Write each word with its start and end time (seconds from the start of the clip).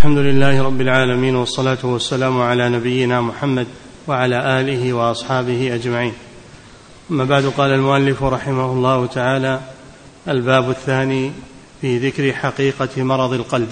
الحمد 0.00 0.18
لله 0.18 0.62
رب 0.62 0.80
العالمين 0.80 1.36
والصلاة 1.36 1.78
والسلام 1.82 2.40
على 2.40 2.68
نبينا 2.68 3.20
محمد 3.20 3.66
وعلى 4.08 4.60
آله 4.60 4.92
وأصحابه 4.92 5.74
أجمعين. 5.74 6.12
أما 7.10 7.24
بعد 7.24 7.44
قال 7.44 7.70
المؤلف 7.70 8.22
رحمه 8.22 8.72
الله 8.72 9.06
تعالى 9.06 9.60
الباب 10.28 10.70
الثاني 10.70 11.32
في 11.80 11.98
ذكر 11.98 12.32
حقيقة 12.32 13.02
مرض 13.02 13.32
القلب. 13.32 13.68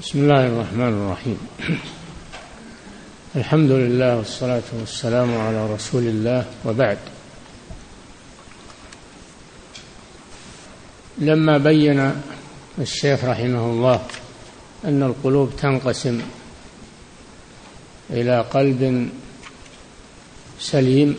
بسم 0.00 0.18
الله 0.18 0.46
الرحمن 0.46 0.92
الرحيم. 1.06 1.38
الحمد 3.36 3.70
لله 3.70 4.16
والصلاة 4.16 4.68
والسلام 4.80 5.36
على 5.38 5.74
رسول 5.74 6.02
الله 6.02 6.44
وبعد. 6.64 6.98
لما 11.18 11.58
بين 11.58 12.12
الشيخ 12.78 13.24
رحمه 13.24 13.64
الله 13.70 14.00
أن 14.84 15.02
القلوب 15.02 15.56
تنقسم 15.56 16.20
إلى 18.10 18.40
قلب 18.40 19.08
سليم 20.60 21.16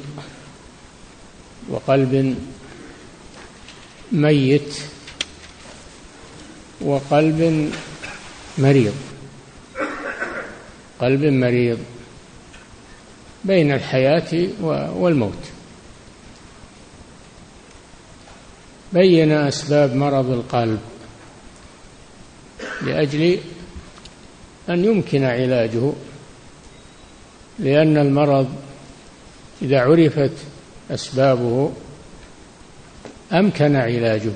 وقلب 1.69 2.35
ميت 4.11 4.77
وقلب 6.81 7.71
مريض. 8.57 8.95
قلب 10.99 11.25
مريض 11.25 11.79
بين 13.45 13.71
الحياة 13.71 14.47
والموت. 14.95 15.43
بين 18.93 19.31
أسباب 19.31 19.95
مرض 19.95 20.29
القلب 20.29 20.79
لأجل 22.81 23.39
أن 24.69 24.85
يمكن 24.85 25.23
علاجه 25.23 25.91
لأن 27.59 27.97
المرض 27.97 28.49
إذا 29.61 29.79
عرفت 29.79 30.31
أسبابه 30.91 31.71
أمكن 33.33 33.75
علاجه. 33.75 34.31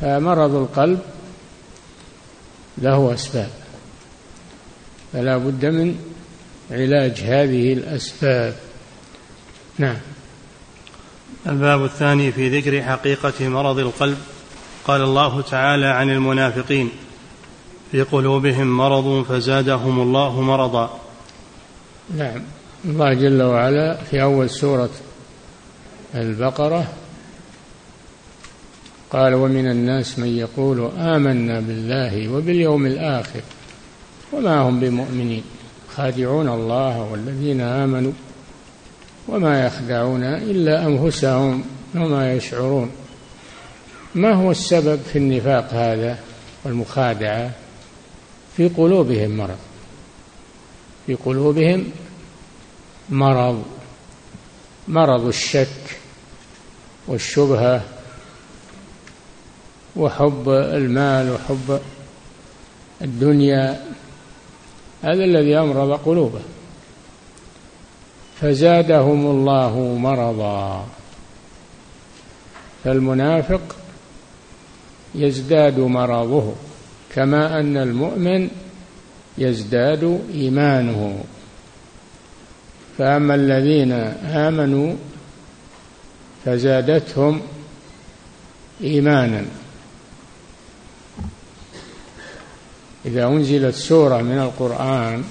فمرض 0.00 0.54
القلب 0.54 1.00
له 2.78 3.14
أسباب 3.14 3.50
فلا 5.12 5.36
بد 5.36 5.66
من 5.66 5.98
علاج 6.70 7.20
هذه 7.20 7.72
الأسباب. 7.72 8.56
نعم. 9.78 9.96
الباب 11.46 11.84
الثاني 11.84 12.32
في 12.32 12.58
ذكر 12.58 12.82
حقيقة 12.82 13.48
مرض 13.48 13.78
القلب 13.78 14.18
قال 14.84 15.02
الله 15.02 15.42
تعالى 15.42 15.86
عن 15.86 16.10
المنافقين. 16.10 16.90
في 17.90 18.02
قلوبهم 18.02 18.76
مرض 18.76 19.24
فزادهم 19.28 20.00
الله 20.00 20.40
مرضا. 20.40 21.00
نعم. 22.16 22.42
الله 22.84 23.14
جل 23.14 23.42
وعلا 23.42 23.96
في 24.10 24.22
أول 24.22 24.50
سورة 24.50 24.90
البقرة 26.14 26.84
قال 29.10 29.34
ومن 29.34 29.70
الناس 29.70 30.18
من 30.18 30.28
يقول 30.28 30.90
آمنا 30.98 31.60
بالله 31.60 32.28
وباليوم 32.28 32.86
الآخر 32.86 33.40
وما 34.32 34.60
هم 34.60 34.80
بمؤمنين. 34.80 35.42
خادعون 35.96 36.48
الله 36.48 37.02
والذين 37.02 37.60
آمنوا 37.60 38.12
وما 39.28 39.66
يخدعون 39.66 40.24
إلا 40.24 40.86
أنفسهم 40.86 41.64
وما 41.94 42.32
يشعرون. 42.32 42.90
ما 44.14 44.32
هو 44.32 44.50
السبب 44.50 45.00
في 45.12 45.18
النفاق 45.18 45.68
هذا 45.72 46.18
والمخادعة؟ 46.64 47.50
في 48.60 48.68
قلوبهم 48.68 49.36
مرض. 49.36 49.58
في 51.06 51.14
قلوبهم 51.14 51.90
مرض. 53.08 53.64
مرض 54.88 55.26
الشك 55.26 55.98
والشبهة 57.06 57.84
وحب 59.96 60.48
المال 60.48 61.32
وحب 61.32 61.80
الدنيا. 63.02 63.86
هذا 65.02 65.24
الذي 65.24 65.58
أمرض 65.58 65.92
قلوبه. 65.92 66.42
فزادهم 68.40 69.26
الله 69.26 69.96
مرضا. 70.00 70.86
فالمنافق 72.84 73.76
يزداد 75.14 75.78
مرضه. 75.78 76.69
كما 77.14 77.60
أن 77.60 77.76
المؤمن 77.76 78.48
يزداد 79.38 80.20
إيمانه. 80.34 81.24
فأما 82.98 83.34
الذين 83.34 83.92
آمنوا 84.22 84.94
فزادتهم 86.44 87.40
إيمانا. 88.82 89.44
إذا 93.06 93.26
أنزلت 93.26 93.74
سورة 93.74 94.22
من 94.22 94.38
القرآن 94.38 95.24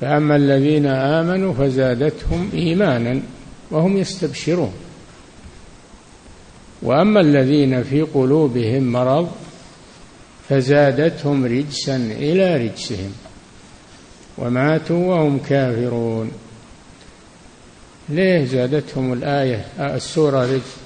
فأما 0.00 0.36
الذين 0.36 0.86
آمنوا 0.86 1.52
فزادتهم 1.54 2.50
إيمانا 2.54 3.20
وهم 3.70 3.96
يستبشرون. 3.96 4.72
وأما 6.82 7.20
الذين 7.20 7.82
في 7.82 8.02
قلوبهم 8.02 8.92
مرض 8.92 9.30
فزادتهم 10.48 11.44
رجسا 11.44 11.96
إلى 11.96 12.56
رجسهم 12.56 13.12
وماتوا 14.38 15.06
وهم 15.06 15.38
كافرون. 15.38 16.32
ليه 18.08 18.44
زادتهم 18.44 19.12
الآية 19.12 19.66
السورة 19.80 20.52
رجس؟ 20.54 20.76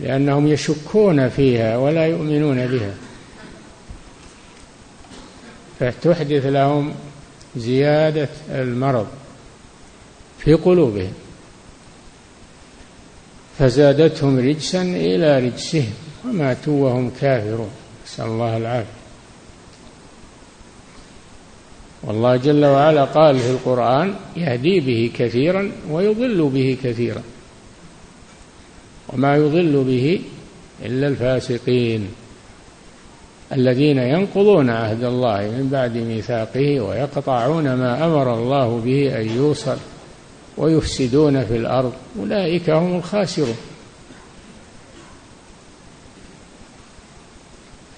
لأنهم 0.00 0.46
يشكون 0.46 1.28
فيها 1.28 1.76
ولا 1.76 2.06
يؤمنون 2.06 2.66
بها. 2.66 2.94
فتحدث 5.80 6.46
لهم 6.46 6.94
زيادة 7.56 8.28
المرض 8.50 9.06
في 10.38 10.54
قلوبهم. 10.54 11.12
فزادتهم 13.58 14.38
رجسا 14.38 14.82
إلى 14.82 15.38
رجسهم 15.38 15.92
وماتوا 16.24 16.84
وهم 16.84 17.10
كافرون. 17.20 17.70
نسأل 18.14 18.26
الله 18.26 18.56
العافية. 18.56 18.92
والله 22.02 22.36
جل 22.36 22.64
وعلا 22.64 23.04
قال 23.04 23.38
في 23.38 23.50
القرآن 23.50 24.14
يهدي 24.36 24.80
به 24.80 25.10
كثيرا 25.18 25.72
ويضل 25.90 26.48
به 26.48 26.76
كثيرا. 26.84 27.22
وما 29.08 29.36
يضل 29.36 29.84
به 29.84 30.20
إلا 30.84 31.08
الفاسقين 31.08 32.08
الذين 33.52 33.98
ينقضون 33.98 34.70
عهد 34.70 35.04
الله 35.04 35.40
من 35.40 35.68
بعد 35.72 35.96
ميثاقه 35.96 36.80
ويقطعون 36.80 37.74
ما 37.74 38.06
أمر 38.06 38.34
الله 38.34 38.80
به 38.84 39.20
أن 39.20 39.36
يوصل 39.36 39.76
ويفسدون 40.56 41.44
في 41.44 41.56
الأرض. 41.56 41.92
أولئك 42.18 42.70
هم 42.70 42.96
الخاسرون. 42.96 43.56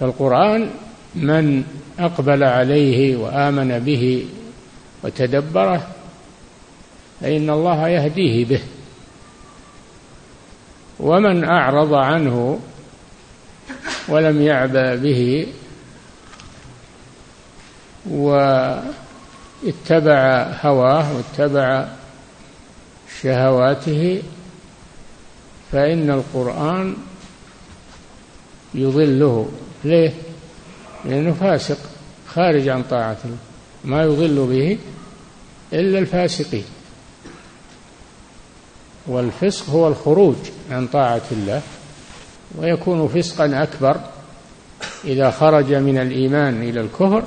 فالقرآن 0.01 0.71
من 1.15 1.65
أقبل 1.99 2.45
عليه 2.45 3.17
وآمن 3.17 3.79
به 3.79 4.27
وتدبره 5.03 5.87
فإن 7.21 7.51
الله 7.51 7.89
يهديه 7.89 8.45
به. 8.45 8.61
ومن 11.01 11.45
أعرض 11.45 11.95
عنه 11.95 12.61
ولم 14.09 14.43
يعبأ 14.43 14.95
به 14.95 15.47
واتبع 18.11 18.93
هواه 20.63 21.17
واتبع 21.17 21.89
شهواته 23.23 24.23
فإن 25.73 26.11
القرآن 26.11 26.97
يضله. 28.75 29.49
ليه؟ 29.87 30.13
لأنه 31.05 31.33
فاسق 31.33 31.79
خارج 32.29 32.69
عن 32.69 32.83
طاعة 32.83 33.17
الله 33.25 33.37
ما 33.85 34.03
يضل 34.03 34.47
به 34.47 34.79
إلا 35.73 35.99
الفاسقين 35.99 36.65
والفسق 39.07 39.71
هو 39.71 39.89
الخروج 39.89 40.37
عن 40.71 40.87
طاعة 40.87 41.23
الله 41.33 41.63
ويكون 42.59 43.09
فسقا 43.09 43.63
أكبر 43.63 44.01
إذا 45.05 45.31
خرج 45.31 45.75
من 45.75 45.99
الإيمان 45.99 46.63
إلى 46.63 46.81
الكفر 46.81 47.25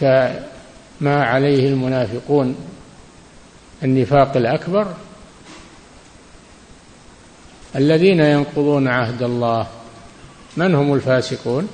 كما 0.00 1.24
عليه 1.24 1.68
المنافقون 1.68 2.56
النفاق 3.82 4.36
الأكبر 4.36 4.94
الذين 7.76 8.20
ينقضون 8.20 8.88
عهد 8.88 9.22
الله 9.22 9.66
من 10.58 10.74
هم 10.74 10.94
الفاسقون؟ 10.94 11.68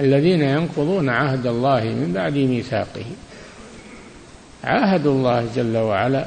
الذين 0.00 0.42
ينقضون 0.42 1.08
عهد 1.08 1.46
الله 1.46 1.84
من 1.84 2.12
بعد 2.14 2.32
ميثاقه. 2.32 3.04
عاهدوا 4.64 5.12
الله 5.12 5.48
جل 5.56 5.76
وعلا 5.76 6.26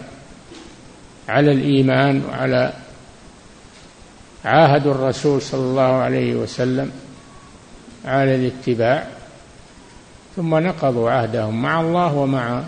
على 1.29 1.51
الإيمان 1.51 2.25
وعلى 2.29 2.73
عاهدوا 4.45 4.91
الرسول 4.91 5.41
صلى 5.41 5.61
الله 5.61 5.81
عليه 5.81 6.35
وسلم 6.35 6.91
على 8.05 8.35
الاتباع 8.35 9.07
ثم 10.35 10.55
نقضوا 10.55 11.11
عهدهم 11.11 11.61
مع 11.61 11.81
الله 11.81 12.13
ومع 12.13 12.63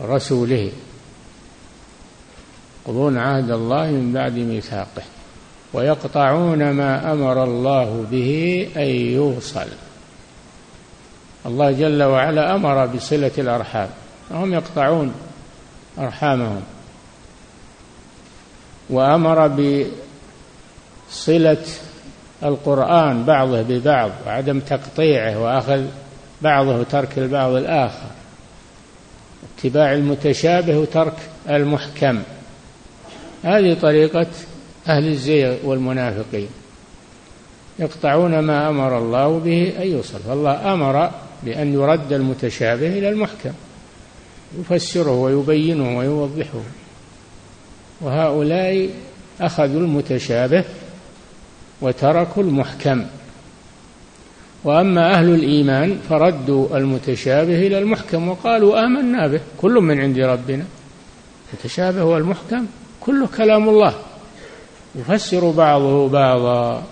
رسوله 0.00 0.72
ينقضون 2.86 3.18
عهد 3.18 3.50
الله 3.50 3.90
من 3.90 4.12
بعد 4.12 4.32
ميثاقه. 4.32 5.02
ويقطعون 5.72 6.70
ما 6.70 7.12
أمر 7.12 7.44
الله 7.44 8.06
به 8.10 8.68
أن 8.76 8.86
يوصل. 8.86 9.66
الله 11.46 11.70
جل 11.70 12.02
وعلا 12.02 12.54
أمر 12.54 12.86
بصلة 12.86 13.30
الأرحام 13.38 13.88
وهم 14.30 14.54
يقطعون 14.54 15.14
أرحامهم. 15.98 16.62
وأمر 18.90 19.48
بصلة 21.08 21.64
القرآن 22.42 23.24
بعضه 23.24 23.62
ببعض 23.62 24.10
وعدم 24.26 24.60
تقطيعه 24.60 25.38
وأخذ 25.38 25.84
بعضه 26.42 26.76
وترك 26.80 27.18
البعض 27.18 27.52
الآخر. 27.52 28.08
اتباع 29.58 29.92
المتشابه 29.92 30.78
وترك 30.78 31.16
المحكم. 31.48 32.22
هذه 33.44 33.76
طريقة 33.82 34.26
أهل 34.88 35.06
الزيغ 35.06 35.56
والمنافقين 35.64 36.48
يقطعون 37.78 38.38
ما 38.38 38.68
أمر 38.68 38.98
الله 38.98 39.38
به 39.38 39.72
أن 39.82 39.86
يوصل 39.86 40.18
فالله 40.18 40.74
أمر 40.74 41.10
بأن 41.42 41.72
يرد 41.72 42.12
المتشابه 42.12 42.86
إلى 42.86 43.08
المحكم 43.08 43.52
يفسره 44.58 45.10
ويبينه 45.10 45.98
ويوضحه. 45.98 46.62
وهؤلاء 48.00 48.90
أخذوا 49.40 49.80
المتشابه 49.80 50.64
وتركوا 51.80 52.42
المحكم. 52.42 53.04
وأما 54.64 55.14
أهل 55.14 55.34
الإيمان 55.34 55.98
فردوا 56.08 56.76
المتشابه 56.76 57.66
إلى 57.66 57.78
المحكم 57.78 58.28
وقالوا 58.28 58.84
آمنا 58.84 59.26
به 59.26 59.40
كل 59.58 59.72
من 59.72 60.00
عند 60.00 60.18
ربنا. 60.18 60.64
المتشابه 61.52 62.04
والمحكم 62.04 62.66
كله 63.00 63.26
كلام 63.36 63.68
الله. 63.68 63.94
يفسر 64.94 65.50
بعضه 65.50 66.08
بعضا. 66.08 66.82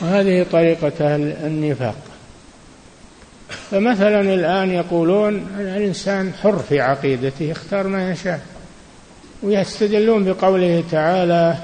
وهذه 0.00 0.46
طريقة 0.52 1.16
النفاق. 1.16 2.10
فمثلا 3.70 4.20
الآن 4.20 4.70
يقولون 4.70 5.46
الإنسان 5.58 6.32
حر 6.42 6.58
في 6.58 6.80
عقيدته 6.80 7.44
يختار 7.44 7.86
ما 7.86 8.10
يشاء 8.10 8.40
ويستدلون 9.42 10.24
بقوله 10.24 10.84
تعالى 10.90 11.56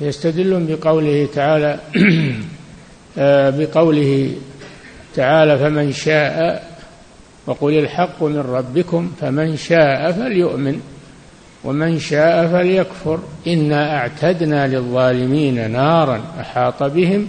يستدلون 0.00 0.66
بقوله 0.66 1.28
تعالى 1.34 1.78
آه، 3.18 3.50
بقوله 3.50 4.36
تعالى 5.14 5.58
فمن 5.58 5.92
شاء 5.92 6.67
وقل 7.48 7.78
الحق 7.78 8.22
من 8.22 8.38
ربكم 8.38 9.12
فمن 9.20 9.56
شاء 9.56 10.12
فليؤمن 10.12 10.80
ومن 11.64 11.98
شاء 11.98 12.46
فليكفر. 12.46 13.18
إنا 13.46 13.96
أعتدنا 13.96 14.66
للظالمين 14.66 15.70
نارا 15.70 16.22
أحاط 16.40 16.82
بهم 16.82 17.26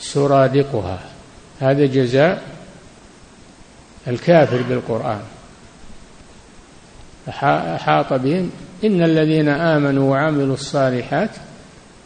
سرادقها. 0.00 0.98
هذا 1.60 1.86
جزاء 1.86 2.42
الكافر 4.08 4.62
بالقرآن. 4.62 5.20
أحاط 7.74 8.12
بهم. 8.12 8.50
إن 8.84 9.02
الذين 9.02 9.48
آمنوا 9.48 10.10
وعملوا 10.10 10.54
الصالحات 10.54 11.30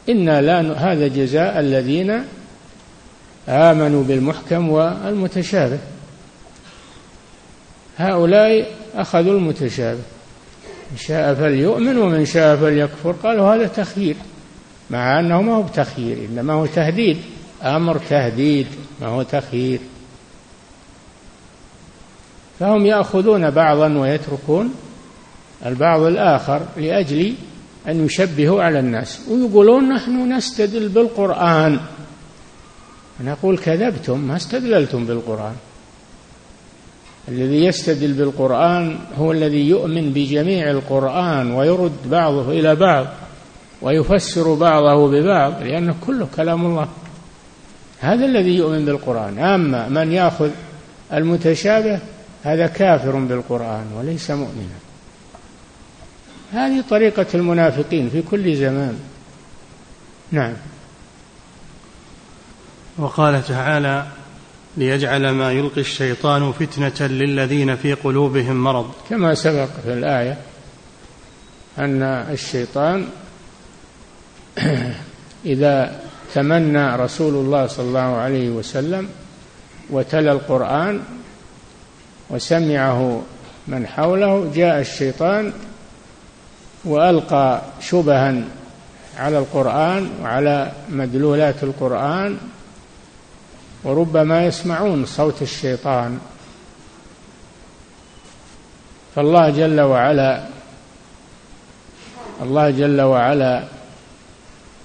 أنا 0.08 0.40
لا 0.40 0.60
هذا 0.60 1.08
جزاء 1.08 1.60
الذين 1.60 2.24
آمنوا 3.48 4.04
بالمحكم 4.04 4.70
والمتشابه. 4.70 5.78
هؤلاء 7.98 8.74
أخذوا 8.94 9.32
المتشابه. 9.32 10.00
من 10.90 10.98
شاء 10.98 11.34
فليؤمن 11.34 11.98
ومن 11.98 12.26
شاء 12.26 12.56
فليكفر. 12.56 13.12
قالوا 13.12 13.54
هذا 13.54 13.66
تخيير 13.66 14.16
مع 14.90 15.20
أنه 15.20 15.42
ما 15.42 15.54
هو 15.54 15.62
بتخيير 15.62 16.18
إنما 16.30 16.52
هو 16.52 16.66
تهديد. 16.66 17.18
أمر 17.62 17.98
تهديد 17.98 18.66
ما 19.00 19.06
هو 19.06 19.22
تخيير. 19.22 19.80
فهم 22.60 22.86
يأخذون 22.86 23.50
بعضا 23.50 23.98
ويتركون 23.98 24.74
البعض 25.66 26.00
الآخر 26.00 26.62
لأجل 26.76 27.34
أن 27.88 28.04
يشبهوا 28.04 28.62
على 28.62 28.78
الناس 28.78 29.20
ويقولون 29.30 29.88
نحن 29.88 30.32
نستدل 30.32 30.88
بالقرآن. 30.88 31.80
نقول 33.20 33.58
كذبتم 33.58 34.18
ما 34.18 34.36
استدللتم 34.36 35.04
بالقرآن. 35.06 35.54
الذي 37.28 37.64
يستدل 37.64 38.12
بالقرآن 38.12 38.98
هو 39.18 39.32
الذي 39.32 39.68
يؤمن 39.68 40.12
بجميع 40.12 40.70
القرآن 40.70 41.52
ويرد 41.52 42.10
بعضه 42.10 42.50
إلى 42.50 42.74
بعض 42.74 43.06
ويفسر 43.82 44.54
بعضه 44.54 45.10
ببعض 45.10 45.62
لأنه 45.62 45.94
كله 46.06 46.28
كلام 46.36 46.66
الله. 46.66 46.88
هذا 48.00 48.26
الذي 48.26 48.56
يؤمن 48.56 48.84
بالقرآن. 48.84 49.38
أما 49.38 49.88
من 49.88 50.12
يأخذ 50.12 50.50
المتشابه 51.12 51.98
هذا 52.42 52.66
كافر 52.66 53.16
بالقرآن 53.16 53.84
وليس 53.96 54.30
مؤمنا. 54.30 54.78
هذه 56.52 56.84
طريقة 56.90 57.26
المنافقين 57.34 58.08
في 58.08 58.22
كل 58.22 58.56
زمان. 58.56 58.98
نعم. 60.32 60.52
وقال 62.98 63.44
تعالى 63.44 64.06
ليجعل 64.76 65.30
ما 65.30 65.52
يلقي 65.52 65.80
الشيطان 65.80 66.52
فتنة 66.52 67.06
للذين 67.06 67.76
في 67.76 67.94
قلوبهم 67.94 68.64
مرض. 68.64 68.90
كما 69.10 69.34
سبق 69.34 69.68
في 69.84 69.92
الآية 69.92 70.38
أن 71.78 72.02
الشيطان 72.02 73.08
إذا 75.46 76.00
تمنى 76.34 76.96
رسول 76.96 77.34
الله 77.34 77.66
صلى 77.66 77.86
الله 77.86 78.16
عليه 78.16 78.50
وسلم 78.50 79.08
وتلا 79.90 80.32
القرآن 80.32 81.00
وسمعه 82.30 83.22
من 83.68 83.86
حوله 83.86 84.50
جاء 84.54 84.80
الشيطان 84.80 85.52
وألقى 86.84 87.62
شبها 87.80 88.42
على 89.18 89.38
القرآن 89.38 90.10
وعلى 90.22 90.72
مدلولات 90.88 91.62
القرآن 91.62 92.38
وربما 93.84 94.46
يسمعون 94.46 95.06
صوت 95.06 95.42
الشيطان. 95.42 96.18
فالله 99.14 99.50
جل 99.50 99.80
وعلا 99.80 100.44
الله 102.42 102.70
جل 102.70 103.00
وعلا 103.00 103.64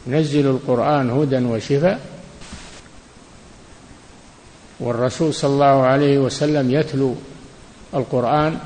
ينزل 0.08 0.48
القرآن 0.48 1.10
هدى 1.10 1.46
وشفاء 1.46 2.00
والرسول 4.80 5.34
صلى 5.34 5.54
الله 5.54 5.66
عليه 5.66 6.18
وسلم 6.20 6.72
يتلو 6.72 7.16
القرآن 7.94 8.58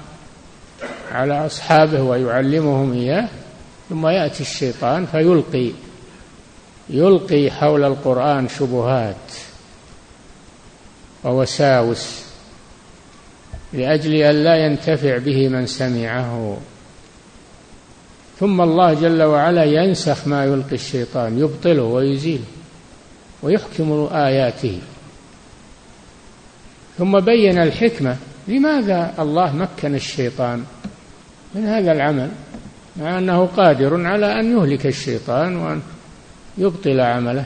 على 1.11 1.45
أصحابه 1.45 2.01
ويعلمهم 2.01 2.93
إياه 2.93 3.29
ثم 3.89 4.07
يأتي 4.07 4.41
الشيطان 4.43 5.05
فيلقي 5.05 5.71
يلقي 6.89 7.51
حول 7.51 7.83
القرآن 7.83 8.47
شبهات. 8.49 9.31
ووساوس 11.23 12.23
لأجل 13.73 14.13
أن 14.15 14.43
لا 14.43 14.65
ينتفع 14.65 15.17
به 15.17 15.49
من 15.49 15.65
سمعه. 15.65 16.57
ثم 18.39 18.61
الله 18.61 18.93
جل 18.93 19.23
وعلا 19.23 19.63
ينسخ 19.63 20.27
ما 20.27 20.45
يلقي 20.45 20.75
الشيطان 20.75 21.39
يبطله 21.39 21.83
ويزيله 21.83 22.45
ويحكم 23.43 24.09
آياته. 24.11 24.79
ثم 26.97 27.19
بين 27.19 27.61
الحكمة 27.61 28.17
لماذا 28.47 29.13
الله 29.19 29.55
مكن 29.55 29.95
الشيطان؟ 29.95 30.63
من 31.55 31.65
هذا 31.65 31.91
العمل 31.91 32.31
مع 32.97 33.17
أنه 33.17 33.45
قادر 33.45 34.05
على 34.05 34.39
أن 34.39 34.57
يهلك 34.57 34.85
الشيطان 34.85 35.55
وأن 35.55 35.81
يبطل 36.57 36.99
عمله. 36.99 37.45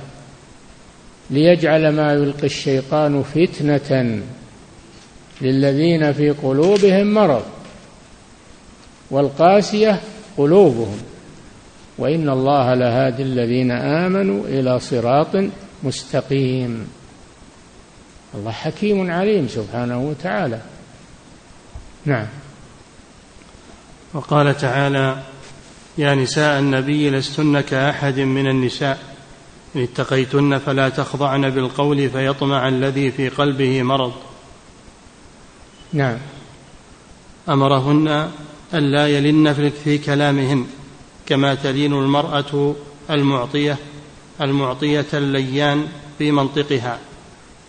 ليجعل 1.29 1.89
ما 1.89 2.13
يلقي 2.13 2.45
الشيطان 2.45 3.23
فتنة 3.23 4.21
للذين 5.41 6.13
في 6.13 6.29
قلوبهم 6.29 7.13
مرض 7.13 7.43
والقاسية 9.11 10.01
قلوبهم. 10.37 10.97
وإن 11.97 12.29
الله 12.29 12.73
لهادي 12.73 13.23
الذين 13.23 13.71
آمنوا 13.71 14.45
إلى 14.45 14.79
صراط 14.79 15.35
مستقيم. 15.83 16.87
الله 18.35 18.51
حكيم 18.51 19.11
عليم 19.11 19.47
سبحانه 19.47 19.99
وتعالى. 19.99 20.59
نعم. 22.05 22.27
وقال 24.13 24.57
تعالى 24.57 25.17
يا 25.97 26.15
نساء 26.15 26.59
النبي 26.59 27.09
لستن 27.09 27.61
كأحد 27.61 28.19
من 28.19 28.47
النساء. 28.47 29.16
إن 29.75 29.81
اتقيتن 29.81 30.57
فلا 30.57 30.89
تخضعن 30.89 31.49
بالقول 31.49 32.09
فيطمع 32.09 32.67
الذي 32.67 33.11
في 33.11 33.29
قلبه 33.29 33.83
مرض. 33.83 34.13
نعم. 35.93 36.17
أمرهن 37.49 38.29
ألا 38.73 39.07
يلن 39.07 39.71
في 39.83 39.97
كلامهن 39.97 40.65
كما 41.25 41.55
تلين 41.55 41.93
المرأة 41.93 42.75
المعطية 43.09 43.77
المعطية 44.41 45.05
الليان 45.13 45.87
في 46.17 46.31
منطقها 46.31 46.99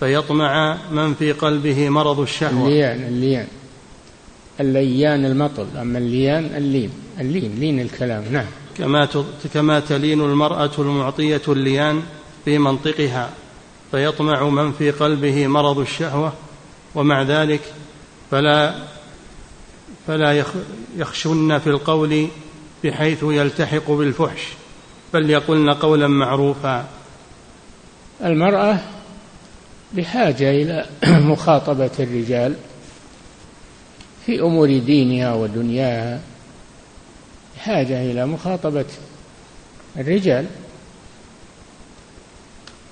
فيطمع 0.01 0.79
من 0.91 1.15
في 1.15 1.33
قلبه 1.33 1.89
مرض 1.89 2.21
الشهوة. 2.21 2.69
الليان 2.69 3.05
الليان. 3.05 3.47
الليان 4.61 5.25
المطل 5.25 5.67
أما 5.77 5.99
الليان 5.99 6.45
اللين 6.57 6.91
اللين 7.21 7.55
لين 7.59 7.81
الكلام 7.81 8.25
نعم. 8.33 8.47
كما 8.79 9.09
كما 9.55 9.81
تلين 9.81 10.21
المرأة 10.21 10.71
المعطية 10.79 11.43
الليان 11.49 12.03
في 12.45 12.59
منطقها 12.59 13.31
فيطمع 13.91 14.49
من 14.49 14.73
في 14.73 14.91
قلبه 14.91 15.47
مرض 15.47 15.79
الشهوة 15.79 16.33
ومع 16.95 17.23
ذلك 17.23 17.61
فلا 18.31 18.75
فلا 20.07 20.45
يخشن 20.97 21.59
في 21.59 21.67
القول 21.67 22.29
بحيث 22.85 23.23
يلتحق 23.23 23.91
بالفحش 23.91 24.43
بل 25.15 25.31
يقولن 25.31 25.71
قولا 25.71 26.09
معروفا. 26.09 26.89
المرأة 28.25 28.79
بحاجة 29.93 30.51
إلى 30.51 30.87
مخاطبة 31.33 31.91
الرجال 32.01 32.55
في 34.27 34.41
أمور 34.41 34.79
دينها 34.79 35.35
ودنياها 35.35 36.21
بحاجة 37.59 38.03
إلى 38.03 38.27
مخاطبة 38.27 38.85
الرجال 39.97 40.47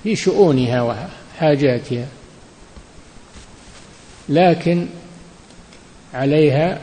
في 0.03 0.15
شؤونها 0.15 0.81
وحاجاتها 0.81 2.07
لكن 4.29 4.87
عليها 6.13 6.79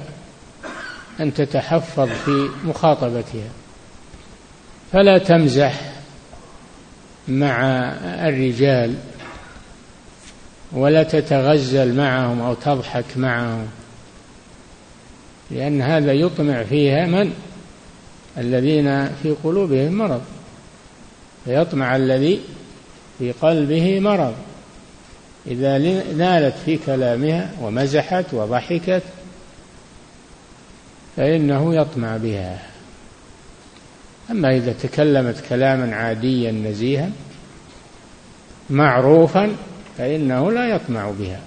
أن 1.21 1.35
تتحفظ 1.35 2.09
في 2.09 2.49
مخاطبتها. 2.65 3.51
فلا 4.93 5.19
تمزح 5.19 5.93
مع 7.29 7.63
الرجال 8.29 8.95
ولا 10.73 11.03
تتغزل 11.03 11.97
معهم 11.97 12.41
أو 12.41 12.55
تضحك 12.55 13.17
معهم 13.17 13.67
لأن 15.51 15.83
هذا 15.83 16.13
يطمع 16.13 16.63
فيها 16.63 17.07
من؟ 17.07 17.33
الذين 18.39 19.09
في 19.23 19.35
قلوبهم 19.45 19.93
مرض 19.93 20.23
فيطمع 21.45 21.97
الذي 21.97 22.41
في 23.19 23.33
قلبه 23.33 24.01
مرض. 24.01 24.35
إذا 25.47 25.79
نالت 26.13 26.55
في 26.65 26.79
كلامها 26.87 27.53
ومزحت 27.61 28.25
وضحكت 28.33 29.03
فإنه 31.17 31.75
يطمع 31.75 32.17
بها. 32.17 32.67
أما 34.31 34.57
إذا 34.57 34.73
تكلمت 34.73 35.45
كلاما 35.49 35.97
عاديا 35.97 36.53
نزيها 36.53 37.11
معروفا 38.71 39.57
فإنه 39.99 40.53
لا 40.53 40.69
يطمع 40.69 41.11
بها. 41.11 41.41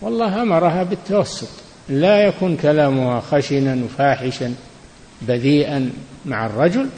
والله 0.00 0.42
أمرها 0.42 0.82
بالتوسط. 0.82 1.67
لا 1.88 2.26
يكون 2.26 2.56
كلامها 2.56 3.20
خشنا 3.20 3.84
وفاحشا 3.84 4.54
بذيئا 5.22 5.90
مع 6.26 6.46
الرجل 6.46 6.88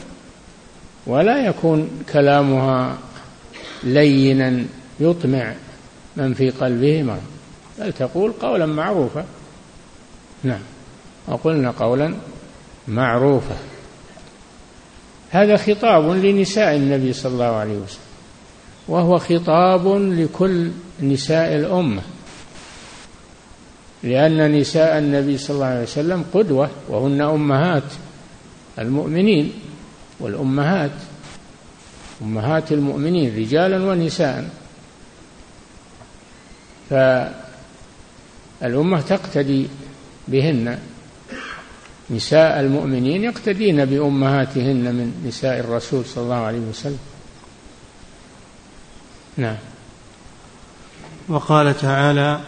ولا 1.07 1.45
يكون 1.45 1.89
كلامها 2.13 2.97
لينا 3.83 4.65
يطمع 4.99 5.53
من 6.15 6.33
في 6.33 6.49
قلبه 6.49 7.03
مرض. 7.03 7.21
بل 7.79 7.93
تقول 7.93 8.31
قولا 8.31 8.65
معروفا. 8.65 9.25
نعم. 10.43 10.61
وقلنا 11.27 11.71
قولا 11.71 12.13
معروفا. 12.87 13.57
هذا 15.29 15.57
خطاب 15.57 16.09
لنساء 16.09 16.75
النبي 16.75 17.13
صلى 17.13 17.33
الله 17.33 17.45
عليه 17.45 17.77
وسلم 17.77 18.01
وهو 18.87 19.19
خطاب 19.19 19.87
لكل 19.87 20.71
نساء 21.01 21.55
الأمة. 21.55 22.01
لأن 24.03 24.51
نساء 24.51 24.97
النبي 24.97 25.37
صلى 25.37 25.55
الله 25.55 25.65
عليه 25.65 25.83
وسلم 25.83 26.25
قدوة 26.33 26.69
وهن 26.89 27.21
أمهات 27.21 27.83
المؤمنين 28.79 29.53
والأمهات 30.19 30.91
أمهات 32.21 32.71
المؤمنين 32.71 33.37
رجالا 33.37 33.91
ونساء. 33.91 34.49
فالأمة 36.89 39.01
تقتدي 39.01 39.67
بهن. 40.27 40.79
نساء 42.09 42.59
المؤمنين 42.59 43.23
يقتدين 43.23 43.85
بأمهاتهن 43.85 44.95
من 44.95 45.23
نساء 45.27 45.59
الرسول 45.59 46.05
صلى 46.05 46.23
الله 46.23 46.35
عليه 46.35 46.59
وسلم. 46.59 46.99
نعم. 49.37 49.57
وقال 51.29 51.77
تعالى 51.77 52.39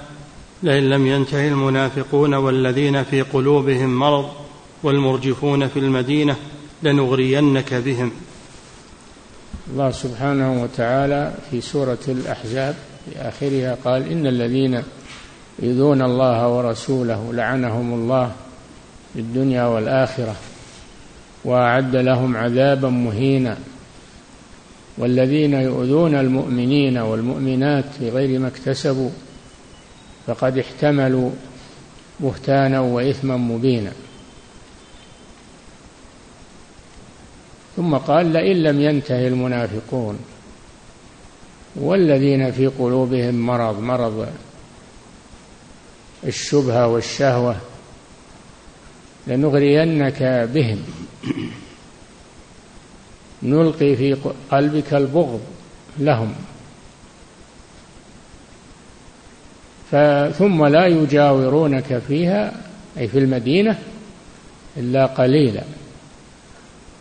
لئن 0.63 0.89
لم 0.89 1.07
ينته 1.07 1.47
المنافقون 1.47 2.33
والذين 2.33 3.03
في 3.03 3.21
قلوبهم 3.21 3.99
مرض 3.99 4.29
والمرجفون 4.83 5.67
في 5.67 5.79
المدينة 5.79 6.35
لنغرينك 6.83 7.73
بهم. 7.73 8.11
الله 9.71 9.91
سبحانه 9.91 10.63
وتعالى 10.63 11.33
في 11.51 11.61
سورة 11.61 11.97
الأحزاب 12.07 12.75
في 13.05 13.17
آخرها 13.17 13.77
قال 13.85 14.11
إن 14.11 14.27
الذين 14.27 14.83
يؤذون 15.59 16.01
الله 16.01 16.47
ورسوله 16.47 17.33
لعنهم 17.33 17.93
الله 17.93 18.31
في 19.13 19.19
الدنيا 19.19 19.63
والآخرة 19.63 20.35
وأعد 21.45 21.95
لهم 21.95 22.37
عذابا 22.37 22.89
مهينا. 22.89 23.57
والذين 24.97 25.53
يؤذون 25.53 26.15
المؤمنين 26.15 26.97
والمؤمنات 26.97 27.85
بغير 28.01 28.39
ما 28.39 28.47
اكتسبوا 28.47 29.09
فقد 30.27 30.57
احتملوا 30.57 31.31
بهتانا 32.19 32.79
وإثما 32.79 33.37
مبينا. 33.37 33.91
ثم 37.75 37.95
قال 37.95 38.25
لئن 38.25 38.63
لم 38.63 38.81
ينته 38.81 39.27
المنافقون 39.27 40.19
والذين 41.75 42.51
في 42.51 42.67
قلوبهم 42.67 43.45
مرض 43.45 43.79
مرض 43.79 44.27
الشبهة 46.23 46.87
والشهوة 46.87 47.55
لنغرينك 49.27 50.23
بهم. 50.53 50.83
نلقي 53.43 53.95
في 53.95 54.17
قلبك 54.51 54.93
البغض 54.93 55.41
لهم. 55.97 56.35
ثم 60.37 60.65
لا 60.65 60.87
يجاورونك 60.87 62.01
فيها 62.07 62.53
أي 62.97 63.07
في 63.07 63.19
المدينة 63.19 63.79
إلا 64.77 65.05
قليلا. 65.05 65.63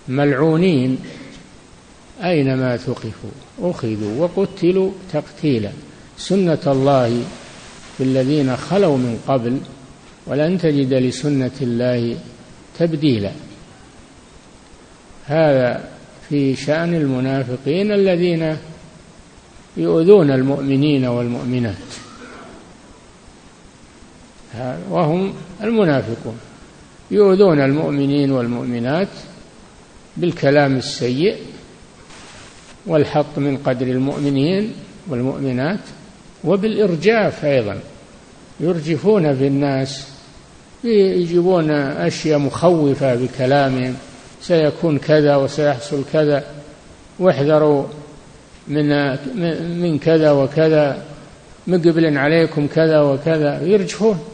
ملعونين 0.08 0.98
أينما 2.24 2.76
ثقفوا 2.76 3.30
أخذوا 3.60 4.18
وقتلوا 4.18 4.90
تقتيلا. 5.12 5.70
سنة 6.16 6.58
الله 6.66 7.22
في 7.98 8.04
الذين 8.04 8.56
خلوا 8.56 8.96
من 8.96 9.20
قبل 9.28 9.58
ولن 10.26 10.58
تجد 10.58 10.94
لسنة 10.94 11.50
الله 11.60 12.16
تبديلا. 12.78 13.30
هذا 15.26 15.88
في 16.28 16.56
شأن 16.56 16.94
المنافقين 16.94 17.92
الذين 17.92 18.56
يؤذون 19.76 20.30
المؤمنين 20.30 21.04
والمؤمنات. 21.04 22.01
وهم 24.90 25.32
المنافقون 25.62 26.36
يؤذون 27.10 27.60
المؤمنين 27.60 28.32
والمؤمنات 28.32 29.08
بالكلام 30.16 30.76
السيء 30.76 31.36
والحط 32.86 33.38
من 33.38 33.56
قدر 33.56 33.86
المؤمنين 33.86 34.72
والمؤمنات 35.08 35.78
وبالإرجاف 36.44 37.44
أيضا. 37.44 37.78
يرجفون 38.60 39.34
في 39.34 39.46
الناس 39.46 40.08
يجيبون 40.84 41.70
أشياء 41.70 42.38
مخوفة 42.38 43.14
بكلامهم 43.14 43.94
سيكون 44.40 44.98
كذا 44.98 45.36
وسيحصل 45.36 46.04
كذا 46.12 46.44
واحذروا 47.18 47.84
من 48.68 48.88
من 49.80 49.98
كذا 49.98 50.30
وكذا 50.30 51.02
مقبل 51.66 52.18
عليكم 52.18 52.66
كذا 52.66 53.00
وكذا 53.00 53.62
يرجفون. 53.62 54.31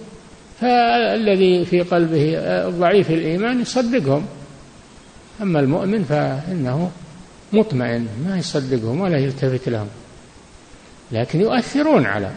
فالذي 0.61 1.65
في 1.65 1.81
قلبه 1.81 2.38
ضعيف 2.69 3.11
الإيمان 3.11 3.61
يصدقهم. 3.61 4.27
أما 5.43 5.61
المؤمن 5.61 6.05
فإنه 6.05 6.91
مطمئن 7.53 8.09
ما 8.27 8.38
يصدقهم 8.38 9.00
ولا 9.00 9.19
يلتفت 9.19 9.69
لهم 9.69 9.88
لكن 11.12 11.41
يؤثرون 11.41 12.07
على 12.07 12.31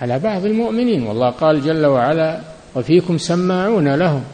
على 0.00 0.18
بعض 0.18 0.44
المؤمنين. 0.44 1.02
والله 1.02 1.30
قال 1.30 1.62
جل 1.62 1.86
وعلا 1.86 2.40
وفيكم 2.74 3.18
سماعون 3.18 3.94
لهم. 3.94 4.24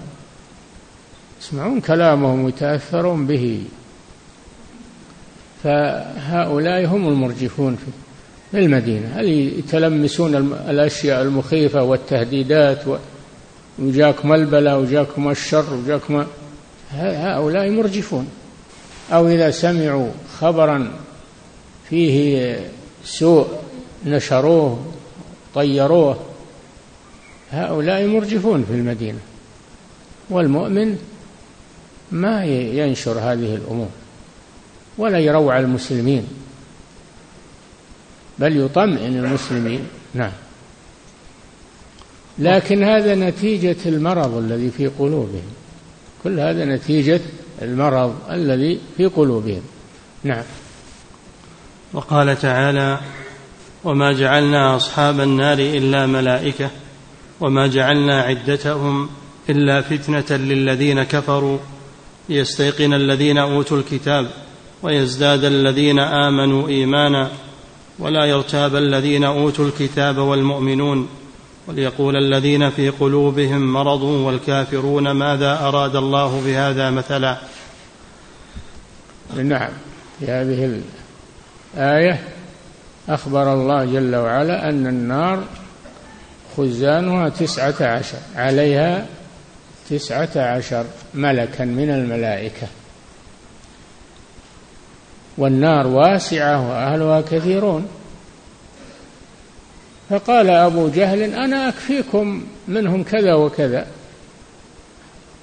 يسمعون 1.41 1.81
كلامهم 1.81 2.45
ويتأثرون 2.45 3.27
به. 3.27 3.65
فهؤلاء 5.63 6.87
هم 6.87 7.09
المرجفون 7.09 7.79
في 8.53 8.59
المدينة 8.59 9.09
هل 9.15 9.29
يتلمسون 9.29 10.35
الأشياء 10.69 11.23
المخيفة 11.23 11.83
والتهديدات 11.83 12.83
وجاكم 13.79 14.33
البلاء 14.33 14.81
وجاكم 14.81 15.31
الشر 15.31 15.75
وجاكم 15.75 16.27
هؤلاء 16.91 17.71
مرجفون. 17.71 18.29
أو 19.13 19.29
إذا 19.29 19.51
سمعوا 19.51 20.11
خبرا 20.39 20.91
فيه 21.91 22.57
سوء 23.05 23.47
نشروه 24.07 24.93
طيروه 25.55 26.17
هؤلاء 27.51 28.07
مرجفون 28.07 28.65
في 28.65 28.73
المدينة. 28.73 29.19
والمؤمن 30.31 30.99
ما 32.13 32.45
ينشر 32.45 33.19
هذه 33.19 33.55
الأمور 33.55 33.89
ولا 34.99 35.19
يروع 35.19 35.59
المسلمين. 35.59 36.42
بل 38.39 38.57
يطمئن 38.57 39.25
المسلمين. 39.25 39.87
نعم. 40.15 40.33
لكن 42.39 42.85
هذا 42.85 43.15
نتيجة 43.15 43.77
المرض 43.87 44.37
الذي 44.37 44.71
في 44.71 44.87
قلوبهم. 44.87 45.53
كل 46.25 46.41
هذا 46.41 46.65
نتيجة 46.65 47.21
المرض 47.63 48.15
الذي 48.31 48.81
في 48.97 49.07
قلوبهم. 49.07 49.63
نعم. 50.25 50.45
وقال 51.93 52.39
تعالى 52.39 53.01
وما 53.85 54.13
جعلنا 54.13 54.77
أصحاب 54.77 55.21
النار 55.21 55.59
إلا 55.59 56.07
ملائكة 56.07 56.71
وما 57.41 57.67
جعلنا 57.67 58.21
عدتهم 58.21 59.09
إلا 59.51 59.81
فتنة 59.81 60.37
للذين 60.37 61.03
كفروا. 61.03 61.59
ليستيقن 62.29 62.95
الذين 62.95 63.39
أوتوا 63.39 63.77
الكتاب 63.77 64.27
ويزداد 64.83 65.45
الذين 65.45 65.99
آمنوا 65.99 66.69
إيمانا 66.69 67.31
ولا 67.99 68.25
يرتاب 68.25 68.77
الذين 68.77 69.25
أوتوا 69.25 69.65
الكتاب 69.65 70.19
والمؤمنون 70.19 71.09
وليقول 71.67 72.17
الذين 72.17 72.71
في 72.71 72.89
قلوبهم 72.89 73.73
مرض 73.73 74.03
والكافرون 74.03 75.11
ماذا 75.11 75.59
أراد 75.61 75.97
الله 75.97 76.43
بهذا 76.47 76.91
مثلا. 76.91 77.39
نعم 79.37 79.71
في 80.21 80.27
هذه 80.27 80.81
الآية 81.75 82.21
أخبر 83.09 83.53
الله 83.55 83.85
جل 83.85 84.17
وعلا 84.17 84.69
أن 84.69 84.87
النار 84.87 85.45
خزانها 86.57 87.29
تسعة 87.29 87.75
عشر 87.81 88.19
عليها 88.37 89.07
تسعة 89.91 90.31
عشر 90.37 90.85
ملكا 91.15 91.65
من 91.65 91.91
الملائكة. 91.91 92.67
والنار 95.39 95.87
واسعة 95.87 96.69
وأهلها 96.69 97.21
كثيرون. 97.21 97.89
فقال 100.11 100.51
أبو 100.51 100.89
جهل 100.89 101.23
أنا 101.23 101.69
أكفيكم 101.69 102.45
منهم 102.69 103.03
كذا 103.03 103.35
وكذا. 103.35 103.87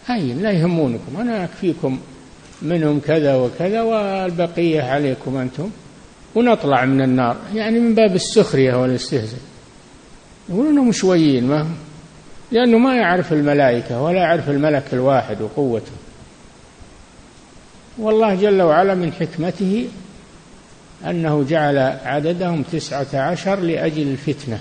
أي 0.10 0.34
لا 0.34 0.52
يهمونكم 0.52 1.17
أنا 1.19 1.43
أكفيكم 1.43 1.99
منهم 2.62 2.99
كذا 2.99 3.36
وكذا 3.36 3.82
والبقية 3.82 4.82
عليكم 4.82 5.38
أنتم. 5.38 5.69
ونطلع 6.36 6.86
من 6.86 7.02
النار 7.02 7.38
يعني 7.54 7.80
من 7.80 7.95
باب 7.95 8.15
السخرية 8.15 8.75
والاستهزاء. 8.75 9.39
يقولون 10.49 10.67
إنهم 10.67 10.91
شويين 10.91 11.47
ما 11.47 11.67
لأنه 12.52 12.78
ما 12.78 12.95
يعرف 12.95 13.34
الملائكة 13.34 14.02
ولا 14.02 14.17
يعرف 14.17 14.49
الملك 14.49 14.84
الواحد 14.93 15.41
وقوته. 15.41 15.91
والله 18.00 18.36
جل 18.36 18.62
وعلا 18.62 18.96
من 18.96 19.14
حكمته 19.14 19.88
أنه 21.06 21.46
جعل 21.50 21.78
عددهم 22.06 22.64
تسعة 22.64 23.08
عشر 23.14 23.60
لأجل 23.60 24.02
الفتنة 24.02 24.60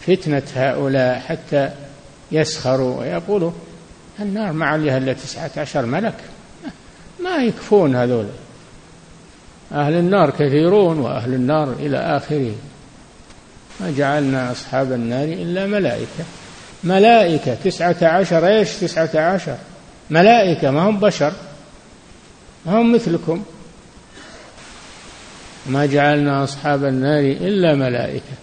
فتنة 0.00 0.42
هؤلاء 0.56 1.18
حتى 1.18 1.70
يسخروا 2.32 3.00
ويقولوا 3.00 3.50
النار 4.20 4.52
ما 4.52 4.66
عليها 4.66 4.98
إلا 4.98 5.12
تسعة 5.12 5.50
عشر 5.56 5.86
ملك. 5.86 6.14
ما 7.24 7.36
يكفون 7.36 7.96
هذول. 7.96 8.26
أهل 9.72 9.94
النار 9.94 10.30
كثيرون 10.30 10.98
وأهل 10.98 11.34
النار 11.34 11.72
إلى 11.72 11.98
آخره. 11.98 12.52
ما 13.80 13.90
جعلنا 13.96 14.52
أصحاب 14.52 14.92
النار 14.92 15.24
إلا 15.24 15.66
ملائكة. 15.66 16.24
ملائكة 16.84 17.54
تسعة 17.54 17.96
عشر 18.02 18.46
إيش 18.46 18.76
تسعة 18.76 19.10
عشر؟ 19.14 19.56
ملائكة 20.10 20.70
ما 20.70 20.80
هم 20.80 21.00
بشر. 21.00 21.32
هم 22.66 22.92
مثلكم. 22.92 23.42
ما 25.66 25.86
جعلنا 25.86 26.44
أصحاب 26.44 26.84
النار 26.84 27.20
إلا 27.20 27.74
ملائكة 27.74 28.34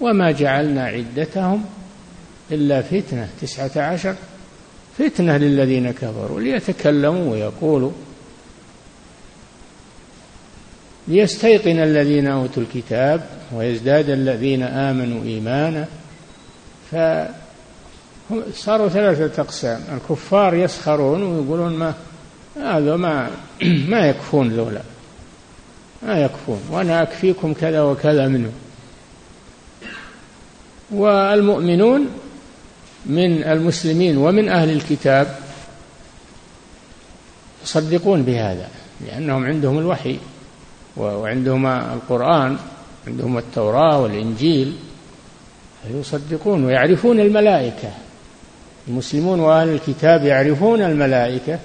وما 0.00 0.30
جعلنا 0.30 0.84
عدتهم 0.84 1.64
إلا 2.52 2.82
فتنة. 2.82 3.28
تسعة 3.40 3.70
عشر 3.76 4.14
فتنة 4.98 5.36
للذين 5.36 5.90
كفروا 5.90 6.40
ليتكلموا 6.40 7.32
ويقولوا 7.32 7.92
ليستيقن 11.08 11.78
الذين 11.78 12.26
أوتوا 12.28 12.62
الكتاب 12.62 13.26
ويزداد 13.52 14.10
الذين 14.10 14.62
آمنوا 14.62 15.24
إيمانا. 15.24 15.86
فصاروا 16.90 18.88
ثلاثة 18.88 19.42
أقسام 19.42 19.80
الكفار 19.94 20.54
يسخرون 20.54 21.22
ويقولون 21.22 21.72
ما 21.72 21.94
هذا 22.56 22.96
ما 22.96 23.30
ما 23.92 24.08
يكفون 24.08 24.48
ذولا. 24.48 24.82
ما 26.02 26.22
يكفون. 26.22 26.60
وأنا 26.70 27.02
أكفيكم 27.02 27.54
كذا 27.54 27.82
وكذا 27.82 28.28
منه. 28.28 28.52
والمؤمنون 30.90 32.06
من 33.06 33.42
المسلمين 33.42 34.16
ومن 34.16 34.48
أهل 34.48 34.70
الكتاب 34.70 35.38
يصدقون 37.64 38.22
بهذا 38.22 38.68
لأنهم 39.06 39.44
عندهم 39.44 39.78
الوحي 39.78 40.18
وعندهم 40.96 41.66
القرآن 41.66 42.56
عندهم 43.06 43.38
التوراة 43.38 44.00
والإنجيل. 44.00 44.76
يصدقون 45.90 46.64
ويعرفون 46.64 47.20
الملائكة. 47.20 47.90
المسلمون 48.88 49.40
وأهل 49.40 49.68
الكتاب 49.68 50.24
يعرفون 50.24 50.82
الملائكة. 50.82 51.58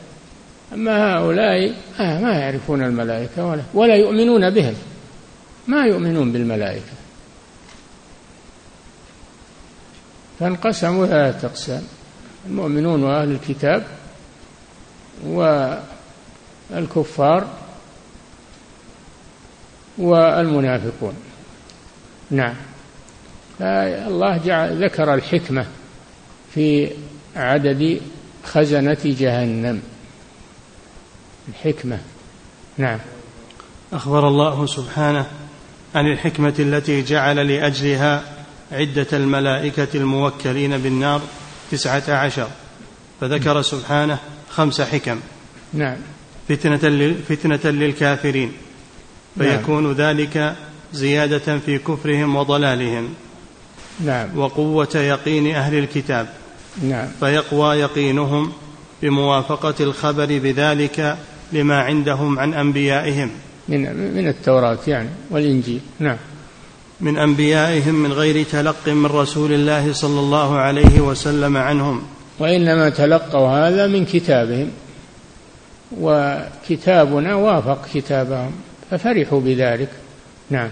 أما 0.73 1.17
هؤلاء 1.17 1.73
ما 1.99 2.39
يعرفون 2.39 2.83
الملائكة 2.83 3.45
ولا, 3.45 3.63
ولا 3.73 3.95
يؤمنون 3.95 4.49
بهم. 4.49 4.73
ما 5.67 5.85
يؤمنون 5.85 6.31
بالملائكة. 6.31 6.91
فانقسموا 10.39 11.05
ثلاثة 11.05 11.47
أقسام 11.47 11.83
المؤمنون 12.47 13.03
وأهل 13.03 13.31
الكتاب 13.31 13.83
والكفار 16.71 17.47
والمنافقون. 19.97 21.13
نعم. 22.31 22.55
فالله 23.59 24.37
جعل 24.37 24.83
ذكر 24.83 25.13
الحكمة 25.13 25.65
في 26.53 26.91
عدد 27.35 28.01
خزنة 28.43 28.97
جهنم. 29.03 29.81
الحكمة. 31.49 31.99
نعم. 32.77 32.99
أخبر 33.93 34.27
الله 34.27 34.65
سبحانه 34.65 35.25
عن 35.95 36.07
الحكمة 36.11 36.53
التي 36.59 37.01
جعل 37.01 37.47
لأجلها 37.47 38.23
عدة 38.71 39.07
الملائكة 39.13 39.87
الموكلين 39.95 40.77
بالنار 40.77 41.21
تسعة 41.71 42.03
عشر 42.09 42.47
فذكر 43.21 43.61
سبحانه 43.61 44.17
خمس 44.49 44.81
حكم. 44.81 45.19
نعم. 45.73 45.97
فتنة, 46.49 47.15
فتنة 47.29 47.71
للكافرين. 47.71 48.51
نعم. 49.35 49.57
فيكون 49.57 49.83
نعم. 49.83 49.93
ذلك 49.93 50.55
زيادة 50.93 51.59
في 51.59 51.77
كفرهم 51.77 52.35
وضلالهم. 52.35 53.13
نعم. 53.99 54.37
وقوة 54.37 54.95
يقين 54.95 55.55
أهل 55.55 55.77
الكتاب. 55.77 56.29
نعم. 56.83 57.07
فيقوى 57.19 57.75
يقينهم 57.75 58.51
بموافقة 59.01 59.75
الخبر 59.79 60.25
بذلك 60.25 61.17
لما 61.53 61.81
عندهم 61.81 62.39
عن 62.39 62.53
أنبيائهم. 62.53 63.31
من 63.67 64.13
من 64.15 64.27
التوراة 64.27 64.77
يعني 64.87 65.09
والإنجيل. 65.29 65.79
نعم. 65.99 66.17
من 67.01 67.17
أنبيائهم 67.17 67.95
من 67.95 68.13
غير 68.13 68.45
تلق 68.45 68.89
من 68.89 69.05
رسول 69.05 69.53
الله 69.53 69.93
صلى 69.93 70.19
الله 70.19 70.57
عليه 70.57 70.99
وسلم 70.99 71.57
عنهم. 71.57 72.01
وإنما 72.39 72.89
تلقوا 72.89 73.49
هذا 73.49 73.87
من 73.87 74.05
كتابهم. 74.05 74.71
وكتابنا 75.99 77.35
وافق 77.35 77.87
كتابهم 77.93 78.51
ففرحوا 78.91 79.41
بذلك. 79.41 79.89
نعم. 80.49 80.69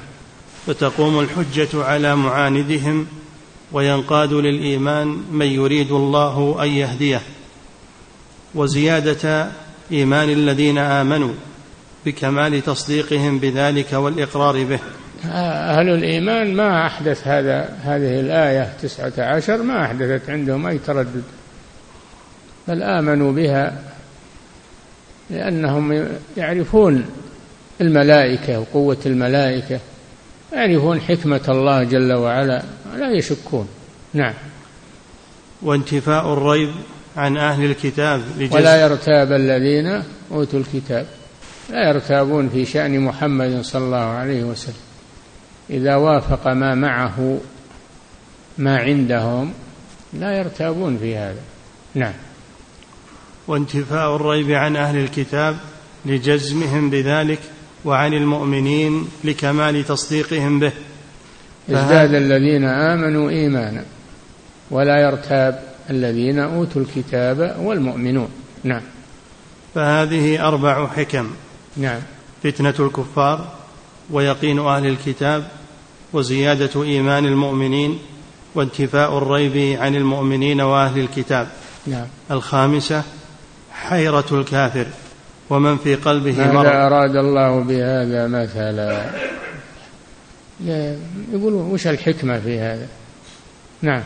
فتقوم 0.67 1.19
الحجة 1.19 1.83
على 1.83 2.15
معاندهم 2.15 3.07
وينقاد 3.71 4.33
للإيمان 4.33 5.07
من 5.31 5.45
يريد 5.45 5.91
الله 5.91 6.63
أن 6.63 6.67
يهديه. 6.67 7.21
وزيادة 8.55 9.47
إيمان 9.93 10.29
الذين 10.29 10.77
آمنوا 10.77 11.33
بكمال 12.05 12.61
تصديقهم 12.61 13.39
بذلك 13.39 13.93
والإقرار 13.93 14.63
به. 14.63 14.79
أهل 15.25 15.89
الإيمان 15.89 16.55
ما 16.55 16.87
أحدث 16.87 17.27
هذا 17.27 17.77
هذه 17.83 18.19
الآية 18.19 18.73
تسعة 18.81 19.13
عشر 19.17 19.57
ما 19.57 19.85
أحدثت 19.85 20.29
عندهم 20.29 20.67
أي 20.67 20.77
تردد. 20.77 21.23
بل 22.67 22.83
آمنوا 22.83 23.31
بها 23.31 23.83
لأنهم 25.29 26.07
يعرفون 26.37 27.05
الملائكة 27.81 28.59
وقوة 28.59 28.97
الملائكة 29.05 29.79
يعرفون 30.53 31.01
حكمة 31.01 31.41
الله 31.49 31.83
جل 31.83 32.13
وعلا 32.13 32.63
لا 32.97 33.11
يشكون. 33.11 33.67
نعم. 34.13 34.33
وانتفاء 35.61 36.33
الريب 36.33 36.69
عن 37.17 37.37
أهل 37.37 37.65
الكتاب 37.65 38.21
ولا 38.51 38.81
يرتاب 38.81 39.31
الذين 39.31 40.03
أوتوا 40.31 40.59
الكتاب. 40.59 41.05
لا 41.69 41.89
يرتابون 41.89 42.49
في 42.49 42.65
شأن 42.65 42.99
محمد 42.99 43.61
صلى 43.61 43.85
الله 43.85 43.97
عليه 43.97 44.43
وسلم. 44.43 44.83
إذا 45.69 45.95
وافق 45.95 46.47
ما 46.47 46.75
معه 46.75 47.37
ما 48.57 48.77
عندهم 48.77 49.53
لا 50.13 50.37
يرتابون 50.37 50.97
في 50.97 51.15
هذا. 51.15 51.41
نعم. 51.95 52.13
وانتفاء 53.47 54.15
الريب 54.15 54.51
عن 54.51 54.75
أهل 54.75 54.97
الكتاب 54.97 55.57
لجزمهم 56.05 56.89
بذلك 56.89 57.39
وعن 57.85 58.13
المؤمنين 58.13 59.07
لكمال 59.23 59.83
تصديقهم 59.83 60.59
به. 60.59 60.71
ازداد 61.69 62.13
الذين 62.13 62.63
آمنوا 62.63 63.29
إيمانا 63.29 63.83
ولا 64.71 65.01
يرتاب 65.01 65.72
الذين 65.89 66.39
أوتوا 66.39 66.81
الكتاب 66.81 67.55
والمؤمنون. 67.59 68.29
نعم. 68.63 68.81
فهذه 69.75 70.47
أربع 70.47 70.87
حكم. 70.87 71.27
نعم. 71.77 71.99
فتنة 72.43 72.73
الكفار 72.79 73.47
ويقين 74.11 74.59
أهل 74.59 74.85
الكتاب 74.87 75.47
وزيادة 76.13 76.83
إيمان 76.83 77.25
المؤمنين 77.25 77.99
وانتفاء 78.55 79.17
الريب 79.17 79.81
عن 79.81 79.95
المؤمنين 79.95 80.61
وأهل 80.61 80.99
الكتاب. 80.99 81.47
نعم. 81.87 82.05
الخامسة 82.31 83.03
حيرة 83.71 84.25
الكافر 84.31 84.87
ومن 85.49 85.77
في 85.77 85.95
قلبه 85.95 86.37
ماذا 86.37 86.51
مرض. 86.51 86.65
أراد 86.65 87.15
الله 87.15 87.59
بهذا 87.59 88.27
مثلا؟ 88.27 89.11
يقول 91.33 91.53
وش 91.53 91.87
الحكمة 91.87 92.39
في 92.39 92.59
هذا؟ 92.59 92.87
نعم. 93.81 94.03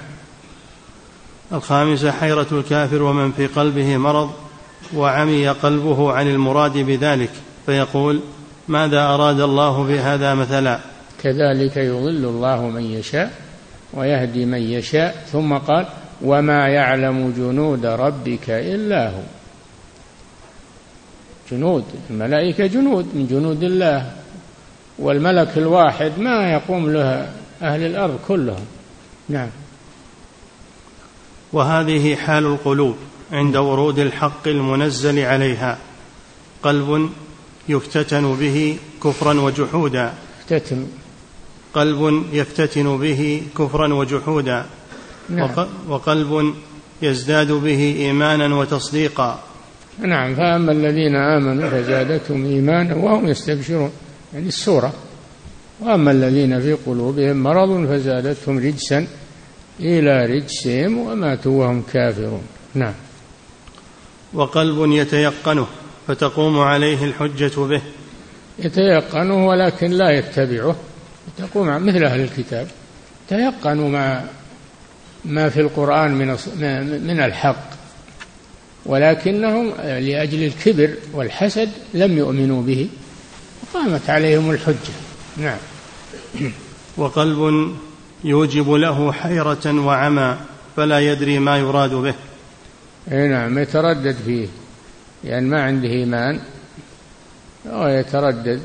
الخامسة 1.52 2.12
حيرة 2.12 2.48
الكافر 2.52 3.04
ومن 3.04 3.32
في 3.32 3.48
قلبه 3.48 3.98
مرض 3.98 4.32
وعمي 4.96 5.50
قلبه 5.50 6.12
عن 6.14 6.28
المراد 6.28 6.78
بذلك 6.78 7.30
فيقول 7.66 8.20
ماذا 8.68 9.02
أراد 9.02 9.40
الله 9.40 9.84
بهذا 9.84 10.34
مثلا؟ 10.34 10.80
كذلك 11.24 11.78
يضل 11.78 12.26
الله 12.26 12.70
من 12.70 12.84
يشاء 12.84 13.32
ويهدي 13.94 14.46
من 14.46 14.62
يشاء 14.62 15.26
ثم 15.32 15.58
قال 15.58 15.86
وما 16.22 16.68
يعلم 16.68 17.34
جنود 17.38 17.86
ربك 17.86 18.50
إلا 18.50 19.10
هو. 19.10 19.22
جنود 21.52 21.84
الملائكة 22.10 22.68
جنود 22.68 23.06
من 23.16 23.28
جنود 23.28 23.64
الله 23.64 24.12
والملك 25.00 25.58
الواحد 25.58 26.12
ما 26.18 26.52
يقوم 26.52 26.90
له 26.90 27.30
أهل 27.62 27.86
الأرض 27.86 28.20
كلهم. 28.28 28.66
نعم. 29.30 29.50
وهذه 31.54 32.16
حال 32.16 32.46
القلوب 32.46 32.96
عند 33.32 33.58
ورود 33.58 34.00
الحق 34.00 34.48
المنزل 34.48 35.20
عليها. 35.20 35.78
قلب 36.64 37.10
يفتتن 37.70 38.36
به 38.40 38.78
كفرا 39.04 39.34
وجحودا. 39.42 40.14
يفتتن. 40.40 40.86
قلب 41.74 42.24
يفتتن 42.34 42.98
به 42.98 43.42
كفرا 43.58 43.94
وجحودا. 43.94 44.66
نعم. 45.30 45.50
وقلب 45.88 46.54
يزداد 47.02 47.52
به 47.52 47.96
ايمانا 48.00 48.56
وتصديقا. 48.56 49.40
نعم 50.00 50.36
فأما 50.36 50.72
الذين 50.72 51.16
آمنوا 51.16 51.70
فزادتهم 51.70 52.46
ايمانا 52.46 52.96
وهم 52.96 53.28
يستبشرون. 53.28 53.92
يعني 54.34 54.48
السورة. 54.48 54.94
وأما 55.80 56.12
الذين 56.12 56.62
في 56.62 56.74
قلوبهم 56.74 57.44
مرض 57.44 57.86
فزادتهم 57.86 58.58
رجسا. 58.60 59.08
إلى 59.80 60.26
رجسهم 60.26 60.98
وماتوا 60.98 61.60
وهم 61.60 61.84
كافرون. 61.94 62.44
نعم. 62.74 62.94
وقلب 64.34 64.92
يتيقنه 64.92 65.68
فتقوم 66.08 66.60
عليه 66.60 67.04
الحجة 67.06 67.60
به. 67.60 67.82
يتيقنه 68.60 69.48
ولكن 69.48 69.92
لا 69.92 70.12
يتبعه. 70.12 70.76
تقوم 71.38 71.86
مثل 71.86 72.04
أهل 72.04 72.22
الكتاب. 72.22 72.68
تيقنوا 73.30 73.90
ما 73.90 74.28
ما 75.26 75.50
في 75.50 75.60
القرآن 75.62 76.12
من 76.12 76.28
من 77.08 77.20
الحق. 77.20 77.70
ولكنهم 78.86 79.72
لأجل 79.82 80.44
الكبر 80.44 80.94
والحسد 81.14 81.70
لم 81.94 82.18
يؤمنوا 82.18 82.62
به. 82.62 82.90
وقامت 83.64 84.10
عليهم 84.10 84.52
الحجة. 84.52 84.94
نعم. 85.38 85.58
وقلب 86.98 87.76
يوجب 88.24 88.72
له 88.72 89.12
حيرة 89.12 89.86
وعمى 89.86 90.38
فلا 90.76 91.00
يدري 91.00 91.40
ما 91.40 91.58
يراد 91.58 91.94
به. 91.94 92.14
أي 93.12 93.28
نعم 93.28 93.60
يتردد 93.60 94.16
فيه 94.26 94.48
لأن 95.24 95.34
يعني 95.34 95.46
ما 95.46 95.64
عنده 95.64 95.90
إيمان 95.90 96.40
أو 97.66 97.88
يتردد 97.88 98.62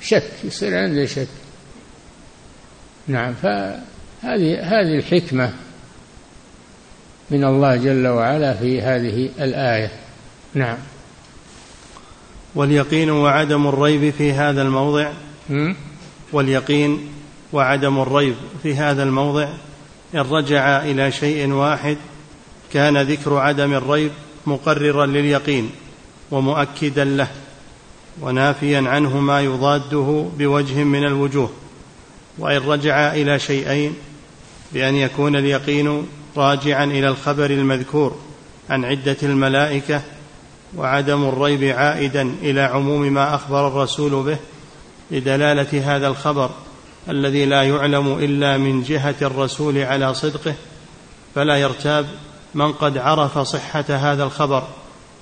شك 0.00 0.30
يصير 0.44 0.78
عنده 0.78 1.06
شك. 1.06 1.28
نعم 3.08 3.34
فهذه 3.34 4.60
هذه 4.62 4.98
الحكمة 4.98 5.52
من 7.30 7.44
الله 7.44 7.76
جل 7.76 8.06
وعلا 8.06 8.54
في 8.54 8.82
هذه 8.82 9.30
الآية. 9.40 9.90
نعم. 10.54 10.76
واليقين 12.54 13.10
وعدم 13.10 13.66
الريب 13.66 14.10
في 14.10 14.32
هذا 14.32 14.62
الموضع. 14.62 15.12
واليقين 16.32 17.17
وعدم 17.52 18.00
الريب 18.00 18.34
في 18.62 18.74
هذا 18.74 19.02
الموضع. 19.02 19.48
إن 20.14 20.20
رجع 20.20 20.82
إلى 20.82 21.12
شيء 21.12 21.52
واحد 21.52 21.96
كان 22.72 22.98
ذكر 22.98 23.36
عدم 23.36 23.74
الريب 23.74 24.10
مقررا 24.46 25.06
لليقين 25.06 25.70
ومؤكدا 26.30 27.04
له 27.04 27.28
ونافيا 28.20 28.88
عنه 28.88 29.20
ما 29.20 29.40
يضاده 29.40 30.26
بوجه 30.38 30.84
من 30.84 31.04
الوجوه. 31.04 31.50
وإن 32.38 32.56
رجع 32.56 33.12
إلى 33.12 33.38
شيئين 33.38 33.94
بأن 34.72 34.94
يكون 34.94 35.36
اليقين 35.36 36.06
راجعا 36.36 36.84
إلى 36.84 37.08
الخبر 37.08 37.50
المذكور 37.50 38.16
عن 38.70 38.84
عدة 38.84 39.16
الملائكة 39.22 40.02
وعدم 40.76 41.24
الريب 41.24 41.64
عائدا 41.64 42.34
إلى 42.42 42.60
عموم 42.60 43.02
ما 43.02 43.34
أخبر 43.34 43.68
الرسول 43.68 44.22
به 44.22 44.38
لدلالة 45.10 45.96
هذا 45.96 46.08
الخبر 46.08 46.50
الذي 47.08 47.44
لا 47.44 47.62
يعلم 47.62 48.18
إلا 48.18 48.58
من 48.58 48.82
جهة 48.82 49.14
الرسول 49.22 49.78
على 49.78 50.14
صدقه 50.14 50.54
فلا 51.34 51.56
يرتاب 51.56 52.08
من 52.54 52.72
قد 52.72 52.98
عرف 52.98 53.38
صحة 53.38 53.84
هذا 53.88 54.24
الخبر. 54.24 54.68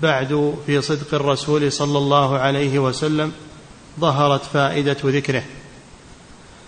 بعد 0.03 0.55
في 0.67 0.83
صدق 0.83 1.15
الرسول 1.15 1.73
صلى 1.73 1.99
الله 1.99 2.39
عليه 2.39 2.79
وسلم 2.79 3.33
ظهرت 4.01 4.45
فائدة 4.45 4.97
ذكره. 5.05 5.43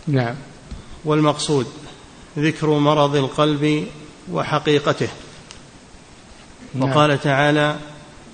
نعم. 0.07 0.35
والمقصود 1.05 1.67
ذكر 2.39 2.67
مرض 2.71 3.17
القلب 3.17 3.87
وحقيقته. 4.33 5.09
نعم. 6.75 6.91
وقال 6.91 7.21
تعالى 7.21 7.77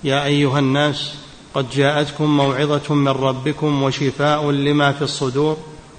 يا 0.03 0.25
أيها 0.25 0.59
الناس 0.59 1.13
قد 1.53 1.69
جاءتكم 1.69 2.37
موعظة 2.37 2.93
من 2.93 3.07
ربكم 3.07 3.83
وشفاء 3.83 4.51
لما 4.51 4.91
في 4.91 5.01
الصدور 5.01 5.57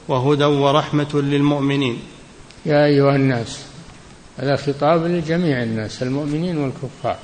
وهدى 0.08 0.44
ورحمة 0.44 1.14
للمؤمنين. 1.14 1.98
يا 2.66 2.84
أيها 2.84 3.16
الناس 3.16 3.64
هذا 4.38 4.56
خطاب 4.56 5.06
لجميع 5.06 5.62
الناس 5.62 6.02
المؤمنين 6.02 6.58
والكفار. 6.58 7.16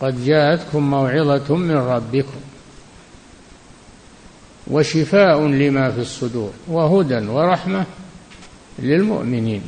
قد 0.00 0.24
جاءتكم 0.24 0.90
موعظة 0.90 1.56
من 1.56 1.76
ربكم 1.76 2.40
وشفاء 4.66 5.40
لما 5.46 5.90
في 5.90 6.00
الصدور 6.00 6.50
وهدى 6.68 7.26
ورحمة 7.26 7.86
للمؤمنين. 8.78 9.62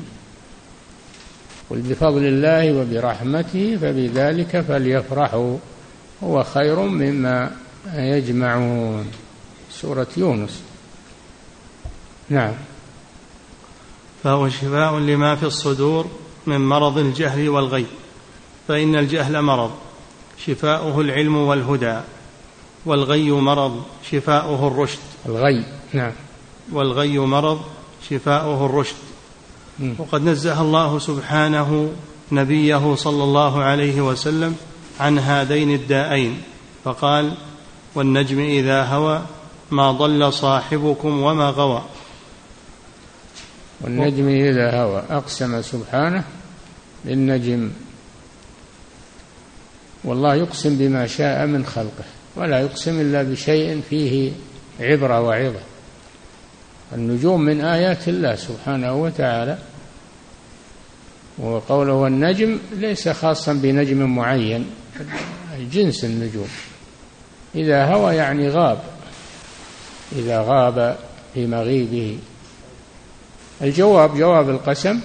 قل 1.70 1.80
بفضل 1.80 2.24
الله 2.24 2.80
وبرحمته 2.80 3.76
فبذلك 3.76 4.60
فليفرحوا 4.60 5.56
هو 6.24 6.44
خير 6.44 6.80
مما 6.80 7.50
يجمعون. 7.94 9.06
سورة 9.72 10.06
يونس. 10.16 10.62
نعم. 12.28 12.52
فهو 14.24 14.48
شفاء 14.48 14.98
لما 14.98 15.36
في 15.36 15.46
الصدور 15.46 16.06
من 16.46 16.68
مرض 16.68 16.98
الجهل 16.98 17.48
والغي 17.48 17.86
فإن 18.68 18.96
الجهل 18.96 19.42
مرض 19.42 19.70
شفاؤه 20.46 21.00
العلم 21.00 21.36
والهدى 21.36 22.00
والغي 22.86 23.30
مرض 23.30 23.82
شفاؤه 24.10 24.66
الرشد. 24.68 24.98
الغي 25.26 25.64
نعم. 25.92 26.12
والغي 26.72 27.18
مرض 27.18 27.60
شفاؤه 28.10 28.66
الرشد. 28.66 28.96
وقد 29.98 30.22
نزه 30.22 30.60
الله 30.60 30.98
سبحانه 30.98 31.92
نبيه 32.32 32.94
صلى 32.94 33.24
الله 33.24 33.62
عليه 33.62 34.00
وسلم 34.00 34.56
عن 35.00 35.18
هذين 35.18 35.74
الداءين 35.74 36.42
فقال 36.84 37.34
والنجم 37.94 38.40
إذا 38.40 38.84
هوى 38.84 39.22
ما 39.70 39.92
ضل 39.92 40.32
صاحبكم 40.32 41.22
وما 41.22 41.50
غوى. 41.50 41.82
والنجم 43.80 44.28
اذا 44.28 44.80
هوى. 44.80 45.02
أقسم 45.10 45.62
سبحانه 45.62 46.24
للنجم 47.04 47.70
والله 50.04 50.34
يقسم 50.34 50.76
بما 50.78 51.06
شاء 51.06 51.46
من 51.46 51.66
خلقه 51.66 52.04
ولا 52.36 52.60
يقسم 52.60 53.00
إلا 53.00 53.22
بشيء 53.22 53.82
فيه 53.90 54.32
عبرة 54.80 55.20
وعظة. 55.20 55.60
النجوم 56.92 57.40
من 57.40 57.60
آيات 57.60 58.08
الله 58.08 58.36
سبحانه 58.36 58.94
وتعالى. 58.94 59.58
وقوله 61.38 61.92
والنجم 61.92 62.58
ليس 62.72 63.08
خاصا 63.08 63.52
بنجم 63.52 64.16
معين 64.16 64.66
جنس 65.72 66.04
النجوم. 66.04 66.48
إذا 67.54 67.84
هوى 67.84 68.14
يعني 68.14 68.48
غاب. 68.48 68.78
إذا 70.12 70.40
غاب 70.40 70.98
في 71.34 71.46
مغيبه. 71.46 72.18
الجواب 73.62 74.16
جواب 74.16 74.50
القسم 74.50 75.00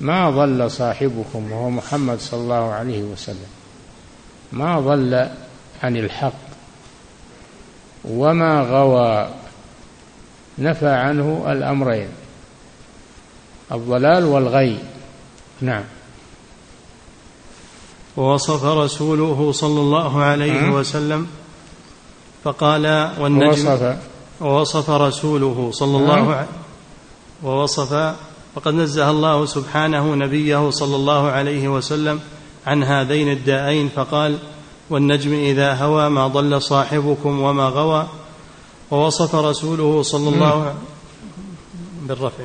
ما 0.00 0.30
ضل 0.30 0.70
صاحبكم 0.70 1.52
وهو 1.52 1.70
محمد 1.70 2.20
صلى 2.20 2.40
الله 2.40 2.72
عليه 2.72 3.02
وسلم. 3.02 3.48
ما 4.52 4.80
ضل 4.80 5.28
عن 5.82 5.96
الحق. 5.96 6.32
وما 8.04 8.60
غوى 8.60 9.28
نفى 10.58 10.88
عنه 10.88 11.44
الأمرين. 11.48 12.08
الضلال 13.72 14.24
والغي. 14.24 14.78
نعم. 15.60 15.84
ووصف 18.16 18.64
رسوله 18.64 19.52
صلى 19.52 19.80
الله 19.80 20.22
عليه 20.22 20.70
وسلم 20.70 21.26
فقال 22.44 23.10
والنجم 23.18 23.68
ووصف, 23.68 23.96
ووصف 24.40 24.90
رسوله 24.90 25.70
صلى 25.72 25.96
الله 25.96 26.34
عليه 26.34 26.46
ووصف 27.42 28.14
فقد 28.54 28.74
نزه 28.74 29.10
الله 29.10 29.46
سبحانه 29.46 30.14
نبيه 30.14 30.70
صلى 30.70 30.96
الله 30.96 31.28
عليه 31.28 31.68
وسلم 31.68 32.20
عن 32.66 32.82
هذين 32.82 33.32
الداءين 33.32 33.88
فقال 33.88 34.38
والنجم 34.90 35.34
إذا 35.34 35.74
هوى 35.74 36.08
ما 36.08 36.26
ضل 36.26 36.62
صاحبكم 36.62 37.40
وما 37.40 37.64
غوى. 37.64 38.06
ووصف 38.90 39.34
رسوله 39.34 40.02
صلى 40.02 40.28
الله 40.28 40.62
عليه 40.62 40.74
بالرفع 42.02 42.44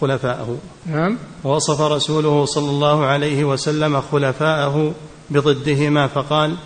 خلفاءه. 0.00 0.56
نعم. 0.86 1.18
ووصف 1.44 1.80
رسوله 1.80 2.44
صلى 2.44 2.70
الله 2.70 3.04
عليه 3.04 3.44
وسلم 3.44 4.00
خلفاءه 4.00 4.94
بضدهما 5.30 6.06
فقال 6.06 6.56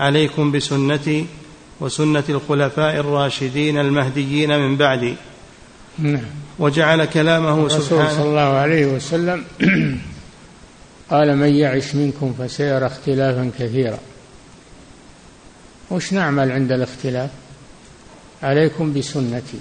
عليكم 0.00 0.52
بسنتي 0.52 1.26
وسنة 1.80 2.24
الخلفاء 2.28 2.96
الراشدين 2.96 3.78
المهديين 3.78 4.58
من 4.58 4.76
بعدي. 4.76 5.16
نعم. 5.98 6.45
وجعل 6.58 7.04
كلامه 7.04 7.68
سبحانه 7.68 8.08
صلى 8.08 8.28
الله 8.28 8.40
عليه 8.40 8.86
وسلم 8.86 9.44
قال 11.10 11.36
من 11.36 11.54
يعش 11.54 11.94
منكم 11.94 12.34
فسيرى 12.38 12.86
اختلافا 12.86 13.50
كثيرا. 13.58 13.98
وش 15.90 16.12
نعمل 16.12 16.52
عند 16.52 16.72
الاختلاف؟ 16.72 17.30
عليكم 18.42 18.92
بسنتي. 18.92 19.58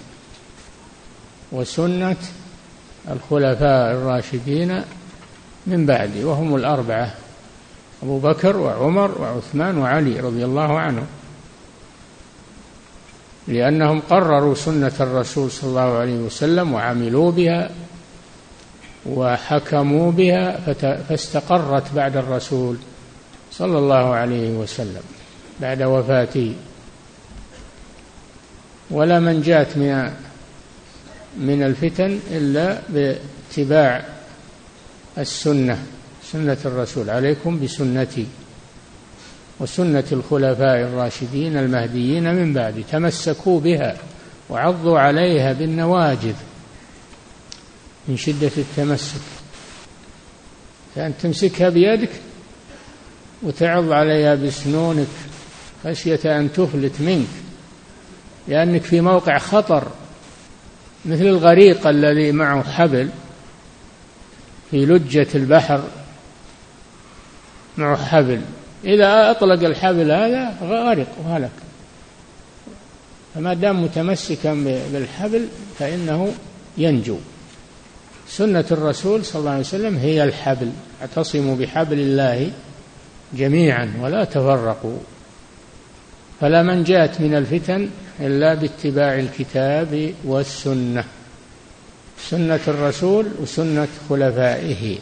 وسنة 1.51 2.17
الخلفاء 3.11 3.91
الراشدين 3.91 4.81
من 5.67 5.85
بعدي 5.85 6.23
وهم 6.23 6.55
الأربعة 6.55 7.13
أبو 8.03 8.19
بكر 8.19 8.57
وعمر 8.57 9.21
وعثمان 9.21 9.77
وعلي 9.77 10.19
رضي 10.19 10.45
الله 10.45 10.79
عنهم. 10.79 11.07
لأنهم 13.47 14.01
قرروا 14.09 14.55
سنة 14.55 14.93
الرسول 14.99 15.51
صلى 15.51 15.69
الله 15.69 15.97
عليه 15.97 16.17
وسلم 16.17 16.73
وعملوا 16.73 17.31
بها 17.31 17.69
وحكموا 19.05 20.11
بها 20.11 20.59
فاستقرت 21.09 21.93
بعد 21.95 22.17
الرسول 22.17 22.77
صلى 23.51 23.77
الله 23.77 24.13
عليه 24.13 24.49
وسلم 24.49 25.01
بعد 25.61 25.81
وفاته. 25.83 26.53
ولا 28.91 29.19
منجاة 29.19 29.67
من 29.75 30.11
من 31.37 31.63
الفتن 31.63 32.19
إلا 32.31 32.79
باتباع 32.89 34.05
السنة 35.17 35.83
سنة 36.31 36.57
الرسول. 36.65 37.09
عليكم 37.09 37.59
بسنتي. 37.63 38.27
وسنة 39.59 40.03
الخلفاء 40.11 40.81
الراشدين 40.81 41.57
المهديين 41.57 42.35
من 42.35 42.53
بعد 42.53 42.83
تمسكوا 42.91 43.59
بها 43.59 43.97
وعضوا 44.49 44.99
عليها 44.99 45.53
بالنواجذ 45.53 46.35
من 48.07 48.17
شدة 48.17 48.51
التمسك. 48.57 49.21
فأن 50.95 51.13
تمسكها 51.21 51.69
بيدك 51.69 52.09
وتعض 53.43 53.91
عليها 53.91 54.35
بسنونك 54.35 55.07
خشية 55.83 56.39
أن 56.39 56.53
تفلت 56.53 57.01
منك 57.01 57.27
لأنك 58.47 58.81
في 58.81 59.01
موقع 59.01 59.37
خطر 59.37 59.91
مثل 61.05 61.23
الغريق 61.23 61.87
الذي 61.87 62.31
معه 62.31 62.63
حبل 62.63 63.09
في 64.71 64.85
لجة 64.85 65.27
البحر 65.35 65.83
معه 67.77 68.05
حبل. 68.05 68.41
إذا 68.85 69.31
أطلق 69.31 69.63
الحبل 69.63 70.11
هذا 70.11 70.57
غرق 70.61 71.07
وهلك. 71.25 71.51
فما 73.35 73.53
دام 73.53 73.83
متمسكا 73.83 74.53
بالحبل 74.93 75.47
فإنه 75.79 76.33
ينجو. 76.77 77.17
سنة 78.27 78.65
الرسول 78.71 79.25
صلى 79.25 79.39
الله 79.39 79.51
عليه 79.51 79.59
وسلم 79.59 79.97
هي 79.97 80.23
الحبل. 80.23 80.71
اعتصموا 81.01 81.55
بحبل 81.55 81.99
الله 81.99 82.51
جميعا 83.33 83.93
ولا 84.01 84.23
تفرقوا. 84.23 84.97
فلا 86.41 86.63
منجاة 86.63 87.11
من 87.19 87.35
الفتن 87.35 87.89
إلا 88.19 88.53
باتباع 88.53 89.19
الكتاب 89.19 90.13
والسنة. 90.23 91.03
سنة 92.19 92.59
الرسول 92.67 93.25
وسنة 93.41 93.87
خلفائه. 94.09 94.97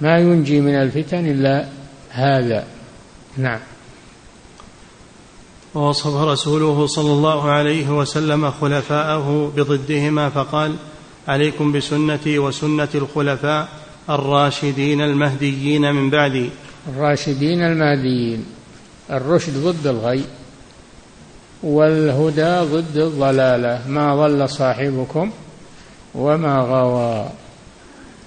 ما 0.00 0.18
ينجي 0.18 0.60
من 0.60 0.74
الفتن 0.74 1.26
إلا 1.26 1.66
هذا. 2.12 2.64
نعم. 3.36 3.60
ووصف 5.74 6.14
رسوله 6.14 6.86
صلى 6.86 7.12
الله 7.12 7.50
عليه 7.50 7.90
وسلم 7.90 8.50
خلفاءه 8.50 9.52
بضدهما 9.56 10.28
فقال 10.28 10.76
عليكم 11.28 11.72
بسنتي 11.72 12.38
وسنة 12.38 12.88
الخلفاء 12.94 13.68
الراشدين 14.10 15.00
المهديين 15.00 15.92
من 15.92 16.10
بعدي. 16.10 16.50
الراشدين 16.88 17.62
المهديين. 17.62 18.44
الرشد 19.10 19.56
ضد 19.56 19.86
الغي 19.86 20.24
والهدى 21.62 22.76
ضد 22.76 22.96
الضلالة. 22.96 23.88
ما 23.88 24.16
ضل 24.16 24.48
صاحبكم 24.48 25.30
وما 26.14 26.58
غوى. 26.58 27.28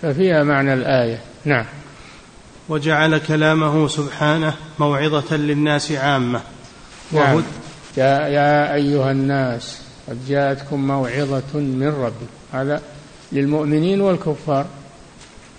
ففيها 0.01 0.43
معنى 0.43 0.73
الآية. 0.73 1.19
نعم. 1.45 1.65
وجعل 2.69 3.17
كلامه 3.17 3.88
سبحانه 3.88 4.54
موعظة 4.80 5.36
للناس 5.36 5.91
عامة. 5.91 6.41
نعم. 7.12 7.43
يا, 7.97 8.28
يا 8.28 8.73
أيها 8.73 9.12
الناس 9.12 9.82
قد 10.10 10.28
جاءتكم 10.28 10.88
موعظة 10.88 11.54
من 11.54 11.88
ربكم. 11.88 12.36
هذا 12.54 12.82
للمؤمنين 13.32 14.01
والكفار. 14.01 14.65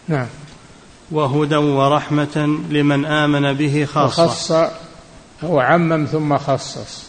نعم. 0.08 0.26
وهدى 1.10 1.56
ورحمة 1.56 2.60
لمن 2.70 3.04
آمن 3.04 3.52
به 3.52 3.84
خاصة. 3.84 4.24
وخص 4.24 4.52
هو 5.44 5.60
عمم 5.60 6.04
ثم 6.04 6.38
خصص. 6.38 7.04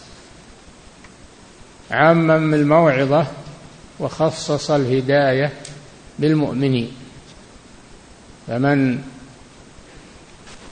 عمم 1.92 2.54
الموعظة 2.54 3.28
وخصص 4.00 4.72
الهداية 4.72 5.54
بالمؤمنين. 6.20 6.92
فمن 8.48 9.00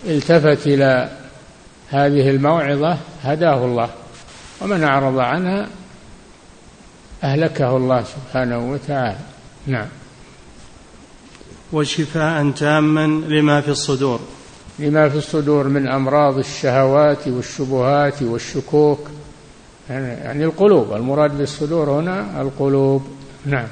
التفت 0.06 0.68
إلى 0.68 1.10
هذه 1.90 2.30
الموعظة 2.30 2.98
هداه 3.24 3.66
الله 3.66 3.90
ومن 4.62 4.84
أعرض 4.84 5.20
عنها 5.20 5.68
أهلكه 7.24 7.78
الله 7.78 8.04
سبحانه 8.04 8.72
وتعالى. 8.72 9.18
نعم. 9.68 9.88
وشفاء 11.74 12.52
تاما 12.52 13.06
لما 13.06 13.62
في 13.62 13.70
الصدور. 13.70 14.20
لما 14.80 15.10
في 15.10 15.18
الصدور 15.18 15.68
من 15.68 15.88
أمراض 15.88 16.38
الشهوات 16.38 17.28
والشبهات 17.28 18.24
والشكوك 18.24 19.10
يعني 19.90 20.46
القلوب 20.46 20.94
المراد 20.94 21.38
بالصدور 21.38 21.90
هنا 21.90 22.42
القلوب. 22.42 23.08
نعم. 23.46 23.68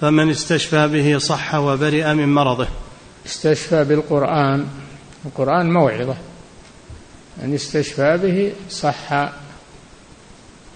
فمن 0.00 0.30
استشفى 0.30 0.88
به 0.88 1.18
صح 1.18 1.54
وبرئ 1.54 2.14
من 2.14 2.34
مرضه. 2.34 2.68
استشفى 3.28 3.84
بالقرآن 3.84 4.66
القرآن 5.26 5.72
موعظة. 5.72 6.16
من 7.42 7.54
استشفى 7.54 8.18
به 8.22 8.52
صح 8.70 9.32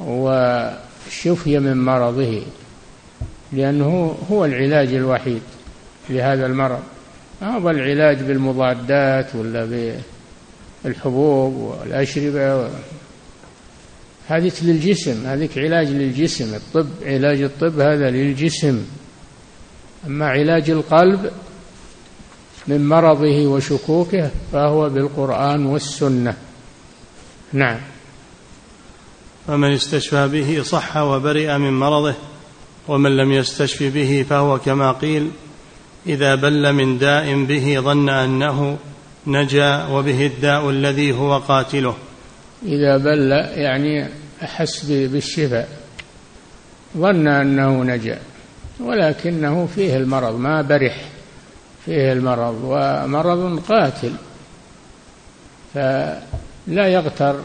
وشفي 0.01 1.59
من 1.59 1.77
مرضه 1.77 2.43
لأنه 3.53 4.17
هو 4.31 4.45
العلاج 4.45 4.95
الوحيد 4.95 5.43
لهذا 6.11 6.47
المرض. 6.47 6.83
هو 7.43 7.71
العلاج 7.71 8.23
بالمضادات 8.23 9.35
ولا 9.35 9.93
بالحبوب 10.85 11.55
والأشربة 11.55 12.71
هذه 14.29 14.53
للجسم 14.63 15.27
هذيك 15.27 15.59
علاج 15.59 15.89
للجسم. 15.89 16.55
الطب 16.55 16.89
علاج 17.05 17.43
الطب 17.43 17.81
هذا 17.81 18.11
للجسم. 18.11 18.85
أما 20.07 20.27
علاج 20.27 20.71
القلب 20.71 21.31
من 22.67 22.89
مرضه 22.89 23.47
وشكوكه 23.47 24.31
فهو 24.53 24.89
بالقرآن 24.89 25.67
والسنة. 25.67 26.35
نعم. 27.53 27.79
فمن 29.47 29.73
استشفى 29.73 30.29
به 30.29 30.63
صح 30.63 30.97
وبرئ 30.97 31.59
من 31.59 31.73
مرضه 31.73 32.15
ومن 32.89 33.17
لم 33.17 33.33
يستشف 33.33 33.83
به 33.83 34.27
فهو 34.31 34.59
كما 34.59 34.93
قيل 34.93 35.31
إذا 36.07 36.35
بل 36.35 36.73
من 36.73 36.99
داء 36.99 37.45
به 37.45 37.81
ظن 37.81 38.09
أنه 38.09 38.79
نجا 39.27 39.87
وبه 39.87 40.27
الداء 40.27 40.71
الذي 40.71 41.13
هو 41.13 41.39
قاتله. 41.39 41.95
إذا 42.63 42.97
بل 42.97 43.31
يعني 43.55 44.09
أحس 44.43 44.85
بالشفاء 44.85 45.69
ظن 46.97 47.29
أنه 47.29 47.83
نجا 47.83 48.19
ولكنه 48.81 49.69
فيه 49.75 49.97
المرض 49.97 50.39
ما 50.39 50.63
برح. 50.63 51.12
فيه 51.87 52.13
المرض 52.13 52.61
ومرض 52.65 53.63
قاتل 53.69 54.13
فلا 55.75 56.87
يغتر 56.89 57.41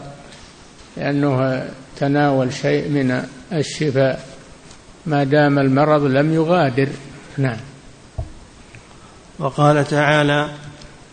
لأنه 0.96 1.68
تناول 1.96 2.52
شيء 2.52 2.88
من 2.88 3.22
الشفاء 3.52 4.28
ما 5.06 5.24
دام 5.24 5.58
المرض 5.58 6.04
لم 6.04 6.34
يغادر. 6.34 6.88
نعم. 7.38 7.56
وقال 9.38 9.84
تعالى 9.84 10.48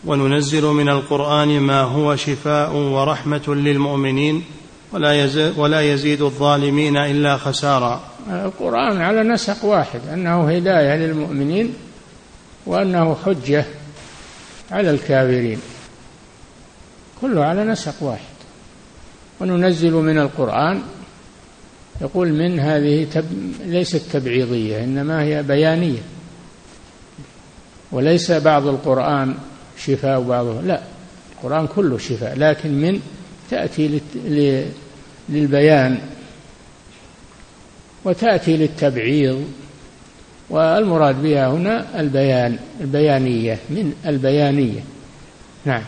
وننزل 0.04 0.64
من 0.64 0.88
القرآن 0.88 1.60
ما 1.60 1.80
هو 1.80 2.16
شفاء 2.16 2.76
ورحمة 2.76 3.42
للمؤمنين 3.48 4.44
ولا 4.92 5.24
يزيد, 5.24 5.58
ولا 5.58 5.80
يزيد 5.80 6.22
الظالمين 6.22 6.96
إلا 6.96 7.36
خسارا. 7.36 8.00
القرآن 8.30 9.00
على 9.00 9.22
نسق 9.22 9.64
واحد 9.64 10.00
أنه 10.12 10.48
هداية 10.50 10.96
للمؤمنين 10.96 11.74
وأنه 12.66 13.16
حجة 13.24 13.64
على 14.70 14.90
الكافرين. 14.90 15.60
كله 17.20 17.44
على 17.44 17.64
نسق 17.64 18.02
واحد. 18.02 18.36
وننزل 19.40 19.92
من 19.92 20.18
القرآن 20.18 20.82
يقول 22.00 22.32
من 22.32 22.60
هذه 22.60 23.04
تب... 23.04 23.52
ليست 23.64 24.02
تبعيضية 24.12 24.84
إنما 24.84 25.22
هي 25.22 25.42
بيانية. 25.42 26.02
وليس 27.92 28.32
بعض 28.32 28.66
القرآن 28.66 29.34
شفاء 29.78 30.20
وبعضه. 30.20 30.60
لا 30.60 30.82
القرآن 31.32 31.66
كله 31.66 31.98
شفاء 31.98 32.38
لكن 32.38 32.72
من 32.80 33.00
تأتي 33.50 34.00
للبيان. 35.28 35.98
وتأتي 38.04 38.56
للتبعيض. 38.56 39.44
والمراد 40.50 41.22
بها 41.22 41.48
هنا 41.48 42.00
البيان 42.00 42.58
البيانية 42.80 43.58
من 43.70 43.92
البيانية. 44.06 44.80
نعم. 45.64 45.82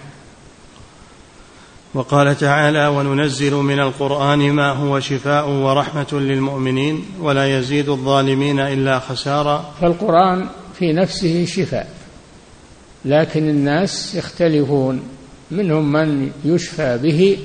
وقال 1.94 2.36
تعالى 2.38 2.86
وننزل 2.86 3.54
من 3.54 3.80
القرآن 3.80 4.52
ما 4.52 4.72
هو 4.72 5.00
شفاء 5.00 5.48
ورحمة 5.48 6.06
للمؤمنين 6.12 7.04
ولا 7.20 7.58
يزيد 7.58 7.88
الظالمين 7.88 8.60
إلا 8.60 8.98
خسارا. 8.98 9.74
فالقرآن 9.80 10.48
في 10.78 10.92
نفسه 10.92 11.44
شفاء 11.44 11.88
لكن 13.04 13.48
الناس 13.48 14.14
يختلفون 14.14 15.02
منهم 15.50 15.92
من 15.92 16.30
يشفى 16.44 16.98
به 17.02 17.38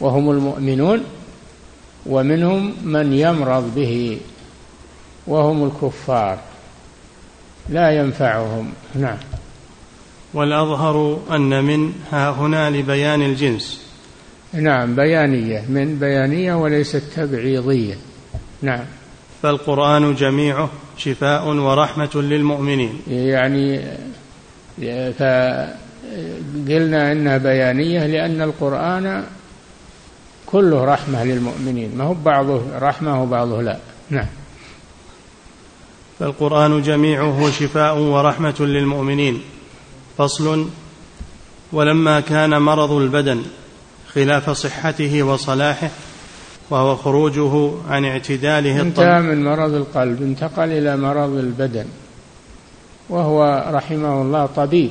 وهم 0.00 0.30
المؤمنون 0.30 1.00
ومنهم 2.06 2.74
من 2.84 3.12
يمرض 3.12 3.74
به 3.74 4.18
وهم 5.26 5.64
الكفار. 5.64 6.38
لا 7.68 7.90
ينفعهم. 7.90 8.72
نعم. 8.94 9.16
والأظهر 10.34 11.20
أن 11.30 11.64
من 11.64 11.92
ها 12.12 12.30
هنا 12.30 12.70
لبيان 12.70 13.22
الجنس. 13.22 13.80
نعم 14.52 14.96
بيانية 14.96 15.64
من 15.68 15.98
بيانية 15.98 16.54
وليست 16.54 17.02
تبعيضية 17.16 17.94
نعم. 18.62 18.84
فالقرآن 19.42 20.14
جميعه 20.14 20.70
شفاء 20.96 21.48
ورحمة 21.48 22.10
للمؤمنين. 22.14 23.00
يعني 23.08 23.80
فقلنا 25.12 27.12
إنها 27.12 27.38
بيانية 27.38 28.06
لأن 28.06 28.42
القرآن 28.42 29.24
كله 30.46 30.84
رحمة 30.84 31.24
للمؤمنين. 31.24 31.96
ما 31.96 32.04
هو 32.04 32.14
بعضه 32.14 32.62
رحمة 32.78 33.22
وبعضه 33.22 33.62
لا. 33.62 33.78
نعم. 34.10 34.26
فالقرآن 36.18 36.82
جميعه 36.82 37.50
شفاء 37.50 37.98
ورحمة 37.98 38.56
للمؤمنين. 38.60 39.42
فصل 40.18 40.68
ولما 41.72 42.20
كان 42.20 42.62
مرض 42.62 42.92
البدن 42.92 43.42
خلاف 44.12 44.50
صحته 44.50 45.22
وصلاحه 45.22 45.90
وهو 46.70 46.96
خروجه 46.96 47.72
عن 47.88 48.04
اعتداله 48.04 48.80
انتهى 48.80 49.20
من 49.20 49.44
مرض 49.44 49.74
القلب 49.74 50.22
انتقل 50.22 50.72
إلى 50.72 50.96
مرض 50.96 51.36
البدن 51.36 51.86
وهو 53.08 53.70
رحمه 53.70 54.22
الله 54.22 54.46
طبيب 54.46 54.90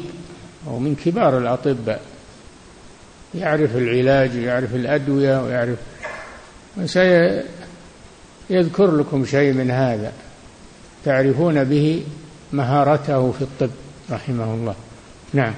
ومن 0.67 0.95
كبار 0.95 1.38
الأطباء 1.38 2.01
يعرف 3.36 3.75
العلاج 3.75 4.38
ويعرف 4.38 4.75
الأدوية 4.75 5.43
ويعرف 5.43 5.79
سيذكر 8.49 8.97
لكم 8.97 9.25
شيء 9.25 9.53
من 9.53 9.71
هذا. 9.71 10.12
تعرفون 11.06 11.64
به 11.64 12.04
مهارته 12.54 13.32
في 13.32 13.41
الطب 13.41 13.70
رحمه 14.12 14.54
الله. 14.54 14.76
نعم. 15.34 15.54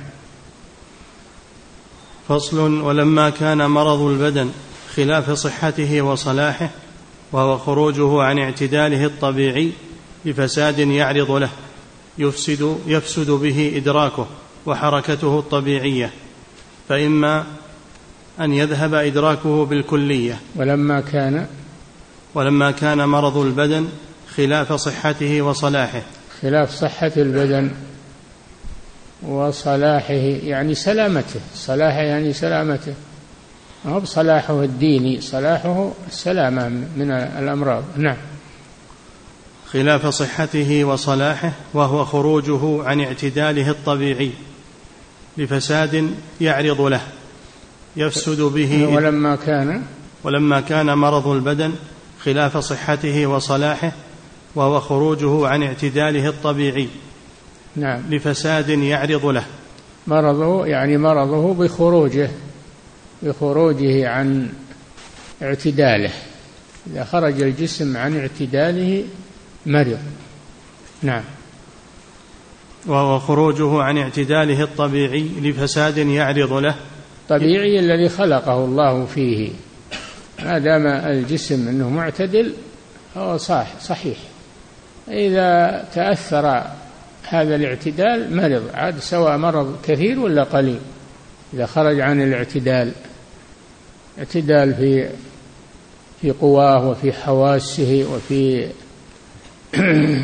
فصل 2.28 2.58
ولما 2.82 3.30
كان 3.30 3.66
مرض 3.70 4.02
البدن 4.02 4.50
خلاف 4.96 5.32
صحته 5.32 6.02
وصلاحه 6.02 6.70
وهو 7.32 7.58
خروجه 7.58 8.22
عن 8.22 8.40
اعتداله 8.40 9.06
الطبيعي 9.06 9.72
بفساد 10.26 10.80
يعرض 10.80 11.32
له 11.32 11.50
يفسد 12.18 12.78
يفسد 12.88 13.32
به 13.32 13.74
إدراكه 13.76 14.28
وحركته 14.66 15.40
الطبيعية 15.40 16.12
فإما 16.90 17.46
أن 18.40 18.54
يذهب 18.54 18.94
إدراكه 18.94 19.66
بالكلية. 19.66 20.40
ولما 20.56 21.02
كان 21.02 21.48
ولما 22.36 22.72
كان 22.72 23.10
مرض 23.10 23.38
البدن 23.38 23.88
خلاف 24.38 24.74
صحته 24.74 25.42
وصلاحه. 25.42 26.02
خلاف 26.42 26.72
صحة 26.72 27.12
البدن 27.18 27.72
وصلاحه 29.24 30.14
يعني 30.44 30.76
سلامته. 30.76 31.40
صلاحه 31.56 32.02
يعني 32.02 32.34
سلامته. 32.34 32.94
ما 33.86 33.92
هو 33.92 34.00
بصلاحه 34.00 34.64
الديني 34.64 35.22
صلاحه 35.22 35.92
السلامة 36.08 36.70
من 36.70 37.12
الأمراض. 37.12 37.84
نعم. 37.98 38.18
خلاف 39.76 40.08
صحته 40.08 40.84
وصلاحه 40.84 41.52
وهو 41.74 42.06
خروجه 42.06 42.84
عن 42.84 43.02
اعتداله 43.02 43.70
الطبيعي 43.70 44.32
لفساد 45.38 46.12
يعرض 46.42 46.82
له 46.82 47.02
يفسد 47.96 48.42
به 48.42 48.88
ولما 48.88 49.36
كان 49.36 49.84
ولما 50.24 50.62
كان 50.62 50.98
مرض 50.98 51.28
البدن 51.28 51.74
خلاف 52.24 52.58
صحته 52.58 53.28
وصلاحه 53.28 53.92
وهو 54.56 54.80
خروجه 54.80 55.48
عن 55.48 55.64
اعتداله 55.64 56.30
الطبيعي 56.30 56.88
نعم. 57.76 58.02
لفساد 58.10 58.70
يعرض 58.70 59.26
له. 59.26 59.46
مرضه 60.08 60.66
يعني 60.66 60.98
مرضه 60.98 61.54
بخروجه 61.54 62.30
بخروجه 63.22 64.10
عن 64.10 64.50
اعتداله. 65.42 66.12
إذا 66.88 67.04
خرج 67.04 67.42
الجسم 67.42 67.98
عن 67.98 68.18
اعتداله 68.18 69.04
مرض. 69.66 70.00
نعم. 71.02 71.24
وهو 72.86 73.20
خروجه 73.20 73.82
عن 73.82 73.98
اعتداله 73.98 74.64
الطبيعي 74.64 75.30
لفساد 75.42 75.98
يعرض 75.98 76.54
له. 76.54 76.76
طبيعي 77.30 77.80
الذي 77.80 78.10
خلقه 78.10 78.66
الله 78.66 79.06
فيه. 79.06 79.50
ما 80.44 80.60
دام 80.60 80.88
الجسم 80.88 81.68
إنه 81.68 81.90
معتدل 81.90 82.54
هو 83.18 83.38
صح 83.38 83.80
صحيح. 83.80 84.18
إذا 85.08 85.86
تأثر 85.94 86.64
هذا 87.30 87.56
الاعتدال 87.56 88.36
مرض 88.36 88.64
عاد 88.74 89.00
سواء 89.00 89.38
مرض 89.38 89.78
كثير 89.84 90.20
ولا 90.20 90.44
قليل. 90.44 90.80
إذا 91.54 91.66
خرج 91.66 92.00
عن 92.00 92.22
الاعتدال 92.22 92.92
اعتدال 94.20 94.74
في 94.74 95.10
في 96.22 96.32
قواه 96.32 96.90
وفي 96.90 97.14
حواسه 97.14 98.06
وفي 98.14 98.68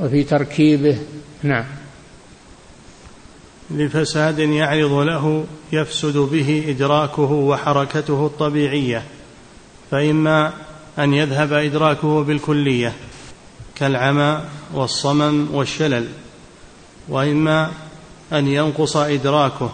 وفي 0.00 0.24
تركيبه. 0.24 0.98
نعم. 1.42 1.64
لفساد 3.70 4.38
يعرض 4.38 4.92
له 4.92 5.44
يفسد 5.72 6.16
به 6.16 6.64
إدراكه 6.68 7.32
وحركته 7.32 8.26
الطبيعية 8.26 9.02
فإما 9.90 10.52
أن 10.98 11.14
يذهب 11.14 11.52
إدراكه 11.52 12.24
بالكلية. 12.24 12.92
كالعمى 13.76 14.40
والصمم 14.74 15.48
والشلل 15.54 16.08
وإما 17.08 17.70
أن 18.32 18.48
ينقص 18.48 18.96
إدراكه 18.96 19.72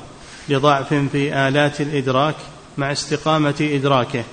لضعف 0.49 0.95
في 0.95 1.35
آلات 1.49 1.81
الإدراك 1.81 2.35
مع 2.79 2.93
استقامة 2.93 3.55
إدراكه 3.61 4.25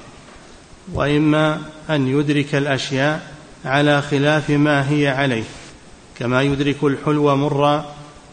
وإما 0.93 1.61
أن 1.89 2.07
يدرك 2.07 2.55
الأشياء 2.55 3.31
على 3.65 4.01
خلاف 4.01 4.49
ما 4.49 4.89
هي 4.89 5.07
عليه 5.07 5.43
كما 6.19 6.41
يدرك 6.41 6.83
الحلو 6.83 7.35
مرا 7.35 7.85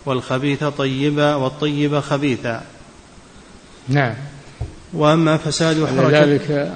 والخبيث 0.07 0.65
طيبا 0.65 1.35
والطيب 1.35 2.01
خبيثا. 2.01 2.63
نعم. 3.89 4.15
وأما 4.93 5.37
فساد 5.37 5.87
حركه 5.87 6.23
ذلك 6.23 6.73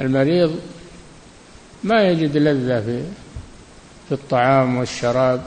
المريض 0.00 0.60
ما 1.84 2.02
يجد 2.02 2.36
لذة 2.36 2.80
في 2.80 3.02
في 4.10 4.16
الطعام 4.16 4.76
والشراب 4.76 5.40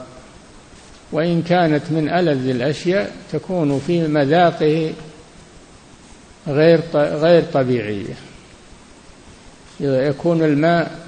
وإن 1.12 1.42
كانت 1.42 1.82
من 1.90 2.08
ألذ 2.08 2.48
الأشياء 2.48 3.12
تكون 3.32 3.80
في 3.86 4.08
مذاقه 4.08 4.92
غير 6.46 6.80
غير 6.94 7.42
طبيعية. 7.52 8.14
يكون 9.80 10.42
الماء 10.42 10.98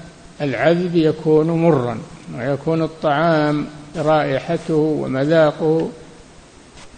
العذب 0.41 0.95
يكون 0.95 1.47
مرا 1.47 1.99
ويكون 2.37 2.81
الطعام 2.81 3.67
رائحته 3.95 4.73
ومذاقه 4.75 5.89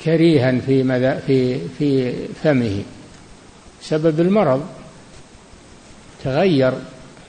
كريها 0.06 0.52
في 0.52 0.84
في 1.28 1.60
في 1.80 2.14
فمه. 2.44 2.84
سبب 3.82 4.20
المرض 4.20 4.66
تغير 6.24 6.74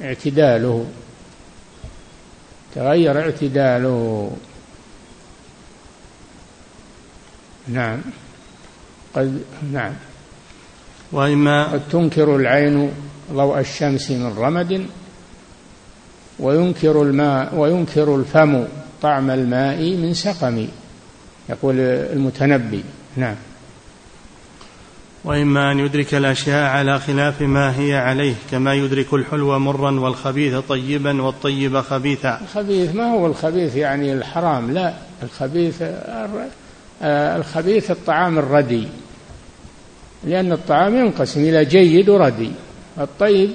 اعتداله. 0.03 0.87
تغير 2.75 3.21
اعتداله. 3.21 4.31
نعم. 7.69 8.01
قد 9.15 9.43
نعم. 9.73 9.93
وإما 11.13 11.65
قد 11.65 11.83
تنكر 11.91 12.37
العين 12.37 12.91
ضوء 13.33 13.59
الشمس 13.59 14.11
من 14.11 14.39
رمد 14.39 14.87
وينكر 16.39 17.03
الماء 17.03 17.55
وينكر 17.55 18.17
الفم 18.17 18.65
طعم 19.03 19.31
الماء 19.31 19.97
من 19.97 20.15
سقم 20.15 20.67
يقول 21.49 21.81
المتنبي. 21.81 22.85
نعم. 23.17 23.37
وإما 25.25 25.73
أن 25.73 25.79
يدرك 25.79 26.15
الأشياء 26.15 26.71
على 26.71 26.99
خلاف 26.99 27.43
ما 27.43 27.81
هي 27.81 27.95
عليه 27.95 28.35
كما 28.51 28.75
يدرك 28.75 29.15
الحلو 29.15 29.59
مرا 29.59 30.01
والخبيث 30.01 30.55
طيبا 30.55 31.23
والطيب 31.23 31.81
خبيثا. 31.81 32.41
الخبيث 32.43 32.95
ما 32.95 33.13
هو 33.13 33.27
الخبيث 33.27 33.77
يعني 33.77 34.13
الحرام؟ 34.13 34.71
لا 34.71 34.95
الخبيث 35.23 35.83
الخبيث 37.03 37.91
الطعام 37.91 38.39
الردي. 38.39 38.89
لأن 40.25 40.53
الطعام 40.53 40.97
ينقسم 40.97 41.41
إلى 41.41 41.65
جيد 41.65 42.09
وردي. 42.09 42.51
الطيب 42.99 43.51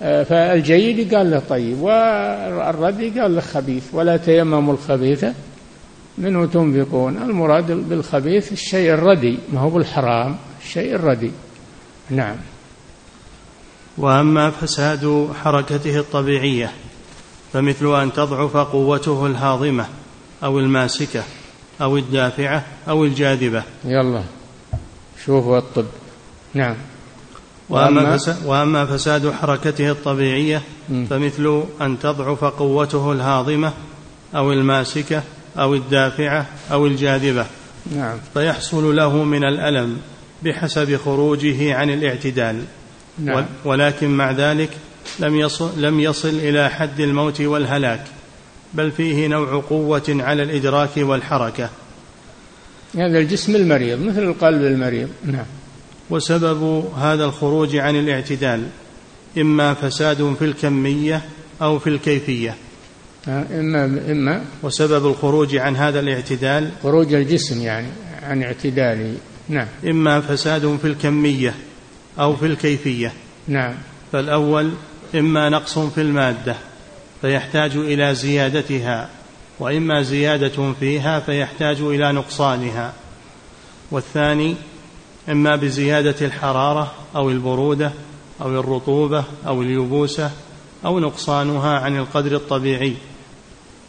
فالجيد 0.00 1.14
قال 1.14 1.30
له 1.30 1.42
طيب 1.48 1.82
والردي 1.82 3.20
قال 3.20 3.34
له 3.34 3.40
خبيث. 3.40 3.84
ولا 3.92 4.16
تيمموا 4.16 4.72
الخبيث 4.72 5.24
منه 6.18 6.46
تنفقون. 6.46 7.16
المراد 7.16 7.72
بالخبيث 7.72 8.52
الشيء 8.52 8.94
الردي 8.94 9.38
ما 9.52 9.60
هو 9.60 9.70
بالحرام. 9.70 10.36
الشيء 10.68 10.94
الردي 10.94 11.30
نعم. 12.10 12.36
وأما 13.98 14.50
فساد 14.50 15.28
حركته 15.44 15.98
الطبيعية 15.98 16.72
فمثل 17.52 18.02
أن 18.02 18.12
تضعف 18.12 18.56
قوته 18.56 19.26
الهاضمة 19.26 19.86
أو 20.44 20.58
الماسكة 20.58 21.22
أو 21.80 21.96
الدافعة 21.96 22.64
أو 22.88 23.04
الجاذبة. 23.04 23.62
يلا 23.84 24.22
شوفوا 25.24 25.58
الطب 25.58 25.86
نعم. 26.54 26.76
وأما, 27.68 28.16
فساد 28.16 28.46
وأما 28.46 28.86
فساد 28.86 29.32
حركته 29.32 29.90
الطبيعية 29.90 30.62
فمثل 31.10 31.62
أن 31.80 31.98
تضعف 31.98 32.44
قوته 32.44 33.12
الهاضمة 33.12 33.72
أو 34.36 34.52
الماسكة 34.52 35.22
أو 35.58 35.74
الدافعة 35.74 36.46
أو 36.72 36.86
الجاذبة. 36.86 37.46
نعم. 37.96 38.16
فيحصل 38.34 38.96
له 38.96 39.24
من 39.24 39.44
الألم 39.44 40.00
بحسب 40.42 40.96
خروجه 40.96 41.74
عن 41.74 41.90
الاعتدال. 41.90 42.62
نعم. 43.18 43.46
ولكن 43.64 44.08
مع 44.08 44.30
ذلك 44.30 44.70
لم 45.18 45.36
يصل, 45.36 45.82
لم 45.82 46.00
يصل 46.00 46.28
إلى 46.28 46.70
حد 46.70 47.00
الموت 47.00 47.40
والهلاك 47.40 48.04
بل 48.74 48.90
فيه 48.90 49.26
نوع 49.26 49.62
قوة 49.68 50.02
على 50.08 50.42
الإدراك 50.42 50.90
والحركة. 50.96 51.70
هذا 52.94 53.18
الجسم 53.18 53.56
المريض 53.56 54.02
مثل 54.02 54.22
القلب 54.22 54.62
المريض. 54.62 55.08
نعم. 55.24 55.46
وسبب 56.10 56.84
هذا 56.96 57.24
الخروج 57.24 57.76
عن 57.76 57.96
الاعتدال 57.96 58.62
إما 59.38 59.74
فساد 59.74 60.34
في 60.38 60.44
الكمية 60.44 61.22
أو 61.62 61.78
في 61.78 61.90
الكيفية. 61.90 62.54
إما 63.28 63.84
إما. 63.84 64.44
وسبب 64.62 65.06
الخروج 65.06 65.56
عن 65.56 65.76
هذا 65.76 66.00
الاعتدال 66.00 66.70
خروج 66.82 67.14
الجسم 67.14 67.62
يعني 67.62 67.88
عن 68.22 68.42
اعتداله 68.42 69.14
نعم. 69.48 69.66
إما 69.84 70.20
فساد 70.20 70.78
في 70.82 70.88
الكمية 70.88 71.54
أو 72.18 72.36
في 72.36 72.46
الكيفية. 72.46 73.12
نعم. 73.48 73.74
فالأول 74.12 74.72
إما 75.14 75.48
نقص 75.48 75.78
في 75.78 76.00
المادة 76.00 76.56
فيحتاج 77.20 77.76
إلى 77.76 78.14
زيادتها 78.14 79.08
وإما 79.58 80.02
زيادة 80.02 80.72
فيها 80.80 81.20
فيحتاج 81.20 81.80
إلى 81.80 82.12
نقصانها. 82.12 82.92
والثاني 83.90 84.54
إما 85.28 85.56
بزيادة 85.56 86.26
الحرارة 86.26 86.92
أو 87.16 87.30
البرودة 87.30 87.92
أو 88.40 88.60
الرطوبة 88.60 89.24
أو 89.46 89.62
اليبوسة 89.62 90.30
أو 90.84 91.00
نقصانها 91.00 91.78
عن 91.78 91.96
القدر 91.96 92.36
الطبيعي 92.36 92.94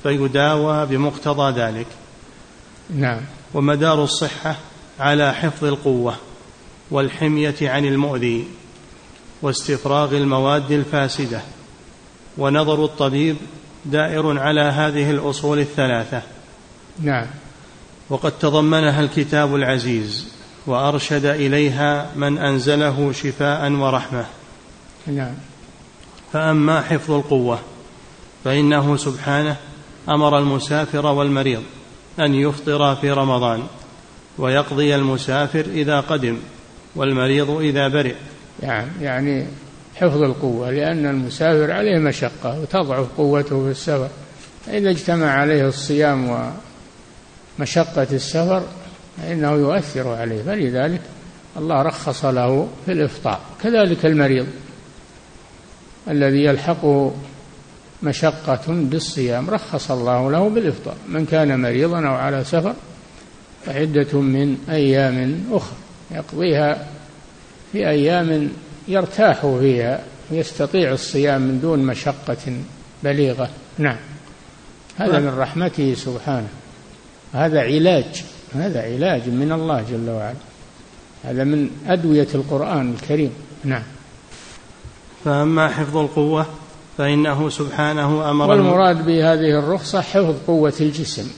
فيداوى 0.03 0.86
بمقتضى 0.86 1.62
ذلك. 1.62 1.88
نعم. 2.95 3.22
ومدار 3.53 4.03
الصحة 4.03 4.55
على 5.00 5.34
حفظ 5.34 5.66
القوة 5.66 6.16
والحمية 6.91 7.56
عن 7.62 7.86
المؤذي 7.86 8.47
واستفراغ 9.41 10.18
المواد 10.18 10.72
الفاسدة 10.72 11.41
ونظر 12.38 12.86
الطبيب 12.86 13.36
دائر 13.86 14.39
على 14.39 14.62
هذه 14.62 15.12
الأصول 15.12 15.60
الثلاثة. 15.60 16.22
نعم. 17.00 17.26
وقد 18.10 18.32
تضمنها 18.32 19.02
الكتاب 19.02 19.56
العزيز 19.56 20.28
وأرشد 20.68 21.26
إليها 21.26 22.12
من 22.16 22.38
أنزله 22.38 23.12
شفاء 23.12 23.72
ورحمة. 23.72 24.26
نعم. 25.08 25.34
فأما 26.34 26.82
حفظ 26.82 27.12
القوة 27.12 27.60
فإنه 28.43 28.97
سبحانه 28.97 29.56
أمر 30.10 30.39
المسافر 30.39 31.06
والمريض 31.06 31.64
أن 32.20 32.36
يفطر 32.36 32.95
في 32.95 33.12
رمضان. 33.12 33.68
ويقضي 34.39 34.95
المسافر 34.95 35.59
إذا 35.59 35.99
قدم 35.99 36.37
والمريض 36.95 37.49
إذا 37.49 37.87
برئ. 37.87 38.15
يعني 38.63 38.87
يعني 39.01 39.45
حفظ 39.95 40.21
القوة 40.21 40.71
لأن 40.71 41.05
المسافر 41.05 41.71
عليه 41.71 41.99
مشقة 41.99 42.59
وتضعف 42.61 43.07
قوته 43.17 43.63
في 43.63 43.71
السفر. 43.71 44.09
إذا 44.67 44.89
اجتمع 44.89 45.31
عليه 45.31 45.67
الصيام 45.67 46.51
ومشقة 47.59 48.07
السفر 48.11 48.63
فإنه 49.17 49.51
يؤثر 49.51 50.07
عليه 50.07 50.43
فلذلك 50.43 51.01
الله 51.57 51.81
رخص 51.81 52.25
له 52.25 52.67
في 52.85 52.91
الإفطار. 52.91 53.39
كذلك 53.63 54.05
المريض 54.05 54.47
الذي 56.09 56.43
يلحقه 56.43 57.13
مشقة 58.03 58.61
بالصيام 58.67 59.49
رخص 59.49 59.91
الله 59.91 60.31
له 60.31 60.49
بالإفطار 60.49 60.95
من 61.07 61.25
كان 61.25 61.61
مريضا 61.61 62.07
أو 62.07 62.13
على 62.13 62.43
سفر 62.43 62.73
فعدة 63.66 64.20
من 64.20 64.57
أيام 64.70 65.43
أخرى 65.51 65.78
يقضيها 66.12 66.88
في 67.72 67.89
أيام 67.89 68.49
يرتاح 68.88 69.45
فيها 69.60 70.03
ويستطيع 70.32 70.91
الصيام 70.91 71.41
من 71.41 71.60
دون 71.62 71.80
مشقة 71.80 72.53
بليغة. 73.03 73.49
نعم. 73.78 73.97
هذا 74.97 75.20
من 75.20 75.38
رحمته 75.38 75.93
سبحانه. 75.93 76.47
هذا 77.34 77.62
علاج 77.62 78.24
هذا 78.55 78.82
علاج 78.82 79.30
من 79.30 79.51
الله 79.51 79.86
جل 79.91 80.10
وعلا. 80.10 80.36
هذا 81.24 81.43
من 81.43 81.70
أدوية 81.88 82.28
القرآن 82.36 82.93
الكريم. 82.93 83.32
نعم. 83.64 83.84
فأما 85.26 85.68
حفظ 85.68 85.97
القوة 85.97 86.45
فإنه 86.97 87.49
سبحانه 87.49 88.32
أمر 88.32 88.49
والمراد 88.49 89.05
بهذه 89.05 89.60
الرخصة 89.60 90.01
حفظ 90.01 90.36
قوة 90.47 90.74
الجسم. 90.82 91.32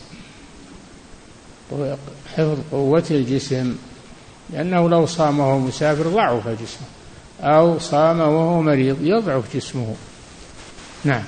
حفظ 2.36 2.58
قوة 2.72 3.04
الجسم 3.12 3.76
لأنه 4.54 4.90
لو 4.90 5.06
صام 5.06 5.40
وهو 5.40 5.60
مسافر 5.60 6.08
ضعف 6.08 6.48
جسمه 6.48 6.88
أو 7.42 7.80
صام 7.80 8.20
وهو 8.20 8.62
مريض 8.62 8.98
يضعف 9.02 9.56
جسمه. 9.56 9.96
نعم. 11.04 11.24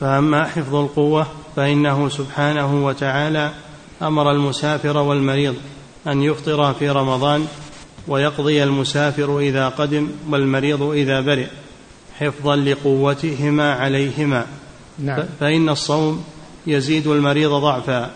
فأما 0.00 0.44
حفظ 0.44 0.74
القوة 0.74 1.26
فإنه 1.56 2.08
سبحانه 2.08 2.86
وتعالى 2.86 3.52
أمر 4.02 4.30
المسافر 4.30 4.96
والمريض 4.96 5.54
أن 6.06 6.22
يفطر 6.22 6.74
في 6.74 6.90
رمضان 6.90 7.46
ويقضي 8.08 8.62
المسافر 8.62 9.38
إذا 9.38 9.68
قدم 9.68 10.08
والمريض 10.30 10.82
إذا 10.82 11.20
برئ 11.20 11.46
حفظا 12.18 12.56
لقوتهما 12.56 13.72
عليهما. 13.72 14.46
نعم. 14.98 15.24
فإن 15.40 15.68
الصوم 15.68 16.24
يزيد 16.66 17.06
المريض 17.06 17.50
ضعفا. 17.50 18.10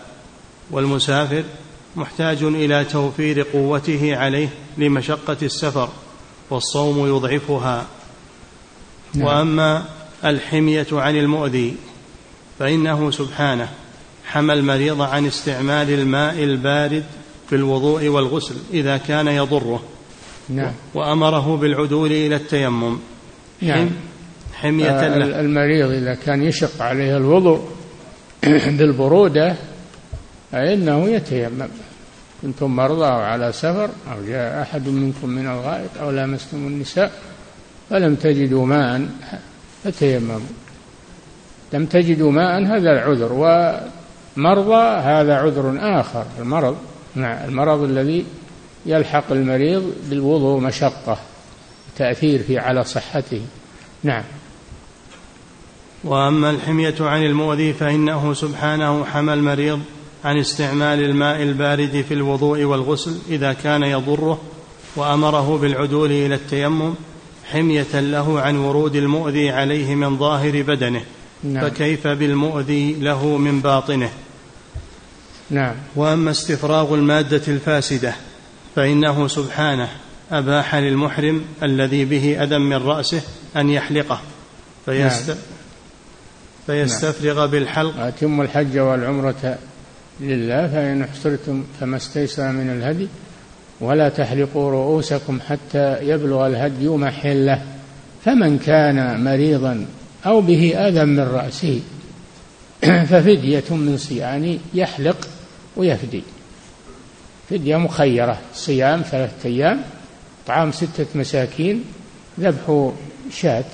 والمسافر 0.71 1.43
محتاج 1.95 2.43
إلى 2.43 2.85
توفير 2.85 3.41
قوته 3.41 4.17
عليه 4.17 4.49
لمشقة 4.77 5.37
السفر 5.41 5.89
والصوم 6.49 7.07
يضعفها. 7.07 7.85
نعم. 9.13 9.27
وأما 9.27 9.85
الحمية 10.25 10.87
عن 10.91 11.15
المؤذي 11.15 11.75
فإنه 12.59 13.11
سبحانه 13.11 13.69
حمى 14.25 14.53
المريض 14.53 15.01
عن 15.01 15.25
استعمال 15.25 15.89
الماء 15.89 16.43
البارد 16.43 17.03
في 17.49 17.55
الوضوء 17.55 18.07
والغسل 18.07 18.55
إذا 18.73 18.97
كان 18.97 19.27
يضره. 19.27 19.83
نعم. 20.49 20.71
وأمره 20.93 21.57
بالعدول 21.57 22.11
إلى 22.11 22.35
التيمم. 22.35 22.99
نعم. 23.61 23.89
حمية 24.53 24.89
آه 24.89 25.17
له. 25.17 25.39
المريض 25.39 25.91
إذا 25.91 26.15
كان 26.15 26.43
يشق 26.43 26.81
عليه 26.81 27.17
الوضوء 27.17 27.61
فإنه 30.55 31.09
يتيمم. 31.09 31.67
كنتم 32.41 32.75
مرضى 32.75 33.05
أو 33.05 33.19
على 33.19 33.51
سفر 33.51 33.89
أو 34.11 34.25
جاء 34.27 34.61
أحد 34.61 34.87
منكم 34.87 35.29
من 35.29 35.47
الغائط 35.47 35.89
أو 36.01 36.11
لامستم 36.11 36.57
النساء 36.57 37.11
فلم 37.89 38.15
تجدوا 38.15 38.65
ماء 38.65 39.07
فتيمموا. 39.83 40.39
لم 41.73 41.85
تجدوا 41.85 42.31
ماء 42.31 42.63
هذا 42.63 42.91
العذر. 42.91 43.33
ومرضى 43.33 44.83
هذا 44.97 45.35
عذر 45.35 45.77
آخر. 45.79 46.25
المرض 46.39 46.77
نعم 47.15 47.49
المرض 47.49 47.83
الذي 47.83 48.25
يلحق 48.85 49.31
المريض 49.31 49.93
بالوضوء 50.09 50.59
مشقة 50.59 51.17
تأثير 51.97 52.43
في 52.43 52.59
على 52.59 52.83
صحته. 52.83 53.41
نعم. 54.03 54.23
وأما 56.03 56.49
الحمية 56.49 56.95
عن 56.99 57.25
المؤذي 57.25 57.73
فإنه 57.73 58.33
سبحانه 58.33 59.05
حمى 59.05 59.33
المريض 59.33 59.81
عن 60.25 60.37
استعمال 60.37 60.99
الماء 60.99 61.43
البارد 61.43 62.05
في 62.07 62.13
الوضوء 62.13 62.63
والغسل 62.63 63.17
إذا 63.29 63.53
كان 63.53 63.83
يضره 63.83 64.41
وأمره 64.95 65.57
بالعدول 65.57 66.11
إلى 66.11 66.35
التيمم 66.35 66.93
حمية 67.51 67.99
له 67.99 68.41
عن 68.41 68.57
ورود 68.57 68.95
المؤذي 68.95 69.49
عليه 69.49 69.95
من 69.95 70.17
ظاهر 70.17 70.61
بدنه 70.61 71.01
نعم. 71.43 71.69
فكيف 71.69 72.07
بالمؤذي 72.07 72.93
له 72.93 73.37
من 73.37 73.61
باطنه 73.61 74.09
نعم 75.49 75.75
وأما 75.95 76.31
استفراغ 76.31 76.93
المادة 76.93 77.41
الفاسدة 77.47 78.15
فإنه 78.75 79.27
سبحانه 79.27 79.89
أباح 80.31 80.75
للمحرم 80.75 81.45
الذي 81.63 82.05
به 82.05 82.43
أذى 82.43 82.57
من 82.57 82.77
رأسه 82.77 83.21
أن 83.55 83.69
يحلقه 83.69 84.21
فيست 84.85 85.29
نعم. 85.29 85.37
فيستفرغ 86.67 87.39
نعم. 87.39 87.47
بالحلق 87.47 87.99
أتم 87.99 88.41
الحج 88.41 88.79
والعمرة 88.79 89.57
لله 90.19 90.67
فإن 90.67 91.01
احصرتم 91.01 91.63
فما 91.79 91.97
استيسر 91.97 92.51
من 92.51 92.69
الهدي 92.69 93.07
ولا 93.81 94.09
تحلقوا 94.09 94.71
رؤوسكم 94.71 95.39
حتى 95.47 95.97
يبلغ 96.01 96.47
الهدي 96.47 96.87
محلة. 96.87 97.61
فمن 98.25 98.59
كان 98.59 99.23
مريضا 99.23 99.85
أو 100.25 100.41
به 100.41 100.87
أذى 100.87 101.05
من 101.05 101.19
رأسه 101.19 101.81
ففدية 103.09 103.63
من 103.69 103.97
صيام 103.97 104.59
يحلق 104.73 105.27
ويفدي. 105.77 106.23
فدية 107.49 107.77
مخيرة 107.77 108.37
صيام 108.53 109.01
ثلاثة 109.01 109.49
أيام 109.49 109.81
طعام 110.47 110.71
ستة 110.71 111.05
مساكين 111.15 111.83
ذبح 112.39 112.91
شاة 113.31 113.65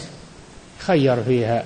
خير 0.79 1.23
فيها. 1.23 1.63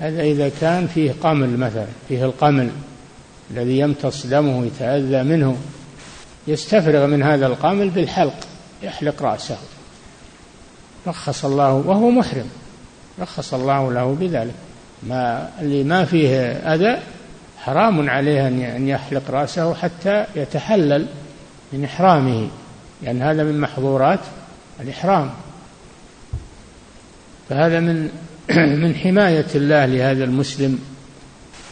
هذا 0.00 0.22
إذا 0.22 0.50
كان 0.60 0.86
فيه 0.86 1.14
قمل 1.22 1.56
مثلا 1.58 1.86
فيه 2.08 2.24
القمل. 2.24 2.70
الذي 3.52 3.78
يمتص 3.78 4.26
دمه 4.26 4.66
يتأذى 4.66 5.22
منه 5.22 5.56
يستفرغ 6.46 7.06
من 7.06 7.22
هذا 7.22 7.46
القمل 7.46 7.90
بالحلق 7.90 8.34
يحلق 8.82 9.22
رأسه. 9.22 9.56
رخص 11.06 11.44
الله 11.44 11.72
وهو 11.72 12.10
محرم. 12.10 12.48
رخص 13.20 13.54
الله 13.54 13.92
له 13.92 14.16
بذلك. 14.20 14.54
ما 15.02 15.50
اللي 15.60 15.84
ما 15.84 16.04
فيه 16.04 16.36
أذى 16.52 17.02
حرام 17.58 18.10
عليه 18.10 18.48
أن 18.48 18.88
يحلق 18.88 19.30
رأسه 19.30 19.74
حتى 19.74 20.24
يتحلل 20.36 21.06
من 21.72 21.84
إحرامه. 21.84 22.48
لأن 23.02 23.22
هذا 23.22 23.42
من 23.42 23.60
محظورات 23.60 24.20
الإحرام. 24.80 25.30
فهذا 27.48 27.80
من 27.80 28.10
من 28.82 28.94
حماية 28.94 29.46
الله 29.54 29.86
لهذا 29.86 30.24
المسلم. 30.24 30.91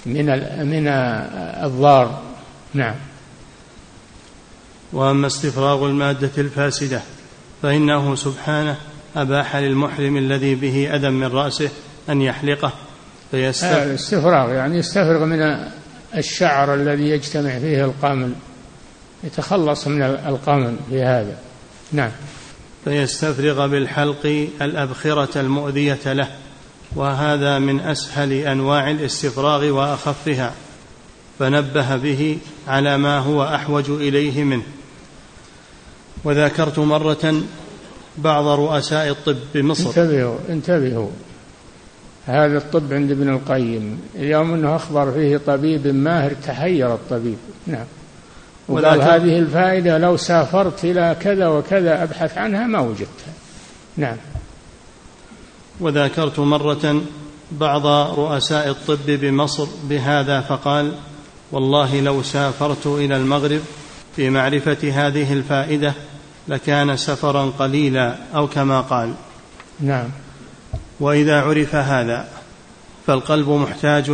من 0.06 0.26
من 0.66 0.88
الضار. 1.64 2.22
نعم. 2.74 2.94
وأما 4.92 5.26
استفراغ 5.26 5.86
المادة 5.86 6.30
الفاسدة 6.38 7.00
فإنه 7.62 8.14
سبحانه 8.14 8.76
أباح 9.16 9.56
للمحرم 9.56 10.16
الذي 10.16 10.54
به 10.54 10.94
أذى 10.94 11.10
من 11.10 11.26
رأسه 11.26 11.68
أن 12.08 12.22
يحلقه 12.22 12.72
فيستفرغ 13.30 13.82
الاستفراغ 13.82 14.50
يعني 14.50 14.78
يستفرغ 14.78 15.24
من 15.24 15.68
الشعر 16.16 16.74
الذي 16.74 17.08
يجتمع 17.08 17.58
فيه 17.58 17.84
القمل 17.84 18.32
يتخلص 19.24 19.86
من 19.86 20.02
القمل 20.02 20.76
في 20.90 21.02
هذا. 21.02 21.38
نعم. 21.92 22.10
فيستفرغ 22.84 23.66
بالحلق 23.66 24.48
الأبخرة 24.62 25.40
المؤذية 25.40 26.12
له. 26.12 26.28
وهذا 26.96 27.58
من 27.58 27.80
أسهل 27.80 28.32
أنواع 28.32 28.90
الاستفراغ 28.90 29.68
وأخفها 29.68 30.52
فنبه 31.38 31.96
به 31.96 32.38
على 32.68 32.98
ما 32.98 33.18
هو 33.18 33.44
أحوج 33.44 33.90
إليه 33.90 34.44
منه. 34.44 34.62
وذكرت 36.24 36.78
مرة 36.78 37.42
بعض 38.18 38.46
رؤساء 38.46 39.08
الطب 39.08 39.36
بمصر. 39.54 39.88
انتبهوا 39.88 40.36
انتبهوا. 40.48 41.10
هذا 42.26 42.58
الطب 42.58 42.92
عند 42.92 43.10
ابن 43.10 43.28
القيم 43.28 44.00
اليوم 44.14 44.54
إنه 44.54 44.76
أخبر 44.76 45.12
فيه 45.12 45.36
طبيب 45.36 45.86
ماهر 45.86 46.32
تحير 46.46 46.94
الطبيب. 46.94 47.38
نعم. 47.66 47.86
وقال 48.68 49.02
هذه 49.02 49.38
الفائدة 49.38 49.98
لو 49.98 50.16
سافرت 50.16 50.84
إلى 50.84 51.16
كذا 51.20 51.48
وكذا 51.48 52.02
أبحث 52.02 52.38
عنها 52.38 52.66
ما 52.66 52.80
وجدتها. 52.80 53.34
نعم. 53.96 54.16
وذاكرت 55.80 56.38
مرة 56.38 57.02
بعض 57.52 57.86
رؤساء 58.18 58.68
الطب 58.68 59.06
بمصر 59.06 59.66
بهذا 59.84 60.40
فقال 60.40 60.92
والله 61.52 62.00
لو 62.00 62.22
سافرت 62.22 62.86
إلى 62.86 63.16
المغرب 63.16 63.60
في 64.16 64.30
معرفة 64.30 64.90
هذه 64.92 65.32
الفائدة 65.32 65.92
لكان 66.48 66.96
سفرا 66.96 67.52
قليلا 67.58 68.16
أو 68.34 68.46
كما 68.46 68.80
قال. 68.80 69.14
نعم. 69.80 70.08
وإذا 71.00 71.40
عرف 71.40 71.74
هذا 71.74 72.28
فالقلب 73.06 73.48
محتاج 73.48 74.10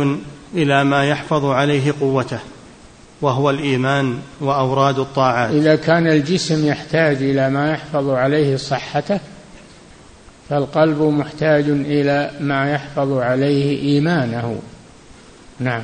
إلى 0.53 0.83
ما 0.83 1.05
يحفظ 1.05 1.45
عليه 1.45 1.93
قوته 2.01 2.39
وهو 3.21 3.49
الإيمان 3.49 4.19
وأوراد 4.41 4.99
الطاعات. 4.99 5.51
إذا 5.51 5.75
كان 5.75 6.07
الجسم 6.07 6.67
يحتاج 6.67 7.15
إلى 7.15 7.49
ما 7.49 7.71
يحفظ 7.71 8.09
عليه 8.09 8.57
صحته 8.57 9.19
فالقلب 10.49 11.01
محتاج 11.01 11.69
إلى 11.69 12.31
ما 12.39 12.71
يحفظ 12.71 13.11
عليه 13.11 13.81
إيمانه. 13.81 14.59
نعم. 15.59 15.83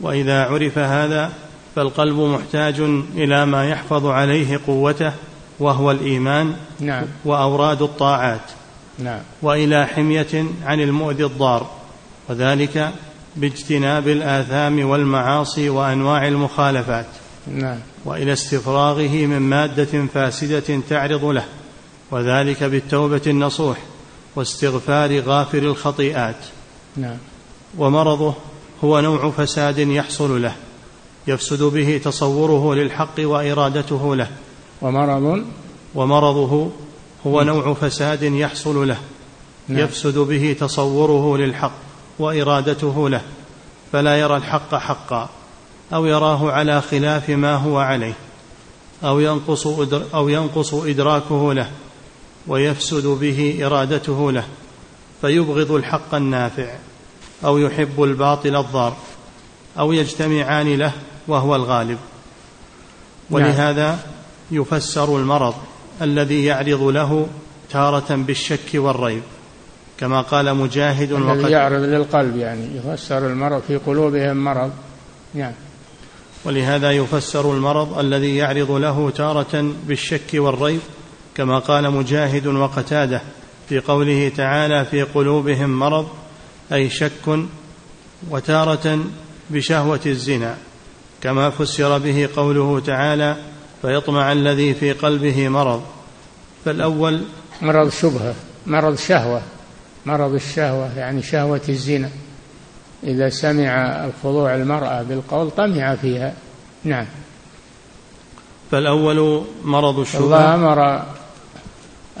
وإذا 0.00 0.42
عرف 0.44 0.78
هذا 0.78 1.32
فالقلب 1.76 2.18
محتاج 2.18 2.80
إلى 3.14 3.46
ما 3.46 3.68
يحفظ 3.68 4.06
عليه 4.06 4.60
قوته 4.66 5.12
وهو 5.60 5.90
الإيمان 5.90 6.54
نعم. 6.80 7.04
وأوراد 7.24 7.82
الطاعات. 7.82 8.50
نعم. 8.98 9.20
وإلى 9.42 9.86
حمية 9.86 10.44
عن 10.64 10.80
المؤذي 10.80 11.24
الضار 11.24 11.70
وذلك 12.28 12.90
باجتناب 13.36 14.08
الآثام 14.08 14.88
والمعاصي 14.88 15.68
وأنواع 15.68 16.28
المخالفات. 16.28 17.06
نعم. 17.46 17.78
وإلى 18.04 18.32
استفراغه 18.32 19.26
من 19.26 19.38
مادة 19.38 20.06
فاسدة 20.14 20.80
تعرض 20.88 21.24
له. 21.24 21.44
وذلك 22.12 22.64
بالتوبة 22.64 23.22
النصوح 23.26 23.78
واستغفار 24.36 25.20
غافر 25.20 25.58
الخطيئات. 25.58 26.36
نعم. 26.96 27.16
ومرضه 27.78 28.34
هو 28.84 29.00
نوع 29.00 29.30
فساد 29.30 29.78
يحصل 29.78 30.42
له 30.42 30.52
يفسد 31.26 31.62
به 31.62 32.00
تصوره 32.04 32.74
للحق 32.74 33.14
وإرادته 33.18 34.16
له. 34.16 34.28
ومرض؟ 34.82 35.44
ومرضه 35.94 36.70
هو 37.26 37.42
نوع 37.42 37.74
فساد 37.74 38.22
يحصل 38.22 38.88
له 38.88 38.98
نعم. 39.68 39.78
يفسد 39.78 40.18
به 40.18 40.56
تصوره 40.60 41.36
للحق 41.36 41.72
وإرادته 42.18 43.08
له 43.08 43.22
فلا 43.92 44.20
يرى 44.20 44.36
الحق 44.36 44.74
حقا 44.74 45.28
أو 45.94 46.06
يراه 46.06 46.50
على 46.50 46.80
خلاف 46.80 47.30
ما 47.30 47.54
هو 47.54 47.78
عليه 47.78 48.14
أو 49.04 49.20
ينقص 49.20 49.66
أو 50.14 50.28
ينقص 50.28 50.74
إدراكه 50.74 51.52
له. 51.52 51.70
ويفسد 52.46 53.06
به 53.06 53.66
إرادته 53.66 54.32
له 54.32 54.44
فيبغض 55.20 55.72
الحق 55.72 56.14
النافع 56.14 56.66
أو 57.44 57.58
يحب 57.58 58.02
الباطل 58.02 58.56
الضار 58.56 58.96
أو 59.78 59.92
يجتمعان 59.92 60.74
له 60.74 60.92
وهو 61.28 61.56
الغالب. 61.56 61.98
ولهذا 63.30 63.98
يفسر 64.50 65.16
المرض 65.16 65.54
الذي 66.02 66.44
يعرض 66.44 66.82
له 66.82 67.26
تارة 67.70 68.14
بالشك 68.14 68.70
والريب 68.74 69.22
كما 69.98 70.20
قال 70.20 70.54
مجاهد 70.54 71.12
الذي 71.12 71.52
يعرض 71.52 71.82
للقلب 71.82 72.36
يعني 72.36 72.76
يفسر 72.76 73.26
المرض 73.26 73.62
في 73.68 73.76
قلوبهم 73.76 74.36
مرض. 74.36 74.70
نعم. 75.34 75.52
ولهذا 76.44 76.90
يفسر 76.90 77.52
المرض 77.52 77.98
الذي 77.98 78.36
يعرض 78.36 78.70
له 78.70 79.10
تارة 79.10 79.74
بالشك 79.86 80.30
والريب 80.34 80.80
كما 81.36 81.58
قال 81.58 81.90
مجاهد 81.90 82.46
وقتاده 82.46 83.20
في 83.68 83.80
قوله 83.80 84.32
تعالى 84.36 84.84
في 84.84 85.02
قلوبهم 85.02 85.78
مرض 85.78 86.08
أي 86.72 86.90
شك 86.90 87.38
وتارة 88.30 88.98
بشهوة 89.50 90.00
الزنا. 90.06 90.56
كما 91.22 91.50
فسر 91.50 91.98
به 91.98 92.28
قوله 92.36 92.80
تعالى 92.80 93.36
فيطمع 93.82 94.32
الذي 94.32 94.74
في 94.74 94.92
قلبه 94.92 95.48
مرض. 95.48 95.82
فالأول 96.64 97.22
مرض 97.62 97.90
شبهة 97.90 98.34
مرض 98.66 98.96
شهوة 98.96 99.42
مرض 100.06 100.34
الشهوة 100.34 100.98
يعني 100.98 101.22
شهوة 101.22 101.60
الزنا. 101.68 102.10
إذا 103.04 103.28
سمع 103.28 104.04
الخضوع 104.04 104.54
المرأة 104.54 105.02
بالقول 105.02 105.50
طمع 105.50 105.94
فيها. 105.94 106.34
نعم. 106.84 107.06
فالأول 108.70 109.44
مرض 109.64 109.98
الشبهة. 109.98 110.24
الله 110.24 110.54
أمر 110.54 111.02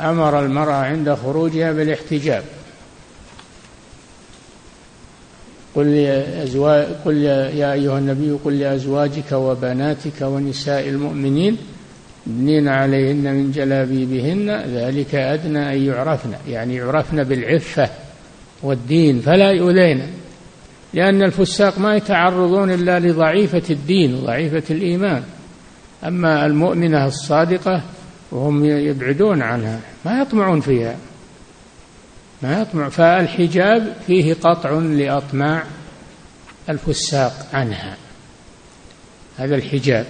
أمر 0.00 0.44
المرأة 0.44 0.74
عند 0.74 1.14
خروجها 1.14 1.72
بالاحتجاب. 1.72 2.44
قل 5.74 5.86
لأزواج 5.94 6.86
قل 7.04 7.16
يا 7.16 7.72
أيها 7.72 7.98
النبي 7.98 8.30
قل 8.30 8.58
لأزواجك 8.58 9.32
وبناتك 9.32 10.22
ونساء 10.22 10.88
المؤمنين 10.88 11.56
يدنين 12.26 12.68
عليهن 12.68 13.34
من 13.34 13.50
جلابيبهن 13.50 14.50
ذلك 14.50 15.14
أدنى 15.14 15.72
أن 15.72 15.82
يعرفن 15.82 16.30
يعني 16.48 16.74
يعرفن 16.74 17.22
بالعفة 17.22 17.88
والدين 18.62 19.20
فلا 19.20 19.50
يؤذين 19.50 20.02
لأن 20.94 21.22
الفساق 21.22 21.78
ما 21.78 21.96
يتعرضون 21.96 22.70
إلا 22.70 22.98
لضعيفة 22.98 23.62
الدين 23.70 24.14
وضعيفة 24.14 24.62
الإيمان. 24.74 25.22
أما 26.04 26.46
المؤمنة 26.46 27.06
الصادقة 27.06 27.82
وهم 28.32 28.64
يبعدون 28.64 29.42
عنها. 29.42 29.80
ما 30.04 30.20
يطمعون 30.20 30.60
فيها. 30.60 30.96
ما 32.42 32.60
يطمع. 32.60 32.88
فالحجاب 32.88 33.96
فيه 34.06 34.34
قطع 34.34 34.70
لأطماع 34.70 35.64
الفساق 36.68 37.46
عنها. 37.52 37.96
هذا 39.38 39.54
الحجاب. 39.54 40.06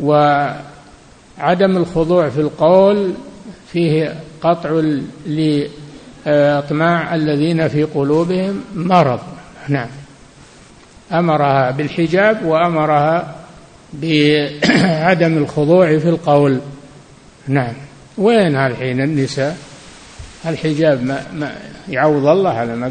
وعدم 0.00 1.76
الخضوع 1.76 2.28
في 2.28 2.40
القول 2.40 3.14
فيه 3.72 4.14
قطع 4.40 4.82
لأطماع 6.26 7.14
الذين 7.14 7.68
في 7.68 7.82
قلوبهم 7.82 8.64
مرض. 8.74 9.20
نعم. 9.68 9.88
أمرها 11.12 11.70
بالحجاب 11.70 12.44
وأمرها 12.44 13.34
بعدم 13.92 15.36
الخضوع 15.38 15.98
في 15.98 16.08
القول. 16.08 16.60
نعم. 17.48 17.74
وين 18.18 18.56
الحين 18.56 19.00
النساء؟ 19.00 19.58
الحجاب 20.46 21.02
ما, 21.02 21.22
ما 21.32 21.56
يعوض 21.88 22.26
الله 22.26 22.50
على 22.50 22.76
ما 22.76 22.88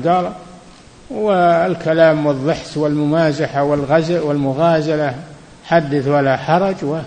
والكلام 1.09 2.25
والضحك 2.25 2.77
والممازحة 2.77 3.63
والغزل 3.63 4.19
والمغازلة 4.19 5.15
حدث 5.65 6.07
ولا 6.07 6.37
حرج. 6.37 6.75
و 6.83 6.99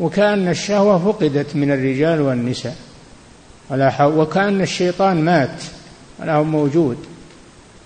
وكأن 0.00 0.48
الشهوة 0.48 1.12
فقدت 1.12 1.56
من 1.56 1.72
الرجال 1.72 2.20
والنساء. 2.20 2.76
ولا 3.70 4.04
وكأن 4.04 4.60
الشيطان 4.60 5.24
مات 5.24 5.62
ولا 6.18 6.34
هو 6.34 6.44
موجود. 6.44 6.96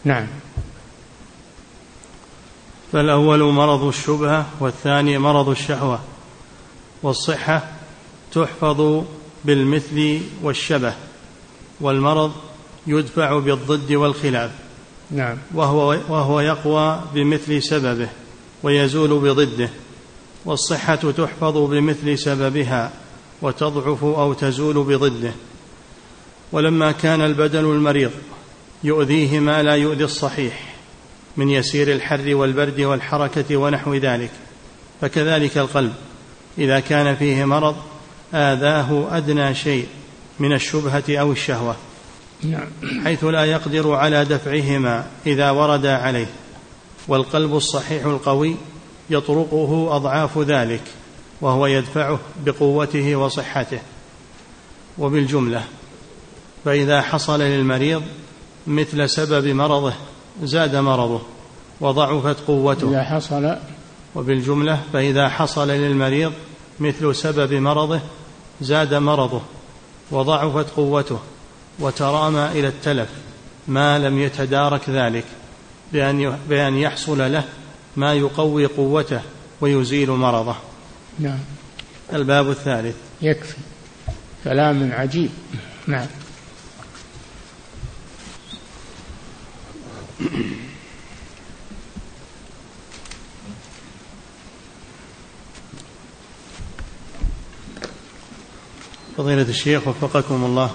نعم. 0.05 0.27
فالأول 2.93 3.43
مرض 3.43 3.83
الشبهة 3.83 4.47
والثاني 4.61 5.19
مرض 5.19 5.49
الشهوة. 5.49 6.01
والصحة 7.03 7.63
تحفظ 8.33 9.05
بالمثل 9.45 10.21
والشبه 10.43 10.95
والمرض 11.81 12.33
يدفع 12.87 13.39
بالضد 13.39 13.93
والخلاف. 13.93 14.51
نعم. 15.11 15.39
وهو, 15.55 15.89
وهو 16.09 16.41
يقوى 16.41 17.01
بمثل 17.15 17.63
سببه 17.63 18.09
ويزول 18.63 19.19
بضده. 19.19 19.71
والصحة 20.45 20.95
تحفظ 20.95 21.57
بمثل 21.57 22.19
سببها 22.19 22.93
وتضعف 23.43 24.05
أو 24.05 24.33
تزول 24.33 24.85
بضده. 24.85 25.33
ولما 26.53 26.93
كان 26.93 27.21
البدن 27.21 27.65
المريض 27.65 28.11
يؤذيه 28.85 29.41
ما 29.41 29.63
لا 29.63 29.75
يؤذي 29.75 30.05
الصحيح 30.05 30.75
من 31.37 31.51
يسير 31.51 31.93
الحر 31.93 32.35
والبرد 32.35 32.81
والحركة 32.81 33.57
ونحو 33.57 33.95
ذلك. 33.95 34.31
فكذلك 35.01 35.59
القلب. 35.59 35.93
إذا 36.59 36.81
كان 36.81 37.17
فيه 37.17 37.45
مرض 37.45 37.77
آذاه 38.35 39.17
أدنى 39.17 39.55
شيء 39.55 39.87
من 40.39 40.53
الشبهة 40.53 41.05
أو 41.09 41.33
الشهوة 41.33 41.77
نعم. 42.43 42.69
حيث 43.05 43.25
لا 43.25 43.45
يقدر 43.45 43.95
على 43.95 44.25
دفعهما 44.25 45.07
إذا 45.27 45.51
وردا 45.51 45.97
عليه 45.97 46.27
والقلب 47.09 47.57
الصحيح 47.57 48.05
القوي 48.05 48.57
يطرقه 49.11 49.97
أضعاف 49.97 50.39
ذلك 50.39 50.83
وهو 51.41 51.67
يدفعه 51.67 52.19
بقوته 52.47 53.17
وصحته. 53.17 53.79
وبالجملة 54.99 55.65
فإذا 56.65 57.01
حصل 57.01 57.41
للمريض 57.41 58.03
مثل 58.67 59.09
سبب 59.09 59.47
مرضه 59.47 59.93
زاد 60.43 60.77
مرضه 60.77 61.21
وضعفت 61.81 62.41
قوته. 62.47 62.91
إذا 62.91 63.03
حصل. 63.03 63.57
وبالجملة 64.15 64.81
فإذا 64.93 65.29
حصل 65.29 65.69
للمريض 65.69 66.33
مثل 66.81 67.15
سبب 67.15 67.55
مرضه 67.55 68.01
زاد 68.61 68.95
مرضه 68.95 69.43
وضعفت 70.11 70.71
قوته 70.71 71.21
وترامى 71.79 72.47
إلى 72.47 72.69
التلف 72.69 73.09
ما 73.69 73.99
لم 73.99 74.19
يتدارك 74.19 74.91
ذلك 74.91 75.25
بأن 75.93 76.39
بأن 76.49 76.77
يحصل 76.77 77.33
له 77.33 77.45
ما 77.97 78.15
يقوي 78.15 78.67
قوته 78.67 79.21
ويزيل 79.61 80.11
مرضه. 80.11 80.57
نعم. 81.19 81.39
الباب 82.13 82.51
الثالث. 82.51 82.97
يكفي. 83.23 83.57
كلام 84.45 84.93
عجيب. 84.93 85.31
نعم. 85.87 86.07
فضيلة 99.17 99.43
الشيخ 99.43 99.89
وفقكم 99.89 100.45
الله. 100.45 100.71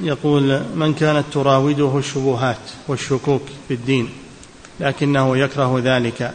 يقول 0.00 0.60
من 0.74 0.94
كانت 0.94 1.24
تراوده 1.32 1.98
الشبهات 1.98 2.58
والشكوك 2.88 3.42
في 3.68 3.74
الدين 3.74 4.08
لكنه 4.80 5.38
يكره 5.38 5.80
ذلك 5.84 6.32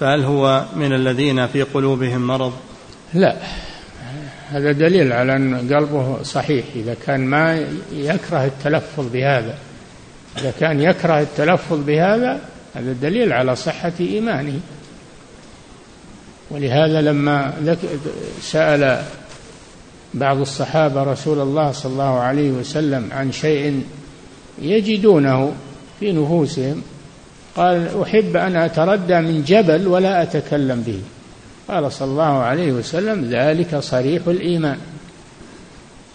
فهل 0.00 0.24
هو 0.24 0.64
من 0.76 0.92
الذين 0.92 1.46
في 1.46 1.62
قلوبهم 1.62 2.26
مرض؟ 2.26 2.52
لا. 3.14 3.36
هذا 4.48 4.72
دليل 4.72 5.12
على 5.12 5.36
أن 5.36 5.74
قلبه 5.74 6.22
صحيح. 6.22 6.64
إذا 6.76 6.96
كان 7.06 7.26
ما 7.26 7.66
يكره 7.92 8.44
التلفظ 8.44 9.12
بهذا 9.12 9.58
إذا 10.38 10.52
كان 10.60 10.80
يكره 10.80 11.20
التلفظ 11.20 11.84
بهذا 11.84 12.40
هذا 12.74 12.92
دليل 12.92 13.32
على 13.32 13.56
صحة 13.56 13.92
إيمانه. 14.00 14.60
ولهذا 16.50 17.00
لما 17.00 17.54
سأل 18.42 19.02
بعض 20.16 20.40
الصحابة 20.40 21.02
رسول 21.02 21.40
الله 21.40 21.72
صلى 21.72 21.92
الله 21.92 22.18
عليه 22.18 22.50
وسلم 22.50 23.08
عن 23.12 23.32
شيء 23.32 23.82
يجدونه 24.62 25.52
في 26.00 26.12
نفوسهم 26.12 26.82
قال 27.56 28.02
أحب 28.02 28.36
أن 28.36 28.56
أتردى 28.56 29.20
من 29.20 29.44
جبل 29.44 29.86
ولا 29.86 30.22
أتكلم 30.22 30.82
به. 30.86 31.00
قال 31.68 31.92
صلى 31.92 32.08
الله 32.08 32.24
عليه 32.42 32.72
وسلم 32.72 33.24
ذلك 33.30 33.76
صريح 33.76 34.22
الإيمان. 34.26 34.78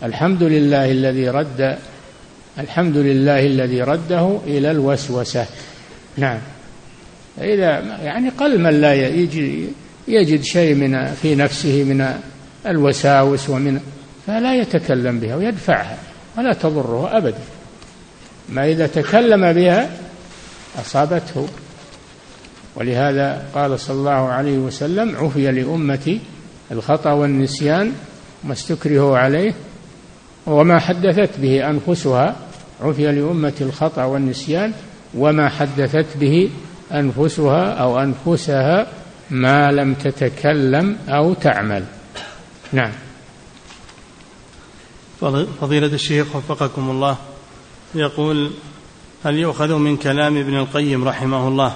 الحمد 0.03 0.43
لله 0.43 0.91
الذي 0.91 1.29
رد 1.29 1.77
الحمد 2.59 2.97
لله 2.97 3.45
الذي 3.45 3.81
رده 3.81 4.37
إلى 4.47 4.71
الوسوسة. 4.71 5.45
نعم. 6.17 6.39
إذا 7.41 7.69
يعني 8.03 8.29
قل 8.29 8.59
من 8.59 8.81
لا 8.81 8.93
يجد, 8.93 9.69
يجد 10.07 10.41
شيء 10.41 10.75
من 10.75 11.13
في 11.21 11.35
نفسه 11.35 11.83
من 11.83 12.19
الوساوس 12.67 13.49
ومن 13.49 13.79
فلا 14.27 14.55
يتكلم 14.55 15.19
بها 15.19 15.35
ويدفعها 15.35 15.97
ولا 16.37 16.53
تضره 16.53 17.17
أبدا. 17.17 17.39
ما 18.49 18.65
إذا 18.65 18.87
تكلم 18.87 19.53
بها 19.53 19.89
أصابته. 20.79 21.47
ولهذا 22.75 23.43
قال 23.55 23.79
صلى 23.79 23.95
الله 23.95 24.11
عليه 24.11 24.57
وسلم 24.57 25.15
عفي 25.15 25.51
لأمتي 25.51 26.19
الخطأ 26.71 27.11
والنسيان 27.11 27.91
ما 28.43 28.53
استكرهوا 28.53 29.17
عليه 29.17 29.53
وما 30.45 30.79
حدثت 30.79 31.39
به 31.39 31.69
أنفسها. 31.69 32.35
عفي 32.81 33.11
لأمتي 33.11 33.63
الخطأ 33.63 34.03
والنسيان 34.03 34.71
وما 35.17 35.49
حدثت 35.49 36.17
به 36.19 36.49
أنفسها 36.93 37.73
أو 37.73 37.99
أنفسها 37.99 38.87
ما 39.29 39.71
لم 39.71 39.93
تتكلم 39.93 40.97
أو 41.09 41.33
تعمل. 41.33 41.83
نعم. 42.73 42.91
فضيلة 45.61 45.87
الشيخ 45.87 46.35
وفقكم 46.35 46.89
الله. 46.89 47.17
يقول 47.95 48.51
هل 49.25 49.37
يؤخذ 49.37 49.73
من 49.75 49.97
كلام 49.97 50.37
ابن 50.37 50.57
القيم 50.57 51.07
رحمه 51.07 51.47
الله 51.47 51.73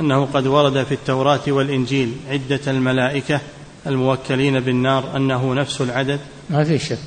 أنه 0.00 0.26
قد 0.26 0.46
ورد 0.46 0.84
في 0.84 0.94
التوراة 0.94 1.40
والإنجيل 1.48 2.16
عدة 2.28 2.60
الملائكة 2.66 3.40
الموكلين 3.86 4.60
بالنار 4.60 5.16
أنه 5.16 5.54
نفس 5.54 5.80
العدد؟ 5.80 6.20
ما 6.50 6.64
في 6.64 6.78
شك. 6.78 6.98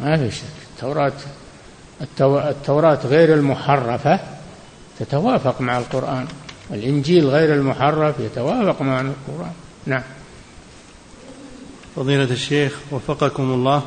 ما 0.00 0.16
في 0.16 0.36
شك. 0.36 0.44
التوراة 0.74 1.12
التوراة 2.50 3.06
غير 3.06 3.34
المحرفة 3.34 4.20
تتوافق 4.98 5.60
مع 5.60 5.78
القرآن. 5.78 6.26
والإنجيل 6.70 7.26
غير 7.26 7.54
المحرف 7.54 8.20
يتوافق 8.20 8.82
مع 8.82 9.00
القرآن. 9.00 9.52
نعم. 9.86 10.02
فضيلة 11.96 12.24
الشيخ 12.24 12.78
وفقكم 12.90 13.42
الله 13.42 13.82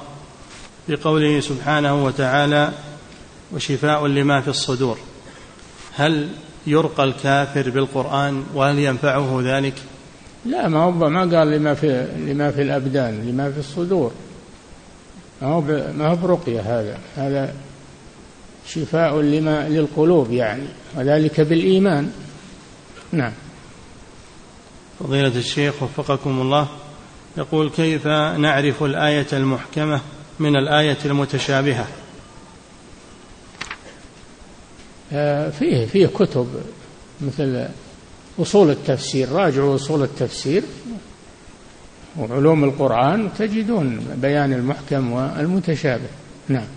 بقوله 0.88 1.40
سبحانه 1.40 2.06
وتعالى 2.06 2.72
وشفاء 3.54 4.08
لما 4.08 4.42
في 4.42 4.48
الصدور 4.48 4.98
هل 5.96 6.30
يرقى 6.68 7.04
الكافر 7.04 7.70
بالقرآن 7.70 8.44
وهل 8.54 8.80
ينفعه 8.80 9.40
ذلك؟ 9.44 9.74
لا 10.46 10.68
ما 10.68 10.80
هو 10.80 10.92
ما 10.92 11.20
قال 11.20 11.52
لما 11.52 11.74
في 11.74 12.08
لما 12.18 12.52
في 12.52 12.62
الأبدان 12.62 13.30
لما 13.30 13.52
في 13.52 13.60
الصدور. 13.60 14.12
ما 15.42 15.48
هو 15.48 15.62
ما 15.98 16.08
هو 16.08 16.16
برقية 16.16 16.62
هذا؟ 16.62 17.00
هذا 17.16 17.54
شفاء 18.68 19.20
لما 19.22 19.70
للقلوب 19.70 20.32
يعني 20.32 20.68
وذلك 20.96 21.42
بالإيمان. 21.42 22.12
نعم. 23.12 23.34
فضيلة 25.00 25.38
الشيخ 25.38 25.84
وفقكم 25.84 26.42
الله 26.42 26.68
يقول 27.38 27.70
كيف 27.70 28.08
نعرف 28.38 28.84
الآية 28.84 29.28
المحكمة 29.34 30.02
من 30.40 30.56
الآية 30.56 30.98
المتشابهة؟ 31.06 31.88
آه، 35.14 35.50
فيه 35.50 35.86
فيه 35.86 36.08
كتب 36.08 36.48
مثل 37.22 37.68
أصول 38.40 38.70
التفسير. 38.70 39.32
راجعوا 39.32 39.76
أصول 39.76 40.04
التفسير 40.04 40.64
وعلوم 42.20 42.64
القرآن 42.64 43.30
تجدون 43.38 44.16
بيان 44.22 44.54
المحكم 44.54 45.12
والمتشابه. 45.12 46.10
نعم. 46.48 46.68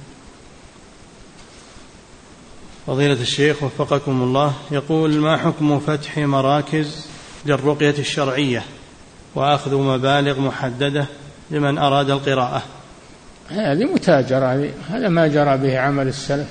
فضيلة 2.87 3.21
الشيخ 3.21 3.63
وفقكم 3.63 4.23
الله 4.23 4.55
يقول 4.71 5.17
ما 5.17 5.37
حكم 5.37 5.81
فتح 5.81 6.19
مراكز 6.19 7.07
للرقية 7.47 7.99
الشرعية؟ 7.99 8.65
وأخذ 9.35 9.75
مبالغ 9.75 10.41
محددة 10.41 11.07
لمن 11.51 11.79
أراد 11.79 12.11
القراءة. 12.11 12.63
هذه 13.49 13.85
متاجرة 13.85 14.69
هذا 14.91 15.09
ما 15.09 15.27
جرى 15.27 15.57
به 15.57 15.79
عمل 15.79 16.09
السلف. 16.09 16.49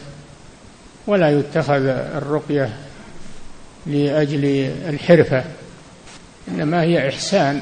ولا 1.08 1.40
يتخذ 1.40 1.86
الرقية 2.16 2.70
لأجل 3.86 4.46
الحرفة 4.90 5.44
إنما 6.48 6.82
هي 6.82 7.10
إحسان 7.10 7.62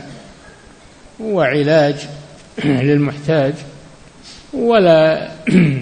وعلاج 1.20 1.96
للمحتاج 2.66 3.54
ولا 4.54 5.32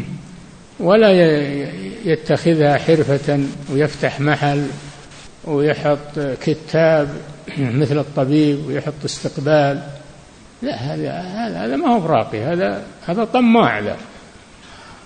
ولا 0.80 1.12
يتخذها 2.06 2.78
حرفة 2.78 3.40
ويفتح 3.74 4.20
محل 4.20 4.68
ويحط 5.46 6.20
كتاب 6.42 7.10
مثل 7.58 7.98
الطبيب 7.98 8.68
ويحط 8.68 9.06
استقبال. 9.06 9.84
لا 10.62 10.76
هذا 10.76 11.12
هذا 11.12 11.66
هذا 11.66 11.76
ما 11.76 11.88
هو 11.88 12.00
براقي. 12.00 12.44
هذا 12.44 12.84
هذا 13.06 13.24
طماع 13.24 13.80
ذا 13.80 13.98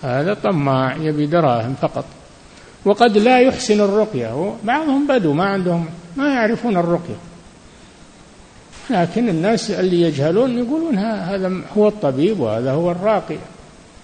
هذا 0.04 0.34
طماع 0.34 0.95
يبي 0.95 1.26
دراهم 1.26 1.76
فقط. 1.82 2.06
وقد 2.86 3.18
لا 3.18 3.39
يحسن 3.39 3.82
الرقية. 3.82 4.56
بعضهم 4.64 5.08
بدو 5.08 5.34
ما 5.34 5.45
عندهم 5.45 5.86
ما 6.18 6.34
يعرفون 6.34 6.78
الرقية. 6.78 7.18
لكن 8.89 9.30
الناس 9.30 9.72
اللي 9.72 10.02
يجهلون 10.02 10.58
يقولون 10.58 10.97
هذا 10.97 11.62
هو 11.78 11.88
الطبيب 11.88 12.39
وهذا 12.39 12.72
هو 12.72 12.91
الراقي 12.91 13.38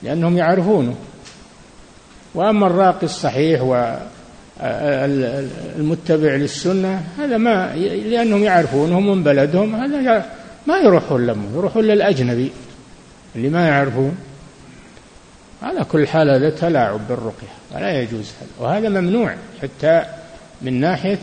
لأنهم 0.04 0.38
يعرفونه. 0.38 0.96
وأما 2.36 2.68
الراقي 2.68 3.04
الصحيح 3.04 3.62
والمتبع 4.60 6.36
للسنة 6.36 7.04
هذا 7.18 7.38
ما 7.38 7.76
لأنهم 7.76 8.44
يعرفونه 8.44 9.00
من 9.00 9.24
بلدهم 9.24 9.76
هذا 9.76 10.26
ما 10.68 10.78
يروحون 10.78 11.28
لهم 11.28 11.52
يروحون 11.56 11.84
للأجنبي 11.84 12.52
اللي 13.36 13.50
ما 13.50 13.68
يعرفون. 13.68 14.18
على 15.64 15.84
كل 15.84 16.08
حال 16.08 16.30
هذا 16.30 16.50
تلاعب 16.50 17.08
بالرقية 17.08 17.48
ولا 17.76 18.02
يجوز 18.02 18.32
هذا 18.42 18.50
وهذا 18.60 18.90
ممنوع 18.90 19.36
حتى 19.62 20.04
من 20.62 20.80
ناحية 20.80 21.20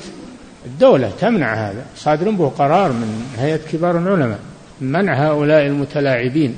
الدولة 0.66 1.12
تمنع 1.20 1.54
هذا. 1.54 1.84
صادر 1.96 2.30
به 2.30 2.48
قرار 2.48 2.92
من 2.92 3.26
هيئة 3.38 3.60
كبار 3.72 3.98
العلماء 3.98 4.38
منع 4.80 5.28
هؤلاء 5.28 5.66
المتلاعبين 5.66 6.56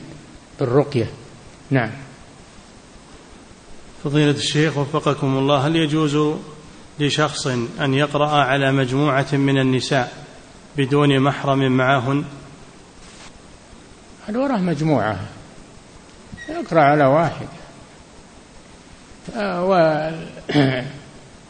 بالرقية. 0.60 1.06
نعم. 1.70 1.90
فضيلة 4.04 4.30
الشيخ 4.30 4.78
وفقكم 4.78 5.38
الله 5.38 5.66
هل 5.66 5.76
يجوز 5.76 6.36
لشخص 7.01 7.47
أن 7.80 7.95
يقرأ 7.95 8.30
على 8.30 8.72
مجموعة 8.72 9.26
من 9.32 9.59
النساء 9.59 10.12
بدون 10.76 11.20
محرم 11.20 11.72
معهن؟ 11.72 12.24
هل 14.28 14.36
وراه 14.36 14.57
مجموعة. 14.57 15.18
يقرأ 16.49 16.80
على 16.80 17.05
واحد. 17.05 17.47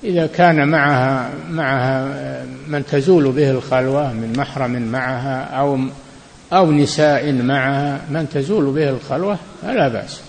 وإذا 0.07 0.26
كان 0.36 0.68
معها 0.68 1.30
معها 1.51 2.05
من 2.66 2.86
تزول 2.86 3.32
به 3.32 3.51
الخلوة 3.51 4.12
من 4.12 4.32
محرم 4.36 4.82
معها 4.82 5.45
أو 5.45 5.78
أو 6.53 6.72
نساء 6.72 7.32
معها 7.32 8.01
من 8.11 8.28
تزول 8.28 8.74
به 8.74 8.90
الخلوة 8.90 9.38
فلا 9.62 9.88
بأس. 9.88 10.20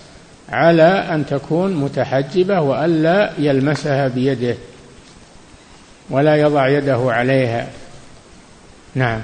على 0.48 0.82
أن 0.82 1.26
تكون 1.26 1.74
متحجبة 1.74 2.60
وألا 2.60 3.32
يلمسها 3.38 4.08
بيده. 4.08 4.56
ولا 6.10 6.36
يضع 6.36 6.68
يده 6.68 7.12
عليها. 7.12 7.70
نعم. 8.94 9.22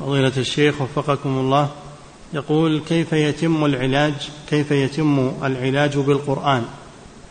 فضيلة 0.00 0.32
الشيخ 0.36 0.82
وفقكم 0.82 1.38
الله 1.38 1.70
يقول 2.32 2.80
كيف 2.88 3.12
يتم 3.12 3.64
العلاج؟ 3.64 4.14
كيف 4.50 4.70
يتم 4.70 5.32
العلاج 5.42 5.98
بالقرآن؟ 5.98 6.64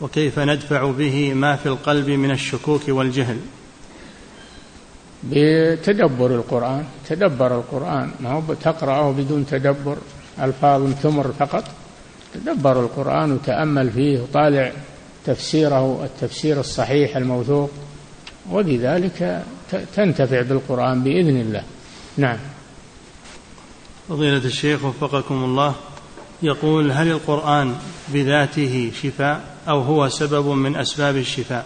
وكيف 0.02 0.40
ندفع 0.40 0.92
به 0.92 1.34
ما 1.34 1.56
في 1.56 1.66
القلب 1.66 2.10
من 2.10 2.32
الشكوك 2.32 2.82
والجهل؟ 2.88 3.38
بتدبر 5.24 6.36
القرآن 6.36 6.86
تدبر 7.10 7.56
القرآن. 7.58 8.12
ما 8.20 8.32
هو 8.32 8.54
تقرأه 8.54 9.12
بدون 9.12 9.46
تدبر 9.46 9.98
ألفاظ 10.42 10.94
تمر 11.04 11.32
فقط. 11.40 11.64
تدبر 12.34 12.80
القرآن 12.80 13.32
وتأمل 13.32 13.92
فيه 13.92 14.20
وطالع 14.22 14.72
تفسيره 15.26 16.04
التفسير 16.04 16.60
الصحيح 16.60 17.18
الموثوق 17.18 17.72
وبذلك 18.52 19.44
تنتفع 19.96 20.42
بالقرآن 20.42 21.04
بإذن 21.04 21.42
الله. 21.42 21.64
نعم. 22.18 22.38
فضيلة 24.10 24.46
الشيخ 24.46 24.86
وفقكم 24.86 25.44
الله 25.44 25.76
يقول 26.44 26.92
هل 26.92 27.08
القرآن 27.08 27.76
بذاته 28.14 28.92
شفاء 29.04 29.42
أو 29.68 29.82
هو 29.82 30.10
سبب 30.10 30.48
من 30.48 30.76
أسباب 30.76 31.16
الشفاء؟ 31.18 31.66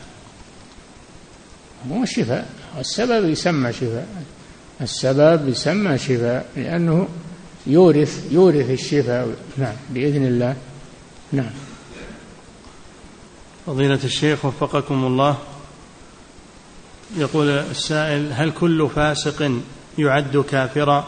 مو 1.88 2.06
شفاء 2.06 2.50
السبب 2.80 3.30
يسمى 3.30 3.74
شفاء. 3.74 4.08
السبب 4.82 5.50
يسمى 5.50 5.98
شفاء 5.98 6.46
لأنه 6.56 7.08
يورث 7.68 8.32
يورث 8.32 8.70
الشفاء. 8.70 9.36
نعم 9.58 9.76
بإذن 9.90 10.26
الله. 10.26 10.56
نعم. 11.32 11.69
فضيلة 13.66 14.00
الشيخ 14.04 14.46
وفقكم 14.46 15.06
الله. 15.06 15.38
يقول 17.18 17.50
السائل 17.50 18.34
هل 18.34 18.52
كل 18.52 18.90
فاسق 18.96 19.52
يعد 19.98 20.38
كافرا؟ 20.38 21.08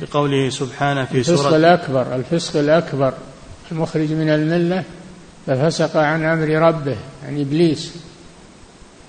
بقوله 0.00 0.50
سبحانه 0.50 1.04
في 1.04 1.22
سورة 1.22 1.36
الفسق 1.36 1.54
الأكبر 1.54 2.14
الفسق 2.14 2.56
الأكبر 2.56 3.14
المخرج 3.72 4.12
من 4.12 4.28
الملة 4.28 4.84
ففسق 5.46 5.96
عن 5.96 6.24
أمر 6.24 6.48
ربه 6.48 6.96
يعني 7.22 7.42
إبليس. 7.42 7.92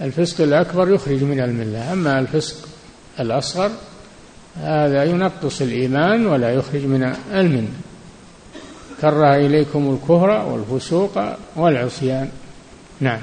الفسق 0.01 0.41
الأكبر 0.41 0.89
يخرج 0.89 1.23
من 1.23 1.39
الملة 1.39 1.93
أما 1.93 2.19
الفسق 2.19 2.55
الأصغر 3.19 3.71
هذا 4.55 5.03
ينقص 5.03 5.61
الإيمان 5.61 6.25
ولا 6.25 6.53
يخرج 6.53 6.85
من 6.85 7.15
الملة. 7.33 7.73
كره 9.01 9.35
إليكم 9.35 9.93
الكفر 9.93 10.29
والفسوق 10.29 11.19
والعصيان. 11.55 12.29
نعم. 12.99 13.19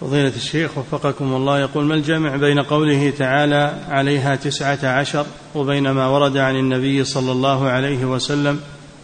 فضيلة 0.00 0.32
الشيخ 0.36 0.78
وفقكم 0.78 1.34
الله 1.34 1.60
يقول 1.60 1.84
ما 1.84 1.94
الجمع 1.94 2.36
بين 2.36 2.62
قوله 2.62 3.12
تعالى 3.18 3.74
عليها 3.88 4.36
تسعة 4.36 4.78
عشر 4.82 5.26
وبين 5.54 5.90
ما 5.90 6.06
ورد 6.06 6.36
عن 6.36 6.56
النبي 6.56 7.04
صلى 7.04 7.32
الله 7.32 7.68
عليه 7.68 8.04
وسلم 8.04 8.60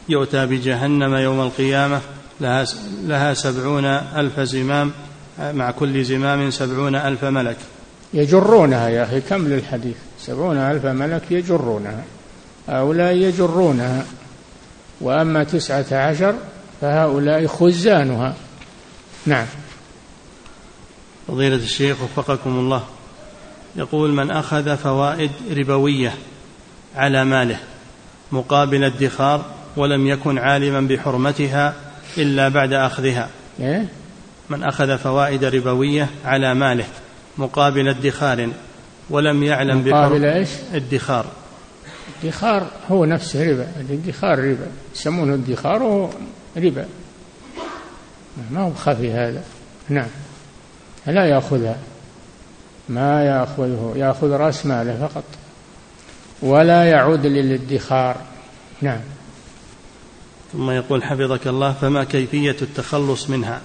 يؤتى 0.09 0.47
بجهنم 0.47 1.15
يوم 1.15 1.41
القيامة 1.41 2.01
لها, 2.41 2.65
لها 3.07 3.35
سبعون 3.35 3.85
ألف 3.85 4.41
زمام 4.41 4.93
مع 5.39 5.71
كل 5.71 6.05
زمام 6.05 6.51
سبعون 6.51 6.95
ألف 6.95 7.25
ملك؟ 7.25 7.57
يجرونها 8.15 8.89
يا 8.89 9.05
أخي 9.05 9.21
كمل 9.21 9.53
الحديث 9.53 9.97
سبعون 10.21 10.57
ألف 10.57 10.87
ملك 10.87 11.23
يجرونها 11.31 12.05
هؤلاء 12.69 13.15
يجرونها 13.15 14.05
وأما 15.01 15.45
تسعة 15.45 15.87
عشر 15.93 16.35
فهؤلاء 16.81 17.47
خزانها. 17.47 18.35
نعم. 19.27 19.47
فضيلة 21.29 21.57
الشيخ 21.57 22.03
وفقكم 22.03 22.51
الله 22.51 22.85
يقول 23.77 24.11
من 24.11 24.31
أخذ 24.31 24.77
فوائد 24.77 25.31
ربوية 25.51 26.15
على 26.97 27.25
ماله 27.25 27.59
مقابل 28.33 28.77
الادخار 28.77 29.45
ولم 29.77 30.07
يكن 30.07 30.39
عالما 30.39 30.81
بحرمتها 30.81 31.75
إلا 32.19 32.49
بعد 32.49 32.73
أخذها. 32.73 33.29
إيه؟ 33.61 33.89
من 34.51 34.65
أخذ 34.65 34.99
فوائد 34.99 35.45
ربوية 35.45 36.11
على 36.25 36.55
ماله 36.55 36.85
مقابل 37.39 37.89
ادخار 37.89 38.51
ولم 39.11 39.43
يعلم 39.43 39.89
مقابل 39.89 40.25
إيش؟ 40.25 40.49
ادخار. 40.73 41.27
ادخار 42.25 42.67
هو 42.89 43.05
نفسه 43.05 43.51
ربا. 43.51 43.69
الادخار 43.81 44.39
ربا. 44.39 44.67
يسمونه 44.95 45.35
ادخار 45.35 45.83
وهو 45.83 46.11
ربا. 46.57 46.87
ما 48.51 48.61
هو 48.61 48.75
خفي 48.75 49.13
هذا. 49.13 49.43
نعم. 49.89 50.09
لا 51.07 51.25
يأخذها 51.25 51.77
ما 52.89 53.25
يأخذه 53.25 53.93
يأخذ 53.97 54.31
رأس 54.31 54.67
ماله 54.67 55.07
فقط. 55.07 55.25
ولا 56.43 56.85
يعود 56.85 57.27
للادخار. 57.27 58.17
نعم. 58.83 59.01
ثم 60.53 60.71
يقول 60.71 61.05
حفظك 61.05 61.47
الله 61.47 61.73
فما 61.73 62.05
كيفية 62.05 62.57
التخلص 62.63 63.31
منها؟ 63.31 63.61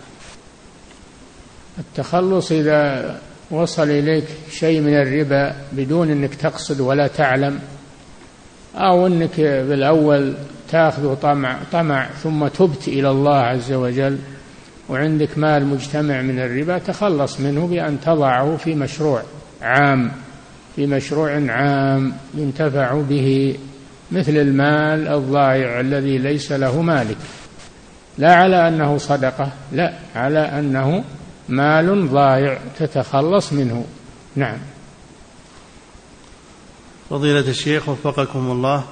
التخلص 1.79 2.51
إذا 2.51 3.19
وصل 3.51 3.89
إليك 3.89 4.25
شيء 4.51 4.81
من 4.81 4.93
الربا 4.93 5.55
بدون 5.71 6.11
أنك 6.11 6.35
تقصد 6.35 6.79
ولا 6.79 7.07
تعلم 7.07 7.59
أو 8.75 9.07
أنك 9.07 9.39
بالأول 9.39 10.33
تأخذ 10.71 11.15
طمع 11.15 11.57
طمع 11.71 12.09
ثم 12.23 12.47
تبت 12.47 12.87
إلى 12.87 13.11
الله 13.11 13.37
عز 13.37 13.73
وجل 13.73 14.19
وعندك 14.89 15.37
مال 15.37 15.65
مجتمع 15.65 16.21
من 16.21 16.39
الربا 16.39 16.77
تخلص 16.77 17.39
منه 17.39 17.67
بأن 17.67 17.99
تضعه 18.01 18.57
في 18.57 18.75
مشروع 18.75 19.21
عام. 19.61 20.11
في 20.75 20.85
مشروع 20.85 21.51
عام 21.51 22.13
ينتفع 22.33 23.01
به 23.01 23.57
مثل 24.11 24.37
المال 24.37 25.07
الضائع 25.07 25.79
الذي 25.79 26.17
ليس 26.17 26.51
له 26.51 26.81
مالك. 26.81 27.17
لا 28.17 28.35
على 28.35 28.67
أنه 28.67 28.97
صدقة 28.97 29.51
لا 29.71 29.93
على 30.15 30.39
أنه 30.39 31.03
مال 31.49 32.09
ضائع 32.09 32.59
تتخلص 32.79 33.53
منه. 33.53 33.85
نعم. 34.35 34.57
فضيلة 37.09 37.49
الشيخ 37.49 37.89
وفقكم 37.89 38.51
الله 38.51 38.83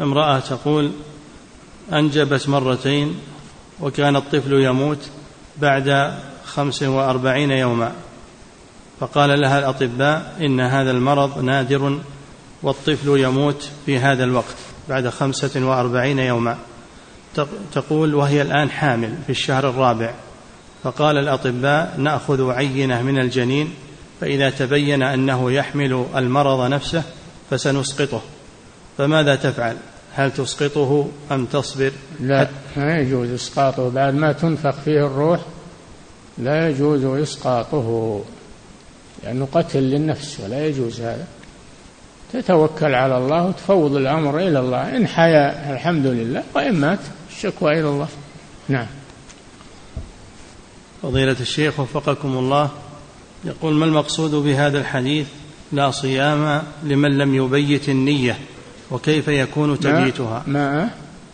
امرأة 0.00 0.38
تقول 0.38 0.92
أنجبت 1.92 2.48
مرتين 2.48 3.14
وكان 3.80 4.16
الطفل 4.16 4.52
يموت 4.52 4.98
بعد 5.56 6.14
خمس 6.44 6.82
وأربعين 6.82 7.50
يوما. 7.50 7.92
فقال 9.00 9.40
لها 9.40 9.58
الأطباء 9.58 10.36
إن 10.40 10.60
هذا 10.60 10.90
المرض 10.90 11.42
نادر 11.42 11.98
والطفل 12.62 13.20
يموت 13.20 13.68
في 13.86 13.98
هذا 13.98 14.24
الوقت 14.24 14.56
بعد 14.88 15.08
خمسة 15.08 15.66
وأربعين 15.66 16.18
يوما. 16.18 16.58
تقول 17.72 18.14
وهي 18.14 18.42
الآن 18.42 18.70
حامل 18.70 19.14
في 19.26 19.30
الشهر 19.30 19.68
الرابع. 19.68 20.14
فقال 20.82 21.18
الأطباء 21.18 21.94
نأخذ 21.98 22.50
عينة 22.50 23.02
من 23.02 23.18
الجنين 23.18 23.74
فإذا 24.20 24.50
تبين 24.50 25.02
أنه 25.02 25.52
يحمل 25.52 26.06
المرض 26.16 26.70
نفسه 26.70 27.02
فسنسقطه. 27.50 28.20
فماذا 28.98 29.34
تفعل؟ 29.34 29.76
هل 30.16 30.30
تسقطه 30.32 31.08
أم 31.32 31.44
تصبر؟ 31.44 31.92
لا 32.20 32.48
ما 32.76 32.98
يجوز 32.98 33.30
إسقاطه. 33.30 33.90
بعد 33.90 34.14
ما 34.14 34.32
تنفخ 34.32 34.74
فيه 34.84 35.06
الروح 35.06 35.40
لا 36.38 36.68
يجوز 36.68 37.04
إسقاطه 37.04 38.20
لأنه 39.24 39.48
قتل 39.52 39.80
للنفس 39.80 40.40
ولا 40.40 40.66
يجوز 40.66 41.00
هذا. 41.00 41.26
تتوكل 42.32 42.94
على 42.94 43.18
الله 43.18 43.46
وتفوض 43.46 43.96
الأمر 43.96 44.38
إلى 44.38 44.58
الله. 44.58 44.96
إن 44.96 45.06
حيا 45.06 45.72
الحمد 45.72 46.06
لله. 46.06 46.42
وإن 46.54 46.74
مات 46.74 46.98
الشكوى 47.30 47.72
إلى 47.72 47.88
الله. 47.88 48.08
نعم. 48.68 48.86
فضيلة 51.02 51.36
الشيخ 51.40 51.80
وفقكم 51.80 52.38
الله. 52.38 52.70
يقول 53.44 53.74
ما 53.74 53.84
المقصود 53.84 54.30
بهذا 54.30 54.78
الحديث؟ 54.78 55.26
لا 55.72 55.90
صيام 55.90 56.62
لمن 56.82 57.18
لم 57.18 57.34
يبيت 57.34 57.88
النية. 57.88 58.38
وكيف 58.90 59.28
يكون 59.28 59.80
تبييتها؟ 59.80 60.42
ما؟ 60.46 60.90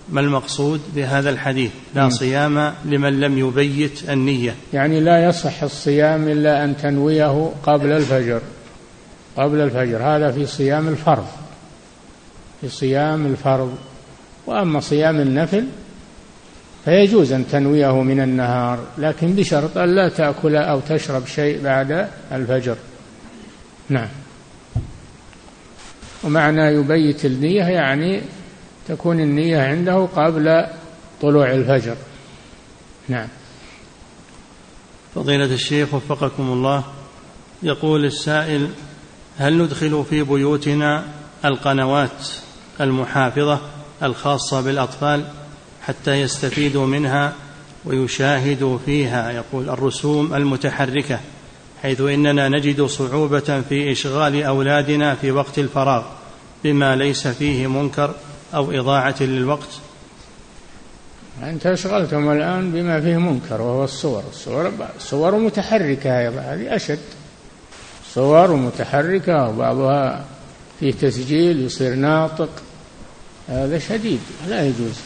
ما 0.09 0.21
المقصود 0.21 0.81
بهذا 0.95 1.31
الحديث؟ 1.31 1.71
لا 1.95 2.09
صيام 2.09 2.75
لمن 2.85 3.21
لم 3.21 3.39
يبيت 3.39 4.11
النية. 4.11 4.55
يعني 4.73 5.01
لا 5.01 5.25
يصح 5.25 5.63
الصيام 5.63 6.29
إلا 6.29 6.65
أن 6.65 6.77
تنويه 6.77 7.53
قبل 7.63 7.93
الفجر. 7.93 8.41
قبل 9.37 9.61
الفجر. 9.61 10.03
هذا 10.03 10.33
في 10.33 10.47
صيام 10.47 10.89
الفرض. 10.89 11.27
في 12.61 12.69
صيام 12.69 13.27
الفرض. 13.27 13.77
وأما 14.47 14.81
صيام 14.81 15.21
النفل 15.21 15.65
فيجوز 16.85 17.33
أن 17.33 17.49
تنويه 17.49 18.03
من 18.03 18.21
النهار 18.21 18.79
لكن 18.99 19.35
بشرط 19.35 19.79
أن 19.79 19.95
لا 19.95 20.09
تأكل 20.09 20.57
أو 20.57 20.81
تشرب 20.81 21.27
شيء 21.27 21.63
بعد 21.63 22.09
الفجر. 22.33 22.77
نعم. 23.89 24.09
ومعنى 26.25 26.63
يبيت 26.63 27.25
النية 27.25 27.65
يعني 27.65 28.23
تكون 28.89 29.21
النية 29.21 29.63
عنده 29.63 30.07
قبل 30.17 30.67
طلوع 31.23 31.51
الفجر. 31.51 31.97
نعم. 33.09 33.29
فضيلة 35.15 35.45
الشيخ 35.45 35.95
وفقكم 35.95 36.43
الله 36.43 36.85
يقول 37.63 38.05
السائل 38.05 38.69
هل 39.39 39.59
ندخل 39.59 40.05
في 40.11 40.23
بيوتنا 40.23 41.05
القنوات 41.45 42.29
المحافظة 42.81 43.61
الخاصة 44.03 44.61
بالأطفال 44.61 45.25
حتى 45.83 46.21
يستفيدوا 46.21 46.87
منها 46.87 47.33
ويشاهدوا 47.85 48.79
فيها؟ 48.87 49.31
يقول 49.31 49.69
الرسوم 49.69 50.35
المتحركة. 50.35 51.21
حيث 51.83 52.01
إننا 52.01 52.49
نجد 52.49 52.83
صعوبة 52.83 53.63
في 53.69 53.93
إشغال 53.93 54.43
أولادنا 54.43 55.15
في 55.15 55.31
وقت 55.31 55.59
الفراغ 55.59 56.05
بما 56.65 56.97
ليس 56.97 57.29
فيه 57.29 57.67
منكر 57.67 58.15
أو 58.55 58.73
إضاعة 58.73 59.15
للوقت. 59.21 59.69
أنت 61.43 61.67
أشغلتهم 61.67 62.31
الآن 62.31 62.73
بما 62.73 63.01
فيه 63.01 63.17
منكر 63.17 63.63
وهو 63.63 63.85
الصور. 63.85 64.23
الصور 64.31 64.73
صور 64.99 65.37
متحركة 65.37 66.21
أيضا 66.21 66.41
هذه 66.41 66.77
أشد. 66.77 66.99
صور 68.15 68.57
متحركة 68.57 69.49
وبعضها 69.49 70.25
فيه 70.81 70.93
تسجيل 70.93 71.61
يصير 71.61 71.95
ناطق. 71.95 72.51
هذا 73.49 73.79
شديد 73.79 74.21
لا 74.49 74.67
يجوز 74.67 74.99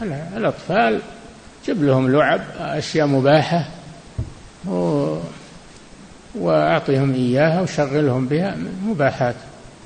هذا. 0.00 0.28
الأطفال 0.36 1.00
جب 1.68 1.82
لهم 1.82 2.12
لعب 2.12 2.40
أشياء 2.58 3.06
مباحة. 3.06 3.68
و... 6.34 6.46
وأعطيهم 6.46 7.14
إياها 7.14 7.62
وشغلهم 7.62 8.26
بها 8.26 8.56
مباحات. 8.84 9.36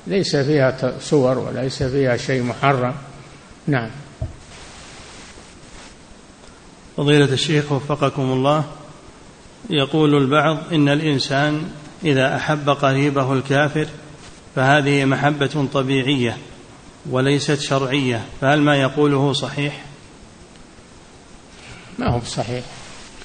ليس 0.07 0.35
فيها 0.35 0.93
صور 0.99 1.37
وليس 1.37 1.83
فيها 1.83 2.17
شيء 2.17 2.43
محرم. 2.43 2.93
نعم. 3.67 3.89
فضيلة 6.97 7.33
الشيخ 7.33 7.71
وفقكم 7.71 8.21
الله 8.21 8.63
يقول 9.69 10.15
البعض 10.15 10.57
إن 10.73 10.89
الإنسان 10.89 11.71
إذا 12.05 12.35
أحب 12.35 12.69
قريبه 12.69 13.33
الكافر 13.33 13.87
فهذه 14.55 15.05
محبة 15.05 15.67
طبيعية 15.73 16.37
وليست 17.09 17.59
شرعية 17.59 18.25
فهل 18.41 18.61
ما 18.61 18.75
يقوله 18.75 19.33
صحيح؟ 19.33 19.85
ما 21.99 22.09
هو 22.09 22.21
صحيح 22.21 22.63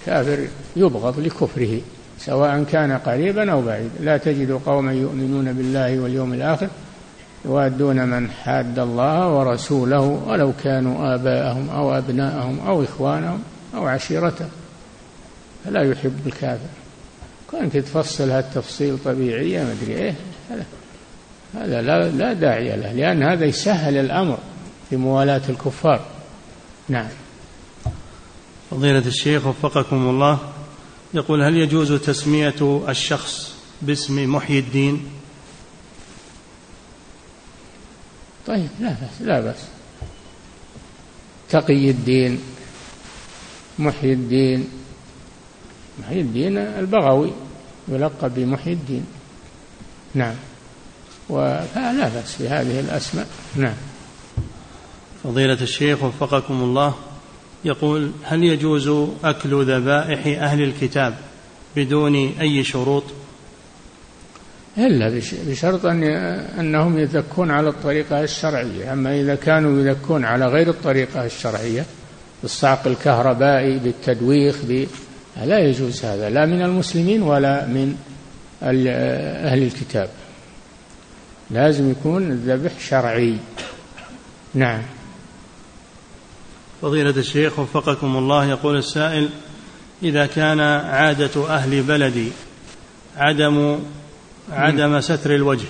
الكافر 0.00 0.48
يبغض 0.76 1.20
لكفره. 1.20 1.80
سواء 2.28 2.62
كان 2.62 2.92
قريبا 2.92 3.52
أو 3.52 3.62
بعيدا. 3.62 3.90
لا 4.00 4.16
تجد 4.16 4.60
قوما 4.66 4.92
يؤمنون 4.92 5.52
بالله 5.52 6.00
واليوم 6.00 6.32
الآخر 6.32 6.68
يوادون 7.44 8.08
من 8.08 8.30
حاد 8.30 8.78
الله 8.78 9.28
ورسوله 9.28 10.00
ولو 10.00 10.52
كانوا 10.64 11.14
آباءهم 11.14 11.70
أو 11.70 11.98
أبناءهم 11.98 12.60
أو 12.66 12.84
إخوانهم 12.84 13.42
أو 13.74 13.86
عشيرتهم. 13.86 14.48
فلا 15.64 15.82
يحب 15.82 16.26
الكافر. 16.26 16.68
كنت 17.50 17.76
تفصل 17.76 18.30
هالتفصيل 18.30 18.98
طبيعية 19.04 19.62
ما 19.62 19.72
أدري 19.72 19.96
إيه. 19.96 20.14
هذا 20.50 20.64
هذا 21.54 21.82
لا, 21.82 22.08
لا 22.10 22.32
داعي 22.32 22.76
له 22.76 22.92
لأن 22.92 23.22
هذا 23.22 23.44
يسهل 23.44 23.96
الأمر 23.96 24.38
في 24.90 24.96
موالاة 24.96 25.42
الكفار. 25.48 26.00
نعم. 26.88 27.08
فضيلة 28.70 29.06
الشيخ 29.06 29.46
وفقكم 29.46 29.96
الله. 29.96 30.38
يقول 31.14 31.42
هل 31.42 31.56
يجوز 31.56 31.92
تسمية 31.92 32.84
الشخص 32.88 33.54
باسم 33.82 34.34
محيي 34.34 34.58
الدين؟ 34.58 35.06
طيب 38.46 38.68
لا 38.80 38.88
بأس 38.88 39.22
لا 39.22 39.40
بأس. 39.40 39.64
تقي 41.50 41.90
الدين 41.90 42.40
محيي 43.78 44.12
الدين. 44.12 44.68
محيي 46.00 46.20
الدين 46.20 46.58
البغوي 46.58 47.32
يلقب 47.88 48.34
بمحيي 48.34 48.72
الدين. 48.72 49.06
نعم. 50.14 50.34
ولا 51.28 52.08
بأس 52.08 52.42
بهذه 52.42 52.80
الأسماء. 52.80 53.26
نعم. 53.56 53.76
فضيلة 55.24 55.62
الشيخ 55.62 56.02
وفقكم 56.02 56.62
الله. 56.62 56.94
يقول 57.64 58.10
هل 58.24 58.44
يجوز 58.44 59.08
أكل 59.24 59.64
ذبائح 59.64 60.42
أهل 60.42 60.62
الكتاب 60.62 61.14
بدون 61.76 62.14
أي 62.40 62.64
شروط؟ 62.64 63.04
إلا 64.78 65.20
بشرط 65.46 65.86
أن 65.86 66.02
أنهم 66.58 66.98
يذكون 66.98 67.50
على 67.50 67.68
الطريقة 67.68 68.22
الشرعية. 68.22 68.92
أما 68.92 69.20
إذا 69.20 69.34
كانوا 69.34 69.80
يذكون 69.80 70.24
على 70.24 70.46
غير 70.46 70.68
الطريقة 70.68 71.24
الشرعية 71.24 71.84
بالصعق 72.42 72.86
الكهربائي 72.86 73.78
بالتدويخ 73.78 74.56
لا 75.44 75.58
يجوز 75.58 76.04
هذا 76.04 76.30
لا 76.30 76.46
من 76.46 76.62
المسلمين 76.62 77.22
ولا 77.22 77.66
من 77.66 77.96
أهل 78.62 79.62
الكتاب. 79.62 80.08
لازم 81.50 81.90
يكون 81.90 82.22
الذبح 82.22 82.72
شرعي. 82.80 83.36
نعم. 84.54 84.82
فضيلة 86.82 87.10
الشيخ 87.10 87.58
وفقكم 87.58 88.16
الله 88.16 88.46
يقول 88.46 88.76
السائل 88.76 89.28
إذا 90.02 90.26
كان 90.26 90.60
عادة 90.60 91.48
أهل 91.48 91.82
بلدي 91.82 92.28
عدم 93.16 93.78
عدم 94.52 95.00
ستر 95.00 95.34
الوجه 95.34 95.68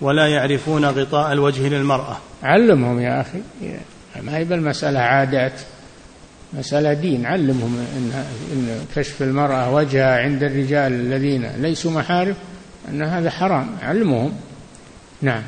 ولا 0.00 0.26
يعرفون 0.26 0.84
غطاء 0.84 1.32
الوجه 1.32 1.68
للمرأة. 1.68 2.16
علمهم 2.42 3.00
يا 3.00 3.20
أخي 3.20 3.42
ما 4.22 4.36
هي 4.36 4.44
بالمسألة 4.44 5.00
عادات 5.00 5.60
مسألة 6.52 6.92
دين. 6.92 7.26
علمهم 7.26 7.86
إن, 7.96 8.86
كشف 8.96 9.22
المرأة 9.22 9.74
وجهها 9.74 10.20
عند 10.20 10.42
الرجال 10.42 10.92
الذين 10.92 11.46
ليسوا 11.58 11.90
محارم 11.90 12.34
أن 12.88 13.02
هذا 13.02 13.30
حرام. 13.30 13.76
علمهم. 13.82 14.32
نعم. 15.22 15.42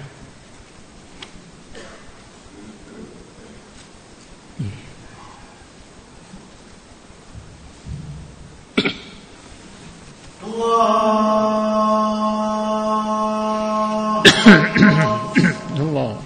الله 15.81 16.17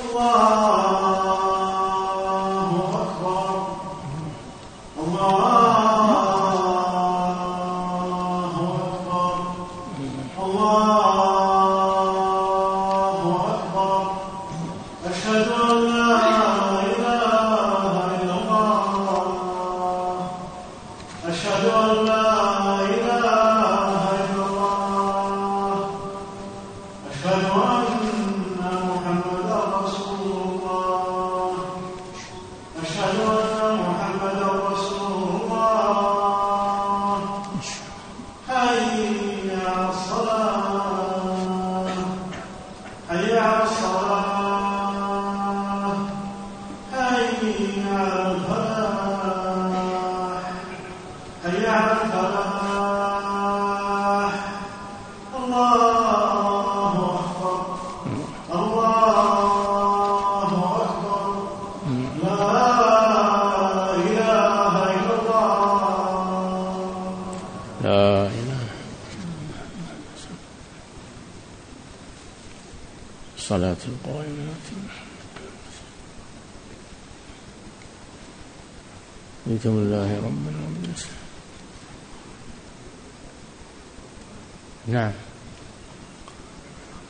الله 0.00 0.75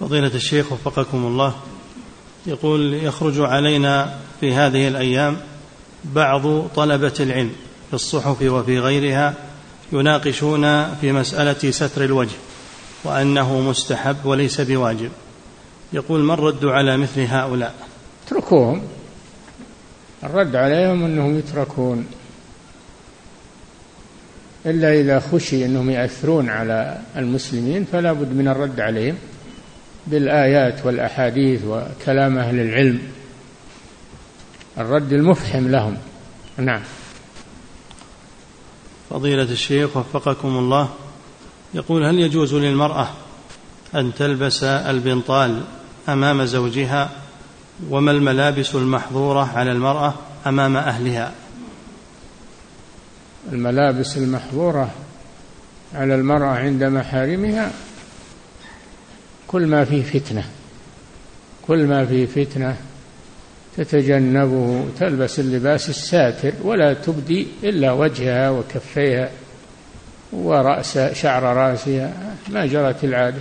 فضيلة 0.06 0.34
الشيخ 0.34 0.72
وفقكم 0.72 1.26
الله. 1.26 1.54
يقول 2.46 2.94
يخرج 2.94 3.40
علينا 3.40 4.18
في 4.40 4.54
هذه 4.54 4.88
الأيام 4.88 5.36
بعض 6.04 6.66
طلبة 6.66 7.12
العلم 7.20 7.52
في 7.88 7.94
الصحف 7.94 8.42
وفي 8.42 8.78
غيرها 8.78 9.34
يناقشون 9.92 10.94
في 10.94 11.12
مسألة 11.12 11.70
ستر 11.70 12.04
الوجه 12.04 12.36
وأنه 13.04 13.60
مستحب 13.60 14.16
وليس 14.24 14.60
بواجب. 14.60 15.10
يقول 15.92 16.20
ما 16.20 16.34
الرد 16.34 16.64
على 16.64 16.96
مثل 16.96 17.20
هؤلاء؟ 17.20 17.74
اتركوهم. 18.26 18.82
الرد 20.24 20.56
عليهم 20.56 21.04
أنهم 21.04 21.38
يتركون. 21.38 22.06
إلا 24.66 25.00
إذا 25.00 25.20
خشي 25.20 25.64
أنهم 25.64 25.90
يأثرون 25.90 26.48
على 26.50 26.98
المسلمين 27.16 27.84
فلا 27.84 28.12
بد 28.12 28.32
من 28.32 28.48
الرد 28.48 28.80
عليهم. 28.80 29.16
بالآيات 30.06 30.86
والأحاديث 30.86 31.64
وكلام 31.64 32.38
أهل 32.38 32.60
العلم. 32.60 33.00
الرد 34.78 35.12
المفحم 35.12 35.68
لهم. 35.68 35.96
نعم. 36.56 36.82
فضيلة 39.10 39.42
الشيخ 39.42 39.96
وفقكم 39.96 40.48
الله 40.48 40.88
يقول 41.74 42.04
هل 42.04 42.18
يجوز 42.18 42.54
للمرأة 42.54 43.08
أن 43.94 44.14
تلبس 44.14 44.64
البنطال 44.64 45.62
أمام 46.08 46.44
زوجها 46.44 47.10
وما 47.90 48.10
الملابس 48.10 48.74
المحظورة 48.74 49.50
على 49.54 49.72
المرأة 49.72 50.14
أمام 50.46 50.76
أهلها؟ 50.76 51.32
الملابس 53.52 54.16
المحظورة 54.16 54.90
على 55.94 56.14
المرأة 56.14 56.48
عند 56.48 56.84
محارمها؟ 56.84 57.72
كل 59.48 59.66
ما 59.66 59.84
فيه 59.84 60.02
فتنة 60.02 60.44
كل 61.66 61.86
ما 61.86 62.06
فيه 62.06 62.26
فتنة 62.26 62.76
تتجنبه 63.76 64.86
تلبس 64.98 65.40
اللباس 65.40 65.88
الساتر 65.88 66.52
ولا 66.62 66.94
تبدي 66.94 67.46
إلا 67.62 67.92
وجهها 67.92 68.50
وكفيها 68.50 69.30
ورأس 70.32 70.98
شعر 70.98 71.42
رأسها 71.42 72.36
ما 72.48 72.66
جرت 72.66 73.04
العادة 73.04 73.40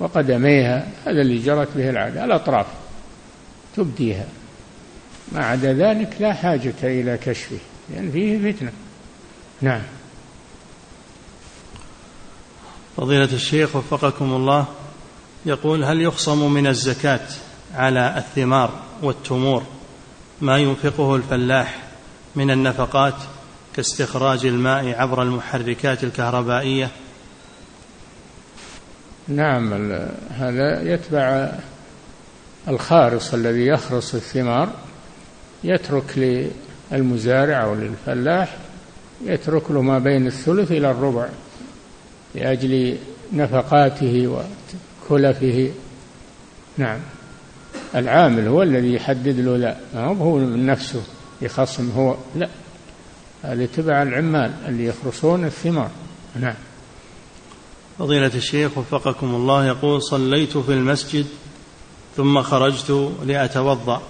وقدميها 0.00 0.88
هذا 1.06 1.20
اللي 1.20 1.38
جرت 1.38 1.68
به 1.76 1.90
العادة 1.90 2.24
الأطراف 2.24 2.66
تبديها. 3.76 4.26
ما 5.32 5.44
عدا 5.44 5.72
ذلك 5.72 6.16
لا 6.20 6.32
حاجة 6.32 6.74
إلى 6.82 7.16
كشفه 7.16 7.58
لأن 7.90 8.10
فيه 8.10 8.52
فتنة. 8.52 8.72
نعم. 9.62 9.82
فضيلة 12.96 13.24
الشيخ 13.32 13.76
وفقكم 13.76 14.32
الله. 14.32 14.66
يقول 15.46 15.84
هل 15.84 16.00
يخصم 16.00 16.52
من 16.52 16.66
الزكاة 16.66 17.26
على 17.74 18.14
الثمار 18.18 18.70
والتمور 19.02 19.62
ما 20.40 20.58
ينفقه 20.58 21.16
الفلاح 21.16 21.78
من 22.36 22.50
النفقات 22.50 23.14
كاستخراج 23.76 24.46
الماء 24.46 25.00
عبر 25.00 25.22
المحركات 25.22 26.04
الكهربائية؟ 26.04 26.90
نعم 29.28 29.72
هذا 30.30 30.82
يتبع 30.82 31.52
الخارص 32.68 33.34
الذي 33.34 33.66
يخرص 33.66 34.14
الثمار 34.14 34.68
يترك 35.64 36.40
للمزارع 36.92 37.64
أو 37.64 37.74
للفلاح 37.74 38.56
يترك 39.24 39.70
له 39.70 39.82
ما 39.82 39.98
بين 39.98 40.26
الثلث 40.26 40.72
إلى 40.72 40.90
الربع 40.90 41.28
لأجل 42.34 42.98
نفقاته 43.32 44.44
وكلفه 45.10 45.72
نعم. 46.78 46.98
العامل 47.94 48.48
هو 48.48 48.62
الذي 48.62 48.94
يحدد 48.94 49.40
له 49.40 49.56
لا. 49.56 49.76
ما 49.94 50.06
هو 50.06 50.36
من 50.36 50.66
نفسه 50.66 51.02
يخصم. 51.42 51.90
هو 51.90 52.16
لا. 52.36 52.48
هذا 53.42 53.66
تبع 53.66 54.02
العمال 54.02 54.52
اللي 54.68 54.86
يخرصون 54.86 55.44
الثمار. 55.44 55.90
نعم. 56.40 56.54
فضيلة 57.98 58.30
الشيخ 58.34 58.78
وفقكم 58.78 59.34
الله 59.34 59.66
يقول 59.66 60.02
صليت 60.02 60.58
في 60.58 60.72
المسجد 60.72 61.26
ثم 62.16 62.42
خرجت 62.42 63.12
لأتوضأ 63.24 64.02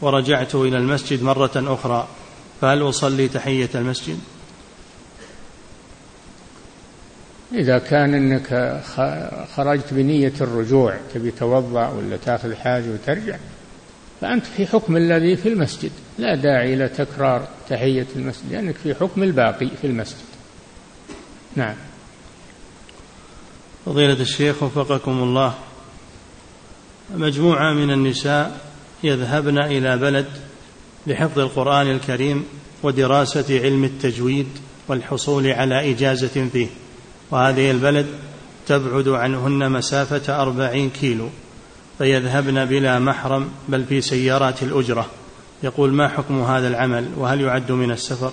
ورجعت 0.00 0.54
إلى 0.54 0.76
المسجد 0.76 1.22
مرة 1.22 1.50
أخرى. 1.56 2.08
فهل 2.60 2.88
أصلي 2.88 3.28
تحية 3.28 3.70
المسجد؟ 3.74 4.18
إذا 7.54 7.78
كان 7.78 8.14
أنك 8.14 8.80
خرجت 9.56 9.94
بنية 9.94 10.32
الرجوع 10.40 10.96
تبي 11.14 11.30
توضأ 11.30 11.88
ولا 11.88 12.16
تأخذ 12.16 12.54
حاجة 12.54 12.90
وترجع 12.90 13.36
فأنت 14.20 14.46
في 14.46 14.66
حكم 14.66 14.96
الذي 14.96 15.36
في 15.36 15.48
المسجد. 15.48 15.90
لا 16.18 16.34
داعي 16.34 16.74
إلى 16.74 16.88
تكرار 16.88 17.48
تحية 17.68 18.06
المسجد 18.16 18.52
لأنك 18.52 18.74
في 18.74 18.94
حكم 18.94 19.22
الباقي 19.22 19.68
في 19.80 19.86
المسجد. 19.86 20.24
نعم. 21.56 21.74
فضيلة 23.86 24.20
الشيخ 24.20 24.62
وفقكم 24.62 25.22
الله. 25.22 25.54
مجموعة 27.14 27.72
من 27.72 27.90
النساء 27.90 28.60
يذهبن 29.04 29.58
إلى 29.58 29.96
بلد 29.96 30.26
لحفظ 31.06 31.38
القرآن 31.38 31.90
الكريم 31.90 32.44
ودراسة 32.82 33.60
علم 33.60 33.84
التجويد 33.84 34.48
والحصول 34.88 35.46
على 35.46 35.92
إجازة 35.92 36.48
فيه. 36.52 36.68
وهذه 37.32 37.70
البلد 37.70 38.06
تبعد 38.66 39.08
عنهن 39.08 39.72
مسافة 39.72 40.42
أربعين 40.42 40.90
كيلو 40.90 41.28
فيذهبن 41.98 42.64
بلا 42.64 42.98
محرم 42.98 43.48
بل 43.68 43.84
في 43.84 44.00
سيارات 44.00 44.62
الأجرة. 44.62 45.06
يقول 45.62 45.92
ما 45.92 46.08
حكم 46.08 46.42
هذا 46.42 46.68
العمل 46.68 47.08
وهل 47.16 47.40
يعد 47.40 47.72
من 47.72 47.90
السفر؟ 47.90 48.32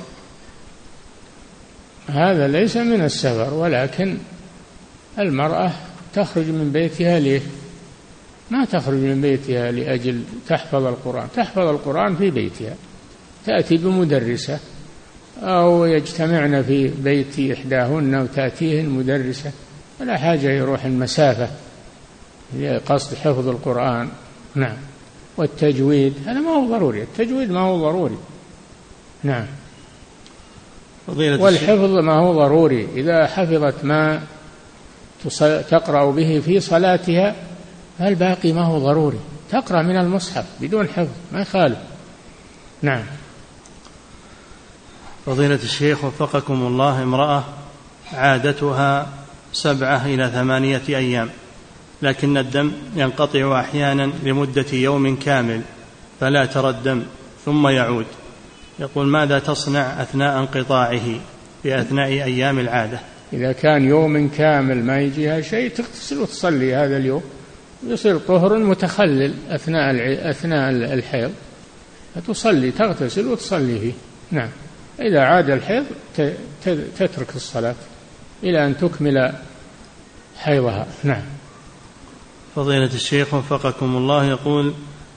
هذا 2.07 2.47
ليس 2.47 2.77
من 2.77 3.01
السفر 3.01 3.53
ولكن 3.53 4.17
المرأة 5.19 5.71
تخرج 6.13 6.45
من 6.45 6.71
بيتها 6.71 7.19
ليه؟ 7.19 7.41
ما 8.51 8.65
تخرج 8.65 8.97
من 8.97 9.21
بيتها 9.21 9.71
لأجل 9.71 10.23
تحفظ 10.47 10.85
القرآن 10.85 11.27
تحفظ 11.35 11.67
القرآن 11.67 12.15
في 12.15 12.31
بيتها 12.31 12.75
تأتي 13.45 13.77
بمدرسة. 13.77 14.59
أو 15.41 15.85
يجتمعن 15.85 16.63
في 16.63 16.87
بيت 16.87 17.57
إحداهن 17.57 18.15
وتأتيهن 18.15 18.89
مدرسة 18.89 19.51
ولا 20.01 20.17
حاجة 20.17 20.49
يروح 20.51 20.85
المسافة. 20.85 21.49
قصد 22.85 23.15
حفظ 23.15 23.47
القرآن. 23.47 24.09
نعم. 24.55 24.75
والتجويد 25.37 26.13
هذا 26.25 26.39
ما 26.39 26.49
هو 26.49 26.69
ضروري 26.69 27.01
التجويد 27.01 27.51
ما 27.51 27.59
هو 27.59 27.77
ضروري. 27.77 28.17
نعم. 29.23 29.45
والحفظ 31.17 31.91
ما 31.91 32.13
هو 32.13 32.33
ضروري 32.33 32.87
إذا 32.95 33.27
حفظت 33.27 33.85
ما 33.85 34.21
تقرأ 35.69 36.11
به 36.11 36.41
في 36.45 36.59
صلاتها 36.59 37.35
فالباقي 37.99 38.51
ما 38.51 38.61
هو 38.65 38.79
ضروري. 38.79 39.19
تقرأ 39.51 39.81
من 39.81 39.97
المصحف 39.97 40.45
بدون 40.61 40.87
حفظ 40.87 41.15
ما 41.31 41.41
يخالف. 41.41 41.77
نعم. 42.81 43.03
فضيلة 45.29 45.59
الشيخ 45.63 46.03
وفقكم 46.03 46.53
الله 46.53 47.03
امرأة 47.03 47.43
عادتها 48.13 49.09
سبعة 49.53 50.05
إلى 50.05 50.29
ثمانية 50.29 50.81
أيام 50.89 51.29
لكن 52.01 52.37
الدم 52.37 52.71
ينقطع 52.95 53.59
أحيانا 53.59 54.11
لمدة 54.23 54.65
يوم 54.73 55.15
كامل 55.15 55.61
فلا 56.19 56.45
ترى 56.45 56.69
الدم 56.69 57.03
ثم 57.45 57.67
يعود. 57.67 58.05
يقول 58.79 59.07
ماذا 59.07 59.39
تصنع 59.39 60.01
أثناء 60.01 60.39
انقطاعه 60.39 61.19
في 61.63 61.79
أثناء 61.79 62.07
أيام 62.07 62.59
العادة؟ 62.59 62.99
إذا 63.33 63.51
كان 63.51 63.83
يوم 63.83 64.29
كامل 64.29 64.83
ما 64.83 64.99
يجيها 64.99 65.41
شيء 65.41 65.69
تغتسل 65.69 66.17
وتصلي 66.17 66.75
هذا 66.75 66.97
اليوم. 66.97 67.23
يصير 67.87 68.17
طهر 68.17 68.57
متخلل 68.57 69.33
أثناء 69.49 70.29
أثناء 70.29 70.69
الحيض 70.93 71.31
فتصلي 72.15 72.71
تغتسل 72.71 73.27
وتصلي 73.27 73.79
فيه 73.79 73.93
نعم. 74.31 74.49
إذا 75.01 75.21
عاد 75.21 75.49
الحيض 75.49 75.85
تترك 76.97 77.35
الصلاة 77.35 77.75
إلى 78.43 78.65
أن 78.65 78.77
تكمل 78.77 79.33
حيضها. 80.37 80.87
نعم. 81.03 81.21
فضيلة 82.55 82.93
الشيخ 82.93 83.33
وفقكم 83.33 83.97
الله 83.97 84.25
يقول 84.25 84.73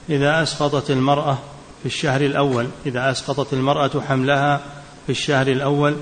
إذا 0.09 0.43
أسقطت 0.43 0.91
المرأة 0.91 1.37
في 1.79 1.85
الشهر 1.85 2.21
الأول 2.21 2.67
إذا 2.85 3.11
أسقطت 3.11 3.53
المرأة 3.53 4.01
حملها 4.07 4.61
في 5.05 5.11
الشهر 5.11 5.47
الأول 5.47 5.95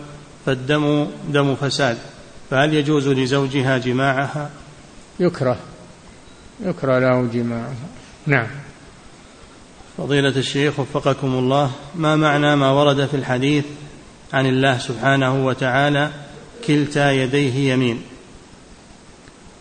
فالدم 0.45 1.07
دم 1.29 1.55
فساد 1.55 1.97
فهل 2.49 2.73
يجوز 2.73 3.07
لزوجها 3.07 3.77
جماعها؟ 3.77 4.49
يكره. 5.19 5.57
يكره 6.59 6.99
له 6.99 7.29
جماعها. 7.33 7.75
نعم. 8.25 8.47
فضيلة 9.97 10.29
الشيخ 10.29 10.79
وفقكم 10.79 11.27
الله 11.27 11.71
ما 11.95 12.15
معنى 12.15 12.55
ما 12.55 12.71
ورد 12.71 13.05
في 13.05 13.13
الحديث 13.13 13.65
عن 14.33 14.45
الله 14.45 14.77
سبحانه 14.77 15.45
وتعالى 15.45 16.11
كلتا 16.67 17.11
يديه 17.11 17.73
يمين؟ 17.73 18.01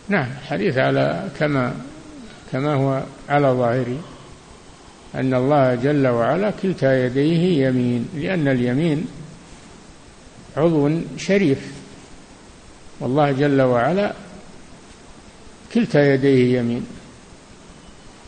نعم 0.09 0.27
الحديث 0.41 0.77
على 0.77 1.29
كما 1.39 1.73
كما 2.51 2.73
هو 2.73 3.03
على 3.29 3.47
ظاهره 3.47 3.99
أن 5.15 5.33
الله 5.33 5.75
جل 5.75 6.07
وعلا 6.07 6.51
كلتا 6.51 7.05
يديه 7.05 7.67
يمين 7.67 8.07
لأن 8.15 8.47
اليمين 8.47 9.05
عضو 10.57 10.89
شريف 11.17 11.71
والله 12.99 13.31
جل 13.31 13.61
وعلا 13.61 14.13
كلتا 15.73 16.13
يديه 16.13 16.59
يمين. 16.59 16.85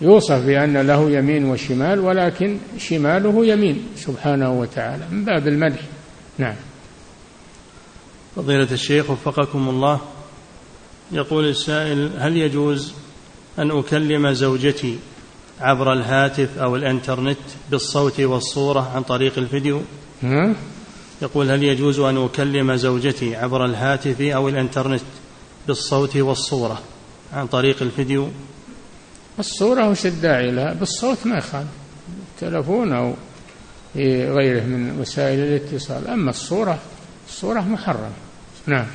يوصف 0.03 0.45
بأن 0.45 0.77
له 0.77 1.11
يمين 1.11 1.45
وشمال 1.45 1.99
ولكن 1.99 2.57
شماله 2.77 3.45
يمين 3.45 3.85
سبحانه 3.95 4.59
وتعالى 4.59 5.07
من 5.11 5.25
باب 5.25 5.47
المدح. 5.47 5.79
نعم. 6.37 6.55
فضيلة 8.35 8.67
الشيخ 8.71 9.09
وفقكم 9.09 9.69
الله 9.69 10.01
يقول 11.11 11.45
السائل 11.45 12.11
هل 12.17 12.37
يجوز 12.37 12.93
أن 13.59 13.71
أكلم 13.71 14.33
زوجتي 14.33 14.97
عبر 15.61 15.93
الهاتف 15.93 16.57
أو 16.57 16.75
الإنترنت 16.75 17.37
بالصوت 17.71 18.19
والصورة 18.19 18.91
عن 18.95 19.03
طريق 19.03 19.37
الفيديو؟ 19.37 19.81
يقول 21.21 21.51
هل 21.51 21.63
يجوز 21.63 21.99
أن 21.99 22.17
أكلم 22.17 22.75
زوجتي 22.75 23.35
عبر 23.35 23.65
الهاتف 23.65 24.21
أو 24.21 24.49
الإنترنت 24.49 25.01
بالصوت 25.67 26.17
والصورة 26.17 26.81
عن 27.33 27.47
طريق 27.47 27.81
الفيديو؟ 27.81 28.29
الصورة 29.39 29.89
وش 29.89 30.05
الداعي 30.05 30.51
لها؟ 30.51 30.73
بالصوت 30.73 31.17
ما 31.25 31.37
يخالف. 31.37 31.67
تلفون 32.39 32.93
أو 32.93 33.13
غيره 33.95 34.63
من 34.63 34.99
وسائل 34.99 35.39
الاتصال. 35.39 36.07
أما 36.07 36.29
الصورة 36.29 36.79
الصورة 37.27 37.61
محرمة. 37.61 38.11
نعم. 38.67 38.85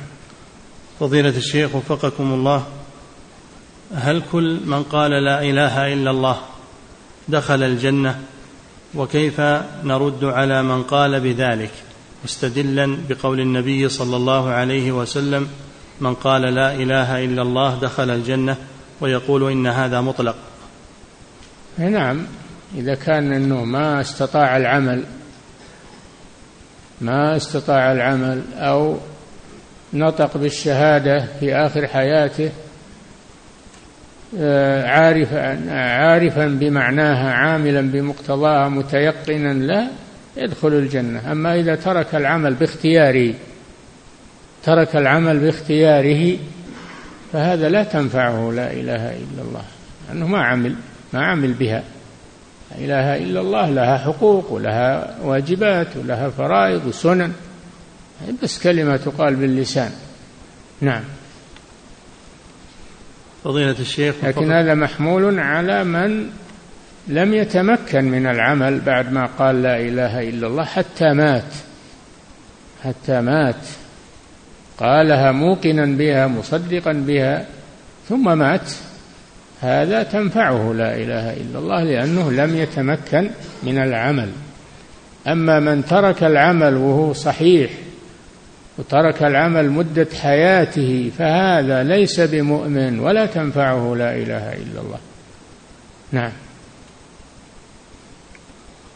فضيلة 0.99 1.29
الشيخ 1.37 1.75
وفقكم 1.75 2.33
الله 2.33 2.67
هل 3.95 4.21
كل 4.31 4.59
من 4.65 4.83
قال 4.83 5.11
لا 5.11 5.41
إله 5.41 5.93
إلا 5.93 6.11
الله 6.11 6.37
دخل 7.27 7.63
الجنة؟ 7.63 8.19
وكيف 8.95 9.41
نرد 9.83 10.23
على 10.23 10.63
من 10.63 10.83
قال 10.83 11.19
بذلك؟ 11.19 11.71
مستدلا 12.23 12.97
بقول 13.09 13.39
النبي 13.39 13.89
صلى 13.89 14.15
الله 14.15 14.49
عليه 14.49 14.91
وسلم 14.91 15.47
من 16.01 16.13
قال 16.13 16.41
لا 16.41 16.75
إله 16.75 17.25
إلا 17.25 17.41
الله 17.41 17.79
دخل 17.79 18.09
الجنة. 18.09 18.57
ويقول 19.01 19.51
إن 19.51 19.67
هذا 19.67 20.01
مطلق. 20.01 20.35
نعم 21.77 22.25
إذا 22.77 22.95
كان 22.95 23.33
إنه 23.33 23.65
ما 23.65 24.01
استطاع 24.01 24.57
العمل 24.57 25.03
ما 27.01 27.35
استطاع 27.35 27.91
العمل 27.91 28.41
أو 28.55 28.97
نطق 29.93 30.37
بالشهادة 30.37 31.25
في 31.39 31.55
آخر 31.55 31.87
حياته 31.87 32.51
آه، 34.39 34.87
عارفا 34.87 35.71
عارفا 35.73 36.47
بمعناها 36.47 37.33
عاملا 37.33 37.81
بمقتضاها 37.81 38.69
متيقنا 38.69 39.53
لا 39.53 39.87
يدخل 40.37 40.67
الجنة. 40.67 41.31
أما 41.31 41.55
إذا 41.55 41.75
ترك 41.75 42.15
العمل 42.15 42.53
باختياره 42.53 43.33
ترك 44.63 44.95
العمل 44.95 45.39
باختياره 45.39 46.37
فهذا 47.33 47.69
لا 47.69 47.83
تنفعه 47.83 48.51
لا 48.51 48.73
إله 48.73 49.11
إلا 49.11 49.41
الله. 49.41 49.63
لأنه 50.07 50.27
ما 50.27 50.43
عمل 50.43 50.75
ما 51.13 51.25
عمل 51.25 51.53
بها. 51.53 51.83
لا 52.71 52.77
إله 52.77 53.17
إلا 53.17 53.41
الله 53.41 53.69
لها 53.69 53.97
حقوق 53.97 54.51
ولها 54.51 55.17
واجبات 55.23 55.87
ولها 55.97 56.29
فرائض 56.29 56.85
وسنن. 56.85 57.33
بس 58.43 58.63
كلمة 58.63 58.97
تقال 58.97 59.35
باللسان. 59.35 59.91
نعم. 60.81 61.03
فضيلة 63.43 63.75
الشيخ 63.79 64.15
لكن 64.23 64.51
هذا 64.51 64.73
محمول 64.73 65.39
على 65.39 65.83
من 65.83 66.29
لم 67.07 67.33
يتمكن 67.33 68.05
من 68.05 68.27
العمل 68.27 68.79
بعد 68.79 69.11
ما 69.11 69.25
قال 69.25 69.61
لا 69.61 69.77
إله 69.79 70.29
إلا 70.29 70.47
الله 70.47 70.65
حتى 70.65 71.13
مات. 71.13 71.53
حتى 72.83 73.21
مات. 73.21 73.55
قالها 74.79 75.31
موقنا 75.31 75.85
بها 75.85 76.27
مصدقا 76.27 76.93
بها 76.93 77.45
ثم 78.09 78.37
مات. 78.37 78.71
هذا 79.61 80.03
تنفعه 80.03 80.73
لا 80.73 80.95
إله 80.95 81.33
إلا 81.33 81.59
الله 81.59 81.83
لأنه 81.83 82.31
لم 82.31 82.55
يتمكن 82.55 83.29
من 83.63 83.77
العمل. 83.77 84.29
أما 85.27 85.59
من 85.59 85.85
ترك 85.85 86.23
العمل 86.23 86.75
وهو 86.75 87.13
صحيح 87.13 87.71
وترك 88.77 89.23
العمل 89.23 89.69
مدة 89.69 90.07
حياته 90.21 91.11
فهذا 91.17 91.83
ليس 91.83 92.19
بمؤمن 92.19 92.99
ولا 92.99 93.25
تنفعه 93.25 93.95
لا 93.95 94.15
إله 94.15 94.53
إلا 94.53 94.81
الله. 94.81 94.99
نعم. 96.11 96.31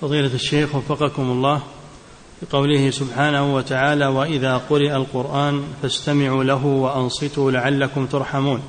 فضيلة 0.01 0.33
الشيخ 0.33 0.75
وفقكم 0.75 1.23
الله. 1.23 1.63
بقوله 2.43 2.89
سبحانه 2.89 3.55
وتعالى 3.55 4.07
وإذا 4.07 4.57
قرئ 4.57 4.95
القرآن 4.95 5.63
فاستمعوا 5.81 6.43
له 6.43 6.65
وأنصتوا 6.65 7.51
لعلكم 7.51 8.05
ترحمون. 8.05 8.61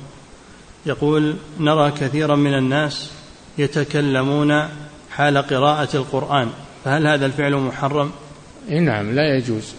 يقول 0.85 1.35
نرى 1.59 1.91
كثيرا 1.91 2.35
من 2.35 2.53
الناس 2.53 3.11
يتكلمون 3.57 4.67
حال 5.11 5.37
قراءة 5.37 5.97
القرآن 5.97 6.49
فهل 6.85 7.07
هذا 7.07 7.25
الفعل 7.25 7.55
محرم؟ 7.55 8.11
نعم 8.69 9.15
لا 9.15 9.37
يجوز. 9.37 9.73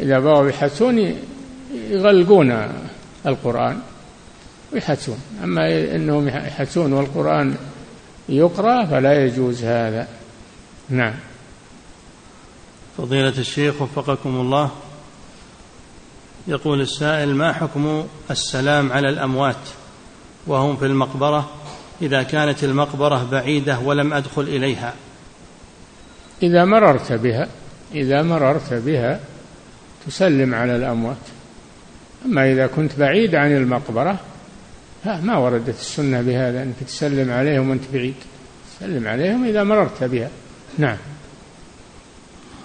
إذا 0.00 0.18
بغوا 0.18 0.48
يحسون 0.48 1.14
يغلقون 1.90 2.72
القرآن 3.26 3.78
ويحسون 4.72 5.18
أما 5.44 5.94
أنهم 5.94 6.28
يحسون 6.28 6.92
والقرآن 6.92 7.54
يقرأ 8.28 8.84
فلا 8.84 9.24
يجوز 9.24 9.64
هذا. 9.64 10.08
نعم. 10.88 11.14
فضيلة 12.98 13.38
الشيخ 13.38 13.82
وفقكم 13.82 14.40
الله. 14.40 14.70
يقول 16.48 16.80
السائل 16.80 17.34
ما 17.34 17.52
حكم 17.52 18.06
السلام 18.30 18.92
على 18.92 19.08
الأموات 19.08 19.56
وهم 20.46 20.76
في 20.76 20.86
المقبرة 20.86 21.50
إذا 22.02 22.22
كانت 22.22 22.64
المقبرة 22.64 23.24
بعيدة 23.30 23.78
ولم 23.78 24.12
أدخل 24.12 24.42
إليها؟ 24.42 24.94
إذا 26.42 26.64
مررت 26.64 27.12
بها 27.12 27.48
إذا 27.94 28.22
مررت 28.22 28.74
بها 28.74 29.20
تسلم 30.06 30.54
على 30.54 30.76
الأموات. 30.76 31.16
أما 32.24 32.52
إذا 32.52 32.66
كنت 32.66 32.98
بعيد 32.98 33.34
عن 33.34 33.56
المقبرة 33.56 34.20
ما 35.04 35.36
وردت 35.36 35.80
السنة 35.80 36.22
بهذا 36.22 36.62
أنك 36.62 36.76
تسلم 36.86 37.30
عليهم 37.30 37.70
وأنت 37.70 37.84
بعيد. 37.92 38.14
سلم 38.80 39.08
عليهم 39.08 39.44
إذا 39.44 39.64
مررت 39.64 40.04
بها. 40.04 40.28
نعم. 40.78 40.96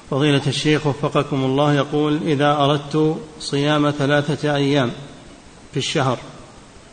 فضيلة 0.09 0.41
الشيخ 0.47 0.87
وفقكم 0.87 1.45
الله 1.45 1.73
يقول 1.73 2.19
إذا 2.25 2.51
أردت 2.51 3.17
صيام 3.39 3.91
ثلاثة 3.91 4.55
أيام 4.55 4.91
في 5.71 5.77
الشهر 5.77 6.19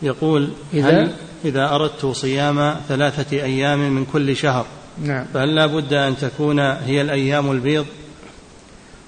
يقول 0.03 0.51
إذا؟ 0.73 1.03
هل 1.03 1.13
إذا 1.45 1.75
أردت 1.75 2.07
صيام 2.07 2.77
ثلاثة 2.89 3.37
أيام 3.37 3.91
من 3.91 4.05
كل 4.05 4.37
شهر 4.37 4.67
نعم. 5.03 5.25
فهل 5.35 5.55
لا 5.55 5.67
بد 5.67 5.93
أن 5.93 6.17
تكون 6.17 6.59
هي 6.61 7.01
الأيام 7.01 7.51
البيض؟ 7.51 7.87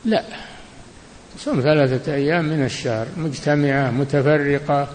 لا. 0.05 0.25
تصوم 1.39 1.61
ثلاثة 1.61 2.15
أيام 2.15 2.45
من 2.45 2.65
الشهر 2.65 3.07
مجتمعة 3.17 3.91
متفرقة 3.91 4.89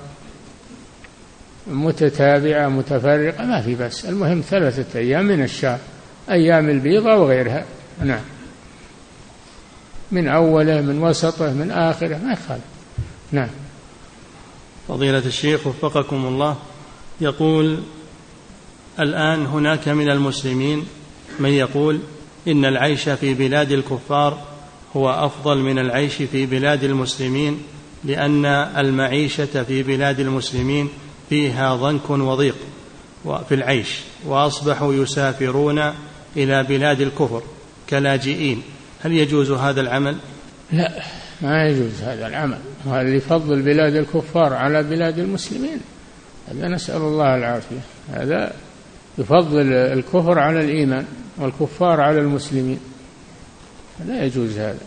متتابعة 1.67 2.67
متفرقة 2.67 3.45
ما 3.45 3.61
في 3.61 3.75
بس. 3.75 4.05
المهم 4.05 4.41
ثلاثة 4.41 4.99
أيام 4.99 5.25
من 5.25 5.43
الشهر 5.43 5.79
أيام 6.29 6.69
البيض 6.69 7.07
أو 7.07 7.27
غيرها 7.27 7.65
نعم. 8.03 8.21
من 10.11 10.27
أوله 10.27 10.81
من 10.81 11.03
وسطه 11.03 11.53
من 11.53 11.71
آخره 11.71 12.17
ما 12.17 12.33
يخالف. 12.33 12.63
نعم. 13.31 13.49
فضيلة 14.87 15.25
الشيخ 15.25 15.67
وفقكم 15.67 16.25
الله 16.25 16.57
يقول 17.21 17.79
الآن 18.99 19.45
هناك 19.45 19.87
من 19.87 20.09
المسلمين 20.09 20.85
من 21.39 21.49
يقول 21.49 21.99
إن 22.47 22.65
العيش 22.65 23.09
في 23.09 23.33
بلاد 23.33 23.71
الكفار 23.71 24.37
هو 24.95 25.09
أفضل 25.09 25.57
من 25.57 25.79
العيش 25.79 26.13
في 26.13 26.45
بلاد 26.45 26.83
المسلمين 26.83 27.59
لأن 28.03 28.45
المعيشة 28.77 29.63
في 29.63 29.83
بلاد 29.83 30.19
المسلمين 30.19 30.89
فيها 31.29 31.75
ضنك 31.75 32.09
وضيق 32.09 32.55
في 33.23 33.55
العيش 33.55 33.99
وأصبحوا 34.25 34.93
يسافرون 34.93 35.93
إلى 36.37 36.63
بلاد 36.63 37.01
الكفر 37.01 37.41
كلاجئين. 37.89 38.61
هل 39.03 39.11
يجوز 39.11 39.51
هذا 39.51 39.81
العمل؟ 39.81 40.15
لا 40.71 40.91
ما 41.41 41.67
يجوز 41.67 42.01
هذا 42.01 42.27
العمل 42.27 42.57
وهذا 42.85 43.15
يفضل 43.15 43.61
بلاد 43.61 43.95
الكفار 43.95 44.53
على 44.53 44.83
بلاد 44.83 45.19
المسلمين. 45.19 45.77
هذا 46.51 46.67
نسأل 46.67 47.01
الله 47.01 47.35
العافية. 47.35 47.79
هذا 48.13 48.53
يفضل 49.17 49.73
الكفر 49.73 50.39
على 50.39 50.59
الإيمان 50.59 51.05
والكفار 51.37 52.01
على 52.01 52.19
المسلمين. 52.19 52.79
لا 54.07 54.25
يجوز 54.25 54.57
هذا. 54.57 54.79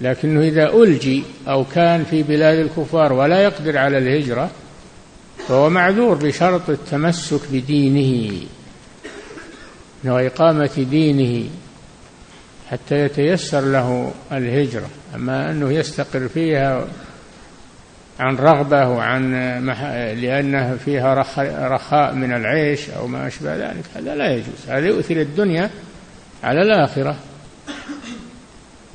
لكنه 0.00 0.40
إذا 0.40 0.72
ألجي 0.72 1.22
أو 1.48 1.64
كان 1.64 2.04
في 2.04 2.22
بلاد 2.22 2.58
الكفار 2.58 3.12
ولا 3.12 3.42
يقدر 3.42 3.78
على 3.78 3.98
الهجرة 3.98 4.50
فهو 5.48 5.70
معذور 5.70 6.14
بشرط 6.14 6.70
التمسك 6.70 7.40
بدينه. 7.52 8.46
وإقامة 10.08 10.86
دينه 10.90 11.48
حتى 12.70 12.94
يتيسر 12.94 13.60
له 13.60 14.12
الهجرة. 14.32 14.88
أما 15.14 15.50
أنه 15.50 15.72
يستقر 15.72 16.28
فيها 16.28 16.86
عن 18.20 18.36
رغبة 18.36 18.88
وعن 18.88 19.32
مح... 19.64 19.82
لأنها 20.22 20.76
فيها 20.76 21.14
رخ... 21.14 21.38
رخاء 21.74 22.14
من 22.14 22.32
العيش 22.32 22.90
أو 22.90 23.06
ما 23.06 23.26
أشبه 23.26 23.56
ذلك 23.56 23.84
هذا 23.96 24.14
لا 24.14 24.32
يجوز. 24.34 24.68
هذا 24.68 24.86
يؤثر 24.86 25.16
الدنيا 25.20 25.70
على 26.44 26.62
الآخرة. 26.62 27.16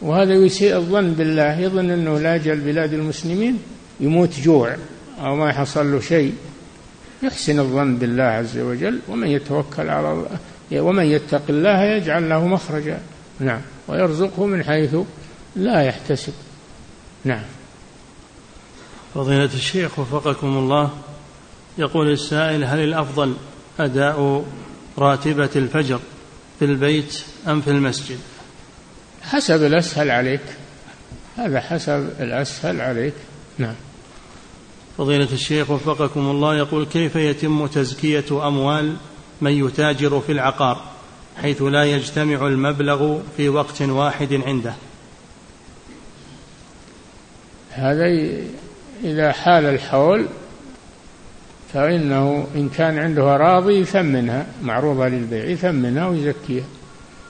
وهذا 0.02 0.34
يسيء 0.34 0.76
الظن 0.76 1.14
بالله. 1.14 1.60
يظن 1.60 1.90
أنه 1.90 2.20
لا 2.20 2.38
جل 2.38 2.60
بلاد 2.60 2.94
المسلمين 2.94 3.60
يموت 4.00 4.40
جوع 4.40 4.76
أو 5.20 5.36
ما 5.36 5.50
يحصل 5.50 5.92
له 5.92 6.00
شيء. 6.00 6.34
يحسن 7.24 7.60
الظن 7.60 7.96
بالله 7.96 8.24
عز 8.24 8.58
وجل. 8.58 9.00
ومن 9.10 9.28
يتوكل 9.28 9.90
على 9.90 10.12
الله 10.12 10.38
ومن 10.80 11.06
يتق 11.06 11.41
الله 11.49 11.84
يجعل 11.84 12.30
له 12.30 12.48
مخرجا. 12.48 12.99
نعم. 13.39 13.61
ويرزقه 13.88 14.45
من 14.45 14.64
حيث 14.64 14.95
لا 15.56 15.81
يحتسب. 15.81 16.34
نعم. 17.26 17.43
فضيلة 19.14 19.49
الشيخ 19.53 19.99
وفقكم 19.99 20.48
الله 20.48 20.89
يقول 21.77 22.11
السائل 22.11 22.64
هل 22.64 22.80
الأفضل 22.80 23.34
أداء 23.80 24.45
راتبة 24.98 25.49
الفجر 25.56 25.99
في 26.60 26.65
البيت 26.65 27.23
أم 27.48 27.61
في 27.61 27.69
المسجد؟ 27.69 28.18
حسب 29.22 29.64
الأسهل 29.64 30.11
عليك. 30.11 30.41
هذا 31.38 31.60
حسب 31.60 32.10
الأسهل 32.19 32.81
عليك. 32.81 33.14
نعم. 33.57 33.76
فضيلة 34.98 35.27
الشيخ 35.34 35.69
وفقكم 35.69 36.19
الله 36.19 36.57
يقول 36.57 36.85
كيف 36.85 37.15
يتم 37.15 37.68
تزكية 37.68 38.48
أموال 38.48 38.95
من 39.41 39.65
يتاجر 39.65 40.19
في 40.19 40.31
العقار 40.31 40.84
حيث 41.41 41.61
لا 41.61 41.84
يجتمع 41.84 42.47
المبلغ 42.47 43.19
في 43.38 43.49
وقت 43.49 43.81
واحد 43.81 44.34
عنده. 44.34 44.73
هذا 47.72 48.05
إذا 49.03 49.31
حال 49.31 49.65
الحول 49.65 50.26
فإنه 51.73 52.47
إن 52.55 52.69
كان 52.69 52.97
عنده 52.97 53.35
أراضي 53.35 53.73
يثمنها 53.73 54.45
معروضة 54.63 55.07
للبيع 55.07 55.45
يثمنها 55.45 56.07
ويزكيها. 56.07 56.65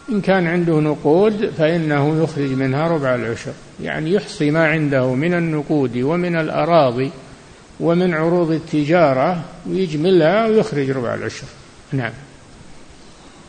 إن 0.09 0.21
كان 0.21 0.47
عنده 0.47 0.79
نقود 0.79 1.49
فإنه 1.57 2.23
يخرج 2.23 2.51
منها 2.51 2.88
ربع 2.88 3.15
العشر. 3.15 3.51
يعني 3.83 4.13
يحصي 4.13 4.51
ما 4.51 4.67
عنده 4.67 5.13
من 5.13 5.33
النقود 5.33 5.97
ومن 5.97 6.35
الأراضي 6.35 7.11
ومن 7.79 8.13
عروض 8.13 8.51
التجارة 8.51 9.41
ويجملها 9.69 10.47
ويخرج 10.47 10.89
ربع 10.89 11.13
العشر. 11.13 11.47
نعم. 11.91 12.11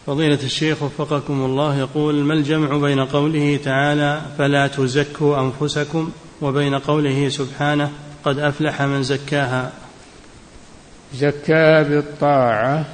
فضيلة 0.06 0.38
الشيخ 0.42 0.82
وفقكم 0.82 1.44
الله 1.44 1.78
يقول 1.78 2.14
ما 2.24 2.34
الجمع 2.34 2.76
بين 2.76 3.04
قوله 3.04 3.60
تعالى 3.64 4.22
فلا 4.38 4.66
تزكوا 4.66 5.40
أنفسكم 5.40 6.10
وبين 6.42 6.74
قوله 6.74 7.28
سبحانه 7.28 7.90
قد 8.24 8.38
أفلح 8.38 8.82
من 8.82 9.02
زكاها 9.02 9.72
زكاها 11.14 11.82
بالطاعة 11.82 12.84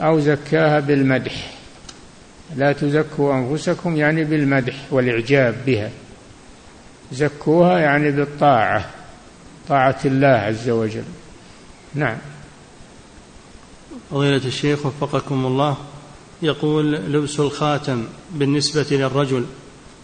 أو 0.00 0.20
زكاها 0.20 0.80
بالمدح. 0.80 1.54
لا 2.56 2.72
تزكوا 2.72 3.34
أنفسكم 3.34 3.96
يعني 3.96 4.24
بالمدح 4.24 4.74
والإعجاب 4.90 5.54
بها. 5.66 5.90
زكوها 7.12 7.78
يعني 7.78 8.10
بالطاعة 8.10 8.84
طاعة 9.68 9.98
الله 10.04 10.28
عز 10.28 10.70
وجل. 10.70 11.04
نعم. 11.94 12.16
فضيلة 14.12 14.40
الشيخ 14.44 14.86
وفقكم 14.86 15.46
الله 15.46 15.76
يقول 16.42 16.92
لبس 16.92 17.40
الخاتم 17.40 18.04
بالنسبة 18.34 18.86
للرجل 18.90 19.44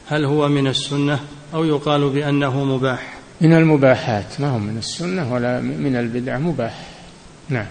هل 0.06 0.24
هو 0.24 0.48
من 0.48 0.66
السنة 0.66 1.20
أو 1.54 1.64
يقال 1.64 2.10
بأنه 2.10 2.64
مباح؟ 2.64 3.18
من 3.40 3.52
المباحات 3.52 4.40
ما 4.40 4.50
هو 4.50 4.58
من 4.58 4.78
السنة 4.78 5.34
ولا 5.34 5.60
من 5.60 5.96
البدع 5.96 6.38
مباح. 6.38 6.88
نعم. 7.48 7.66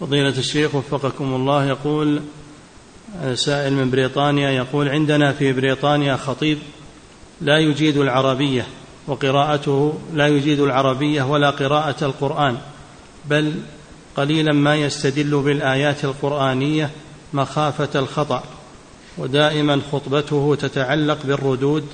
فضيلة 0.00 0.38
الشيخ 0.38 0.74
وفقكم 0.74 1.34
الله 1.34 1.64
يقول 1.64 2.22
سائل 3.34 3.72
من 3.72 3.90
بريطانيا 3.90 4.50
يقول 4.50 4.88
عندنا 4.88 5.32
في 5.32 5.52
بريطانيا 5.52 6.16
خطيب 6.16 6.58
لا 7.40 7.58
يجيد 7.58 7.96
العربية 7.96 8.66
وقراءته 9.06 9.98
لا 10.14 10.26
يجيد 10.26 10.60
العربية 10.60 11.22
ولا 11.22 11.50
قراءة 11.50 12.04
القرآن 12.04 12.58
بل 13.30 13.54
قليلا 14.16 14.52
ما 14.52 14.76
يستدل 14.76 15.42
بالآيات 15.42 16.04
القرآنية 16.04 16.90
مخافة 17.32 17.98
الخطأ 18.00 18.42
ودائما 19.18 19.80
خطبته 19.92 20.56
تتعلق 20.60 21.26
بالردود 21.26 21.86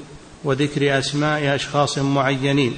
وذكر 0.44 0.98
أسماء 0.98 1.54
أشخاص 1.54 1.98
معينين. 1.98 2.74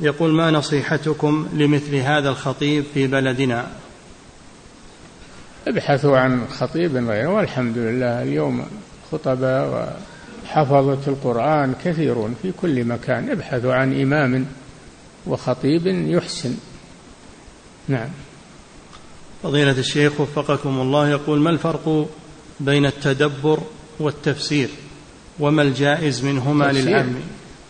يقول 0.00 0.32
ما 0.32 0.50
نصيحتكم 0.50 1.48
لمثل 1.52 1.94
هذا 1.94 2.28
الخطيب 2.28 2.84
في 2.94 3.06
بلدنا؟ 3.06 3.66
ابحثوا 5.68 6.18
عن 6.18 6.46
خطيب 6.48 6.96
غيره 6.96 7.28
والحمد 7.28 7.78
لله 7.78 8.22
اليوم 8.22 8.66
خطباء 9.12 9.94
وحفظة 10.44 10.98
القرآن 11.06 11.74
كثيرون 11.84 12.36
في 12.42 12.52
كل 12.52 12.84
مكان. 12.84 13.30
ابحثوا 13.30 13.74
عن 13.74 14.00
إمام 14.00 14.46
وخطيب 15.26 15.86
يحسن. 15.86 16.56
نعم. 17.88 18.08
فضيلة 19.42 19.78
الشيخ 19.78 20.20
وفقكم 20.20 20.80
الله 20.80 21.08
يقول 21.08 21.40
ما 21.40 21.50
الفرق 21.50 22.08
بين 22.60 22.86
التدبر 22.86 23.58
والتفسير؟ 24.00 24.68
وما 25.40 25.62
الجائز 25.62 26.24
منهما 26.24 26.64
للعلم؟ 26.72 27.20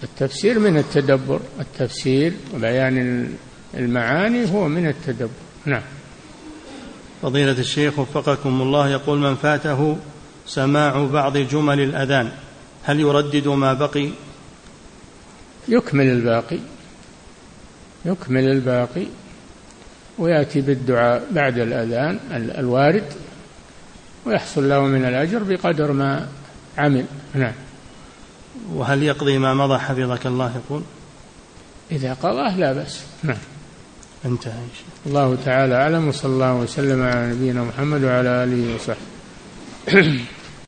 التفسير 0.03 0.59
من 0.59 0.79
التدبر. 0.79 1.41
التفسير 1.61 2.33
وبيان 2.55 3.29
المعاني 3.75 4.53
هو 4.53 4.69
من 4.69 4.87
التدبر. 4.89 5.31
نعم. 5.67 5.83
فضيلة 7.23 7.59
الشيخ 7.59 7.99
وفقكم 7.99 8.63
الله 8.63 8.89
يقول 8.89 9.19
من 9.19 9.35
فاته 9.35 9.97
سماع 10.47 11.05
بعض 11.05 11.37
جمل 11.37 11.81
الأذان 11.81 12.33
هل 12.83 13.01
يردد 13.01 13.49
ما 13.49 13.73
بقي؟ 13.73 14.09
يكمل 15.69 16.07
الباقي. 16.07 16.59
يكمل 18.05 18.45
الباقي. 18.45 19.07
ويأتي 20.19 20.61
بالدعاء 20.61 21.27
بعد 21.31 21.59
الأذان 21.59 22.21
الوارد 22.59 23.05
ويحصل 24.27 24.69
له 24.69 24.81
من 24.81 25.05
الأجر 25.05 25.43
بقدر 25.43 25.93
ما 25.93 26.29
عمل. 26.79 27.05
نعم. 27.35 27.53
وهل 28.73 29.03
يقضي 29.03 29.39
ما 29.39 29.55
مضى 29.55 29.79
حفظك 29.79 30.27
الله 30.27 30.53
يقول؟ 30.57 30.83
إذا 31.93 32.15
قضاه 32.15 32.57
لا 32.57 32.73
بأس. 32.73 33.03
نعم. 33.23 33.37
انتهى 34.25 34.53
الله 35.07 35.39
تعالى 35.45 35.75
أعلم 35.75 36.09
وصلى 36.09 36.33
الله 36.33 36.55
وسلم 36.55 37.03
على 37.03 37.33
نبينا 37.33 37.65
محمد 37.65 38.05
وعلى 38.05 38.29
آله 38.29 38.75
وصحبه. 38.75 40.21